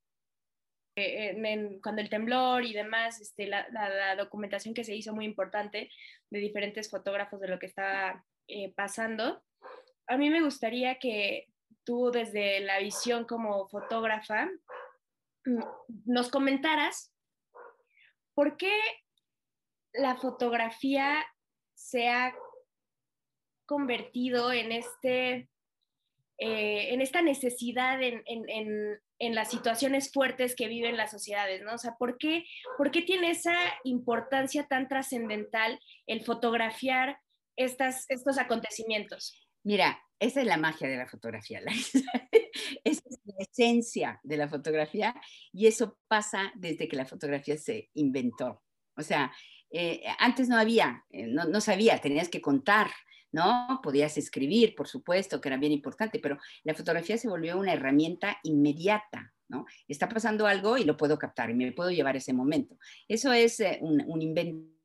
eh, 0.99 1.79
cuando 1.83 2.01
el 2.01 2.09
temblor 2.09 2.65
y 2.65 2.73
demás, 2.73 3.21
este, 3.21 3.47
la, 3.47 3.69
la, 3.71 4.17
documentación 4.17 4.73
que 4.73 4.85
se 4.85 4.95
hizo 4.95 5.15
muy 5.15 5.25
importante 5.25 5.91
de 6.31 6.39
diferentes 6.39 6.89
fotógrafos 6.89 7.41
de 7.41 7.49
lo 7.49 7.59
que 7.59 7.67
estaba 7.67 8.25
eh, 8.49 8.73
pasando. 8.75 9.43
A 10.07 10.17
mí 10.17 10.31
me 10.31 10.43
gustaría 10.43 10.99
que 10.99 11.49
tú 11.85 12.11
desde 12.11 12.61
la 12.61 12.79
visión 12.79 13.25
como 13.25 13.69
fotógrafa 13.69 14.51
mm, 15.45 15.63
nos 16.05 16.31
comentaras 16.31 17.13
por 18.35 18.57
qué 18.57 18.73
la 19.95 20.17
fotografía 20.17 21.25
se 21.75 22.09
ha 22.09 22.35
convertido 23.67 24.53
en, 24.53 24.73
este, 24.73 25.49
eh, 26.39 26.93
en 26.93 27.01
esta 27.01 27.23
necesidad 27.23 28.03
en, 28.03 28.23
en, 28.27 29.01
en, 29.19 29.35
las 29.35 29.51
situaciones 29.51 30.13
fuertes 30.13 30.55
que 30.55 30.69
viven 30.69 30.97
las 30.97 31.11
sociedades, 31.11 31.63
¿no? 31.63 31.75
O 31.75 31.79
sea, 31.79 31.97
¿por 31.99 32.19
qué, 32.19 32.45
por 32.77 32.91
qué 32.91 33.03
tiene 33.03 33.31
esa 33.31 33.57
importancia 33.85 34.67
tan 34.69 34.87
trascendental 34.87 35.81
el 36.07 36.25
fotografiar 36.25 37.19
estas, 37.57 38.05
estos 38.09 38.39
acontecimientos? 38.39 39.41
Mira, 39.65 39.99
esa 40.19 40.41
es 40.41 40.47
la 40.47 40.57
magia 40.57 40.89
de 40.89 40.97
la 40.97 41.07
fotografía, 41.07 41.61
esa 42.85 43.03
es 43.09 43.21
la 43.25 43.35
esencia 43.39 44.21
de 44.23 44.37
la 44.37 44.49
fotografía 44.49 45.15
y 45.53 45.67
eso 45.67 45.99
pasa 46.09 46.53
desde 46.55 46.89
que 46.89 46.97
la 46.97 47.07
fotografía 47.07 47.57
se 47.59 47.91
inventó. 47.95 48.63
O 48.97 49.03
sea, 49.03 49.33
eh, 49.71 50.03
antes 50.19 50.49
no 50.49 50.57
había, 50.57 51.05
eh, 51.11 51.27
no, 51.27 51.45
no, 51.45 51.61
sabía, 51.61 52.01
tenías 52.01 52.29
que 52.29 52.41
contar, 52.41 52.91
¿no? 53.33 53.81
Podías 53.83 54.17
escribir, 54.17 54.75
por 54.75 54.89
supuesto, 54.89 55.41
que 55.41 55.49
era 55.49 55.59
bien 55.59 55.73
importante, 55.73 56.19
pero 56.19 56.39
la 56.65 56.75
fotografía 56.75 57.19
se 57.19 57.29
volvió 57.29 57.59
una 57.59 57.75
herramienta 57.75 58.39
inmediata, 58.45 59.35
¿no? 59.49 59.67
Está 59.89 60.09
pasando 60.09 60.47
algo 60.47 60.79
y 60.79 60.85
lo 60.85 60.97
puedo 60.97 61.19
captar 61.19 61.51
y 61.51 61.55
me 61.55 61.73
puedo 61.73 61.91
llevar 61.91 62.17
ese 62.17 62.33
momento. 62.33 62.79
Eso 63.09 63.33
es 63.33 63.61
eh, 63.61 63.79
un, 63.83 64.23
invento 64.23 64.76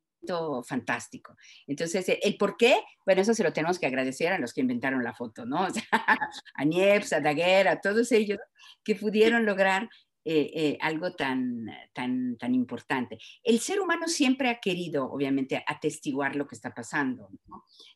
fantástico. 0.64 1.36
Entonces, 1.68 2.08
eh, 2.10 2.20
¿el 2.24 2.38
por 2.38 2.58
qué? 2.58 2.82
Bueno, 3.06 3.22
eso 3.22 3.34
se 3.34 3.44
lo 3.44 3.54
tenemos 3.54 3.80
que 3.80 3.88
agradecer 3.88 4.32
a 4.32 4.40
los 4.40 4.54
que 4.54 4.62
inventaron 4.62 5.04
la 5.04 5.14
foto, 5.14 5.46
¿no? 5.46 5.68
a 6.56 6.66
Niepce, 6.66 7.16
a 7.16 7.22
Daguerre, 7.22 7.70
a 7.70 7.82
todos 7.82 8.12
ellos 8.12 8.40
que 8.84 8.96
pudieron 8.96 9.46
lograr 9.46 9.90
eh, 10.24 10.52
eh, 10.54 10.78
algo 10.82 11.16
tan, 11.16 11.66
tan, 11.94 12.38
tan 12.38 12.54
importante. 12.54 13.18
El 13.44 13.60
ser 13.60 13.82
humano 13.82 14.08
siempre 14.08 14.50
ha 14.50 14.60
querido, 14.60 15.12
obviamente, 15.12 15.64
atestiguar 15.66 16.36
lo 16.36 16.48
que 16.48 16.54
está 16.54 16.76
pasando, 16.76 17.32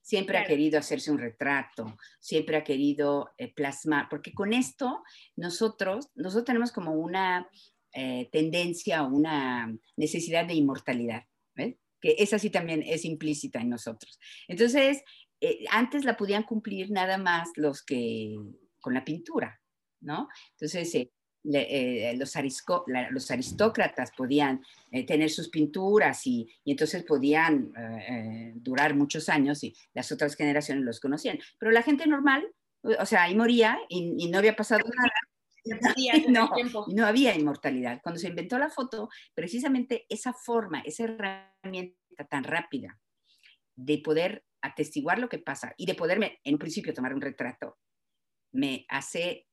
siempre 0.02 0.40
ha 0.40 0.46
querido 0.48 0.80
hacerse 0.80 1.12
un 1.12 1.20
retrato, 1.20 1.96
siempre 2.20 2.58
ha 2.58 2.64
querido 2.64 3.30
eh, 3.38 3.54
plasmar, 3.54 4.08
porque 4.10 4.34
con 4.34 4.54
esto 4.54 5.04
nosotros, 5.36 6.10
nosotros 6.16 6.46
tenemos 6.46 6.72
como 6.72 6.94
una 6.94 7.48
tendencia, 8.30 9.04
una 9.04 9.74
necesidad 9.96 10.46
de 10.46 10.56
inmortalidad, 10.56 11.24
esa 12.18 12.40
sí 12.40 12.50
también 12.50 12.84
es 12.86 13.06
implícita 13.06 13.60
en 13.60 13.70
nosotros. 13.70 14.20
Entonces, 14.48 15.04
antes 15.72 16.06
la 16.06 16.18
podían 16.18 16.44
cumplir 16.44 16.92
nada 16.92 17.18
más 17.18 17.50
los 17.56 17.84
que 17.84 18.36
con 18.80 18.94
la 18.94 19.04
pintura, 19.04 19.60
¿no? 20.02 20.30
Entonces, 20.52 21.10
eh, 21.54 22.14
los, 22.18 22.34
los, 23.12 23.32
aristócratas 23.32 24.12
podían 24.18 24.62
eh, 24.92 25.06
tener 25.06 25.30
sus 25.30 25.50
pinturas 25.50 26.26
y, 26.26 26.48
entonces 26.66 27.04
podían 27.04 27.72
eh, 27.78 28.54
durar 28.56 28.96
muchos 28.96 29.30
años 29.30 29.64
y 29.64 29.76
las 29.94 30.12
otras 30.12 30.36
generaciones 30.36 30.84
los 30.84 31.00
conocían. 31.00 31.40
Pero 31.60 31.72
la 31.72 31.84
gente 31.84 32.08
normal, 32.08 32.48
o 32.82 33.06
sea, 33.06 33.24
ahí 33.24 33.36
moría 33.36 33.78
y, 33.90 34.28
no 34.30 34.40
había 34.40 34.56
pasado 34.56 34.82
nada. 34.84 35.14
No, 36.30 36.50
no 36.88 37.06
había 37.06 37.36
inmortalidad. 37.36 38.02
Cuando 38.04 38.20
se 38.20 38.28
inventó 38.28 38.58
la 38.58 38.70
foto, 38.70 39.10
precisamente 39.34 40.06
esa 40.10 40.34
forma, 40.34 40.82
esa 40.82 41.04
herramienta 41.04 41.98
tan 42.30 42.44
rápida 42.44 43.00
de 43.76 43.98
poder 44.00 44.46
atestiguar 44.62 45.20
lo 45.20 45.30
que 45.30 45.40
pasa 45.40 45.74
y 45.78 45.86
de 45.86 45.96
poderme, 45.96 46.40
en 46.44 46.58
principio, 46.58 46.94
tomar 46.94 47.14
un 47.14 47.22
retrato, 47.22 47.78
me 48.52 48.86
hace 48.90 49.48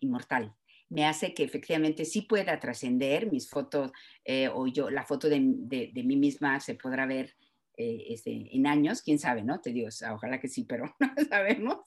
inmortal 0.00 0.56
me 0.90 1.04
hace 1.04 1.34
que 1.34 1.44
efectivamente 1.44 2.04
sí 2.04 2.22
pueda 2.22 2.58
trascender 2.60 3.30
mis 3.30 3.48
fotos 3.48 3.92
eh, 4.24 4.48
o 4.48 4.66
yo, 4.66 4.90
la 4.90 5.04
foto 5.04 5.28
de, 5.28 5.38
de, 5.40 6.02
mí 6.02 6.16
misma 6.16 6.60
se 6.60 6.74
podrá 6.74 7.06
ver 7.06 7.34
eh, 7.76 8.06
este, 8.08 8.56
en 8.56 8.66
años, 8.66 9.02
quién 9.02 9.18
sabe, 9.18 9.42
¿no? 9.42 9.60
Te 9.60 9.72
digo, 9.72 9.88
ojalá 10.12 10.40
que 10.40 10.48
sí, 10.48 10.64
pero 10.64 10.84
no 11.00 11.14
sabemos. 11.28 11.78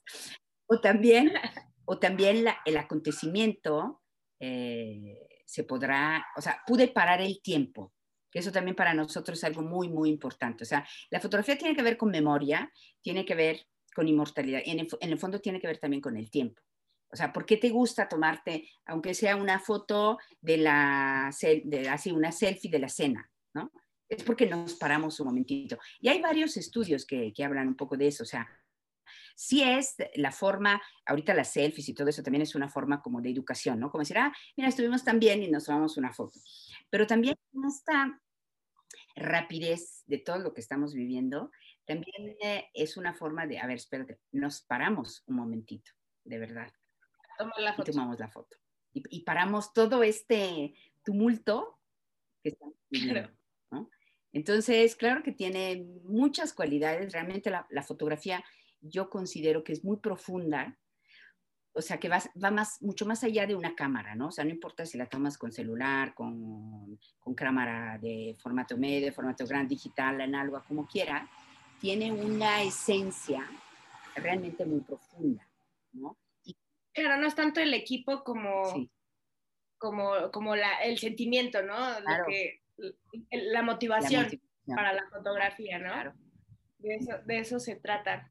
O 0.67 0.79
también, 0.79 1.31
o 1.91 1.99
también 1.99 2.45
el 2.63 2.77
acontecimiento 2.77 4.01
eh, 4.39 5.27
se 5.45 5.65
podrá, 5.65 6.25
o 6.37 6.41
sea, 6.41 6.61
pude 6.65 6.87
parar 6.87 7.19
el 7.19 7.41
tiempo, 7.41 7.91
eso 8.31 8.49
también 8.49 8.77
para 8.77 8.93
nosotros 8.93 9.37
es 9.37 9.43
algo 9.43 9.61
muy, 9.61 9.89
muy 9.89 10.09
importante. 10.09 10.63
O 10.63 10.65
sea, 10.65 10.87
la 11.09 11.19
fotografía 11.19 11.57
tiene 11.57 11.75
que 11.75 11.83
ver 11.83 11.97
con 11.97 12.09
memoria, 12.09 12.71
tiene 13.01 13.25
que 13.25 13.35
ver 13.35 13.67
con 13.93 14.07
inmortalidad, 14.07 14.61
y 14.63 14.71
en 14.71 15.11
el 15.11 15.19
fondo 15.19 15.41
tiene 15.41 15.59
que 15.59 15.67
ver 15.67 15.79
también 15.79 16.01
con 16.01 16.15
el 16.15 16.31
tiempo. 16.31 16.61
O 17.11 17.17
sea, 17.17 17.33
¿por 17.33 17.45
qué 17.45 17.57
te 17.57 17.71
gusta 17.71 18.07
tomarte, 18.07 18.69
aunque 18.85 19.13
sea 19.13 19.35
una 19.35 19.59
foto 19.59 20.17
de 20.39 20.59
la, 20.59 21.29
de, 21.41 22.13
una 22.13 22.31
selfie 22.31 22.71
de 22.71 22.79
la 22.79 22.87
cena, 22.87 23.29
¿no? 23.53 23.69
Es 24.07 24.23
porque 24.23 24.45
nos 24.45 24.75
paramos 24.75 25.19
un 25.19 25.27
momentito. 25.27 25.77
Y 25.99 26.07
hay 26.07 26.21
varios 26.21 26.55
estudios 26.55 27.05
que, 27.05 27.33
que 27.33 27.43
hablan 27.43 27.67
un 27.67 27.75
poco 27.75 27.97
de 27.97 28.07
eso, 28.07 28.23
o 28.23 28.25
sea, 28.25 28.47
sí 29.35 29.63
es 29.63 29.95
la 30.15 30.31
forma, 30.31 30.81
ahorita 31.05 31.33
las 31.33 31.53
selfies 31.53 31.89
y 31.89 31.93
todo 31.93 32.09
eso 32.09 32.23
también 32.23 32.41
es 32.41 32.55
una 32.55 32.69
forma 32.69 33.01
como 33.01 33.21
de 33.21 33.29
educación, 33.29 33.79
¿no? 33.79 33.89
Como 33.91 34.01
decir, 34.01 34.17
ah, 34.17 34.33
mira, 34.57 34.69
estuvimos 34.69 35.03
tan 35.03 35.19
bien 35.19 35.43
y 35.43 35.49
nos 35.49 35.65
tomamos 35.65 35.97
una 35.97 36.13
foto. 36.13 36.39
Pero 36.89 37.07
también 37.07 37.35
esta 37.67 38.19
rapidez 39.15 40.03
de 40.05 40.19
todo 40.19 40.39
lo 40.39 40.53
que 40.53 40.61
estamos 40.61 40.93
viviendo, 40.93 41.51
también 41.85 42.35
eh, 42.41 42.69
es 42.73 42.97
una 42.97 43.13
forma 43.13 43.45
de, 43.47 43.59
a 43.59 43.67
ver, 43.67 43.77
espérate, 43.77 44.19
nos 44.31 44.61
paramos 44.61 45.23
un 45.27 45.35
momentito, 45.35 45.91
de 46.23 46.39
verdad 46.39 46.71
y 47.77 47.83
tomamos 47.83 48.19
la 48.19 48.29
foto. 48.29 48.57
Y, 48.93 49.23
paramos 49.23 49.73
todo 49.73 50.03
este 50.03 50.73
tumulto 51.03 51.79
que 52.43 52.49
estamos 52.49 52.75
viviendo. 52.89 53.29
Entonces, 54.33 54.95
claro 54.95 55.23
que 55.23 55.31
tiene 55.31 55.85
muchas 56.03 56.53
cualidades. 56.53 57.11
Realmente 57.11 57.49
la, 57.49 57.83
fotografía 57.83 58.43
yo 58.81 59.09
considero 59.09 59.63
que 59.63 59.73
es 59.73 59.83
muy 59.83 59.97
profunda. 59.97 60.77
O 61.73 61.81
sea, 61.81 61.99
que 61.99 62.09
va, 62.09 62.21
va, 62.43 62.51
más, 62.51 62.81
mucho 62.81 63.05
más 63.05 63.23
allá 63.23 63.47
de 63.47 63.55
una 63.55 63.75
cámara, 63.75 64.13
¿no? 64.13 64.27
O 64.27 64.31
sea, 64.31 64.43
no 64.43 64.49
importa 64.49 64.85
si 64.85 64.97
la 64.97 65.05
tomas 65.05 65.37
con 65.37 65.53
celular, 65.53 66.13
con, 66.13 66.99
con 67.19 67.33
cámara 67.33 67.97
de 67.97 68.35
formato 68.41 68.77
medio, 68.77 69.13
formato 69.13 69.45
grande, 69.47 69.75
digital, 69.75 70.19
análoga, 70.19 70.65
como 70.67 70.85
quiera, 70.85 71.29
tiene 71.79 72.11
una 72.11 72.61
esencia 72.61 73.49
realmente 74.15 74.65
muy 74.65 74.81
profunda, 74.81 75.47
¿no? 75.93 76.17
Claro, 76.93 77.21
no 77.21 77.27
es 77.27 77.35
tanto 77.35 77.61
el 77.61 77.73
equipo 77.73 78.23
como, 78.23 78.63
como, 79.77 80.29
como 80.31 80.55
la, 80.55 80.83
el 80.83 80.97
sentimiento, 80.97 81.63
¿no? 81.63 81.77
la, 83.31 83.61
motivación 83.61 84.27
para 84.67 84.93
la 84.93 85.07
fotografía, 85.09 85.79
¿no? 85.79 85.91
Claro. 85.91 86.13
De 86.79 86.95
eso, 86.95 87.11
de 87.25 87.39
eso 87.39 87.59
se 87.59 87.75
trata. 87.75 88.30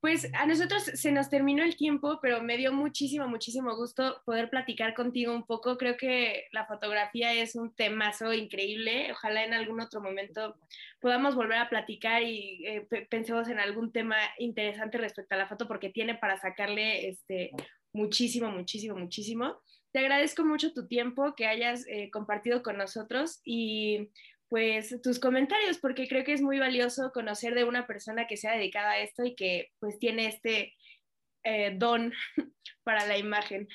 Pues 0.00 0.30
a 0.32 0.46
nosotros 0.46 0.82
se 0.82 1.12
nos 1.12 1.28
terminó 1.28 1.62
el 1.62 1.76
tiempo, 1.76 2.20
pero 2.22 2.42
me 2.42 2.56
dio 2.56 2.72
muchísimo, 2.72 3.28
muchísimo 3.28 3.76
gusto 3.76 4.22
poder 4.24 4.48
platicar 4.48 4.94
contigo 4.94 5.34
un 5.34 5.44
poco. 5.44 5.76
Creo 5.76 5.98
que 5.98 6.46
la 6.52 6.64
fotografía 6.64 7.34
es 7.34 7.54
un 7.54 7.74
temazo 7.74 8.32
increíble. 8.32 9.12
Ojalá 9.12 9.44
en 9.44 9.52
algún 9.52 9.78
otro 9.78 10.00
momento 10.00 10.56
podamos 11.00 11.34
volver 11.34 11.58
a 11.58 11.68
platicar 11.68 12.22
y 12.22 12.64
eh, 12.66 12.86
pensemos 13.10 13.48
en 13.48 13.60
algún 13.60 13.92
tema 13.92 14.16
interesante 14.38 14.96
respecto 14.96 15.34
a 15.34 15.38
la 15.38 15.48
foto, 15.48 15.68
porque 15.68 15.90
tiene 15.90 16.14
para 16.14 16.40
sacarle 16.40 17.08
este, 17.08 17.50
muchísimo, 17.92 18.50
muchísimo, 18.50 18.96
muchísimo. 18.96 19.60
te 19.92 19.98
agradezco 19.98 20.44
mucho 20.46 20.72
tu 20.72 20.86
tiempo 20.86 21.34
que 21.34 21.46
hayas 21.46 21.86
eh, 21.88 22.10
compartido 22.10 22.62
con 22.62 22.78
nosotros 22.78 23.40
y 23.44 24.08
pues 24.50 25.00
tus 25.00 25.20
comentarios, 25.20 25.78
porque 25.78 26.08
creo 26.08 26.24
que 26.24 26.32
es 26.32 26.42
muy 26.42 26.58
valioso 26.58 27.12
conocer 27.12 27.54
de 27.54 27.64
una 27.64 27.86
persona 27.86 28.26
que 28.26 28.36
se 28.36 28.48
ha 28.48 28.56
dedicado 28.56 28.88
a 28.88 28.98
esto 28.98 29.24
y 29.24 29.36
que 29.36 29.68
pues 29.78 29.98
tiene 30.00 30.26
este 30.26 30.74
eh, 31.44 31.72
don 31.78 32.12
para 32.82 33.06
la 33.06 33.16
imagen. 33.16 33.68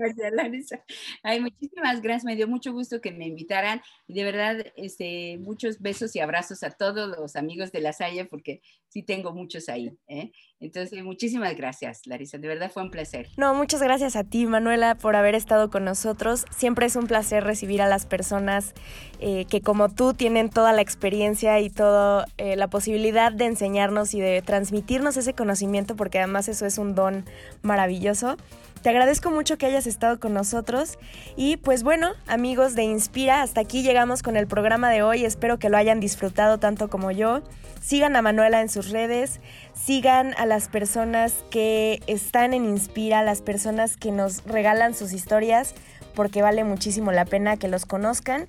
Gracias, 0.00 0.32
Larisa. 0.32 0.84
Ay, 1.22 1.40
muchísimas 1.40 2.00
gracias. 2.00 2.24
Me 2.24 2.34
dio 2.34 2.48
mucho 2.48 2.72
gusto 2.72 3.02
que 3.02 3.12
me 3.12 3.26
invitaran. 3.26 3.82
De 4.08 4.24
verdad, 4.24 4.64
este, 4.76 5.36
muchos 5.38 5.78
besos 5.80 6.16
y 6.16 6.20
abrazos 6.20 6.62
a 6.62 6.70
todos 6.70 7.06
los 7.18 7.36
amigos 7.36 7.70
de 7.70 7.80
la 7.80 7.92
Salle, 7.92 8.24
porque 8.24 8.62
sí 8.88 9.02
tengo 9.02 9.32
muchos 9.32 9.68
ahí. 9.68 9.94
¿eh? 10.08 10.32
Entonces, 10.58 11.04
muchísimas 11.04 11.54
gracias, 11.54 12.06
Larisa. 12.06 12.38
De 12.38 12.48
verdad 12.48 12.70
fue 12.72 12.82
un 12.82 12.90
placer. 12.90 13.28
No, 13.36 13.54
muchas 13.54 13.82
gracias 13.82 14.16
a 14.16 14.24
ti, 14.24 14.46
Manuela, 14.46 14.94
por 14.94 15.16
haber 15.16 15.34
estado 15.34 15.68
con 15.68 15.84
nosotros. 15.84 16.46
Siempre 16.50 16.86
es 16.86 16.96
un 16.96 17.06
placer 17.06 17.44
recibir 17.44 17.82
a 17.82 17.86
las 17.86 18.06
personas 18.06 18.72
eh, 19.20 19.44
que 19.50 19.60
como 19.60 19.90
tú 19.90 20.14
tienen 20.14 20.48
toda 20.48 20.72
la 20.72 20.80
experiencia 20.80 21.60
y 21.60 21.68
toda 21.68 22.26
eh, 22.38 22.56
la 22.56 22.68
posibilidad 22.68 23.32
de 23.32 23.44
enseñarnos 23.44 24.14
y 24.14 24.20
de 24.20 24.40
transmitirnos 24.40 25.18
ese 25.18 25.34
conocimiento, 25.34 25.94
porque 25.94 26.18
además 26.18 26.48
eso 26.48 26.64
es 26.64 26.78
un 26.78 26.94
don 26.94 27.26
maravilloso. 27.62 28.38
Te 28.82 28.88
agradezco 28.88 29.30
mucho 29.30 29.58
que 29.58 29.66
hayas 29.66 29.86
estado 29.86 30.18
con 30.18 30.32
nosotros 30.32 30.98
y 31.36 31.58
pues 31.58 31.82
bueno, 31.82 32.12
amigos 32.26 32.74
de 32.74 32.84
Inspira, 32.84 33.42
hasta 33.42 33.60
aquí 33.60 33.82
llegamos 33.82 34.22
con 34.22 34.38
el 34.38 34.46
programa 34.46 34.88
de 34.90 35.02
hoy. 35.02 35.26
Espero 35.26 35.58
que 35.58 35.68
lo 35.68 35.76
hayan 35.76 36.00
disfrutado 36.00 36.56
tanto 36.56 36.88
como 36.88 37.10
yo. 37.10 37.42
Sigan 37.82 38.16
a 38.16 38.22
Manuela 38.22 38.62
en 38.62 38.70
sus 38.70 38.88
redes, 38.88 39.40
sigan 39.74 40.34
a 40.38 40.46
las 40.46 40.68
personas 40.68 41.44
que 41.50 42.00
están 42.06 42.54
en 42.54 42.64
Inspira, 42.64 43.22
las 43.22 43.42
personas 43.42 43.98
que 43.98 44.12
nos 44.12 44.44
regalan 44.44 44.94
sus 44.94 45.12
historias, 45.12 45.74
porque 46.14 46.40
vale 46.40 46.64
muchísimo 46.64 47.12
la 47.12 47.26
pena 47.26 47.58
que 47.58 47.68
los 47.68 47.84
conozcan 47.84 48.48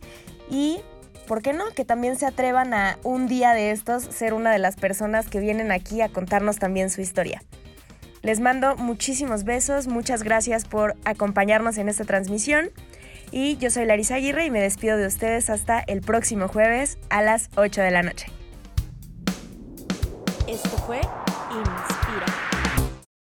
y 0.49 0.79
¿por 1.27 1.41
qué 1.41 1.51
no? 1.51 1.65
Que 1.75 1.83
también 1.83 2.15
se 2.15 2.25
atrevan 2.25 2.73
a 2.73 2.97
un 3.03 3.27
día 3.27 3.51
de 3.51 3.71
estos 3.71 4.03
ser 4.03 4.33
una 4.33 4.51
de 4.51 4.59
las 4.59 4.77
personas 4.77 5.27
que 5.27 5.41
vienen 5.41 5.73
aquí 5.73 5.99
a 5.99 6.07
contarnos 6.07 6.57
también 6.57 6.89
su 6.89 7.01
historia. 7.01 7.43
Les 8.21 8.39
mando 8.39 8.75
muchísimos 8.75 9.43
besos, 9.43 9.87
muchas 9.87 10.21
gracias 10.21 10.65
por 10.65 10.95
acompañarnos 11.05 11.77
en 11.77 11.89
esta 11.89 12.05
transmisión. 12.05 12.69
Y 13.31 13.57
yo 13.57 13.71
soy 13.71 13.85
Larisa 13.85 14.15
Aguirre 14.15 14.45
y 14.45 14.51
me 14.51 14.61
despido 14.61 14.97
de 14.97 15.07
ustedes 15.07 15.49
hasta 15.49 15.79
el 15.79 16.01
próximo 16.01 16.47
jueves 16.47 16.99
a 17.09 17.21
las 17.21 17.49
8 17.55 17.81
de 17.81 17.91
la 17.91 18.03
noche. 18.03 18.27
Esto 20.47 20.69
fue 20.85 20.99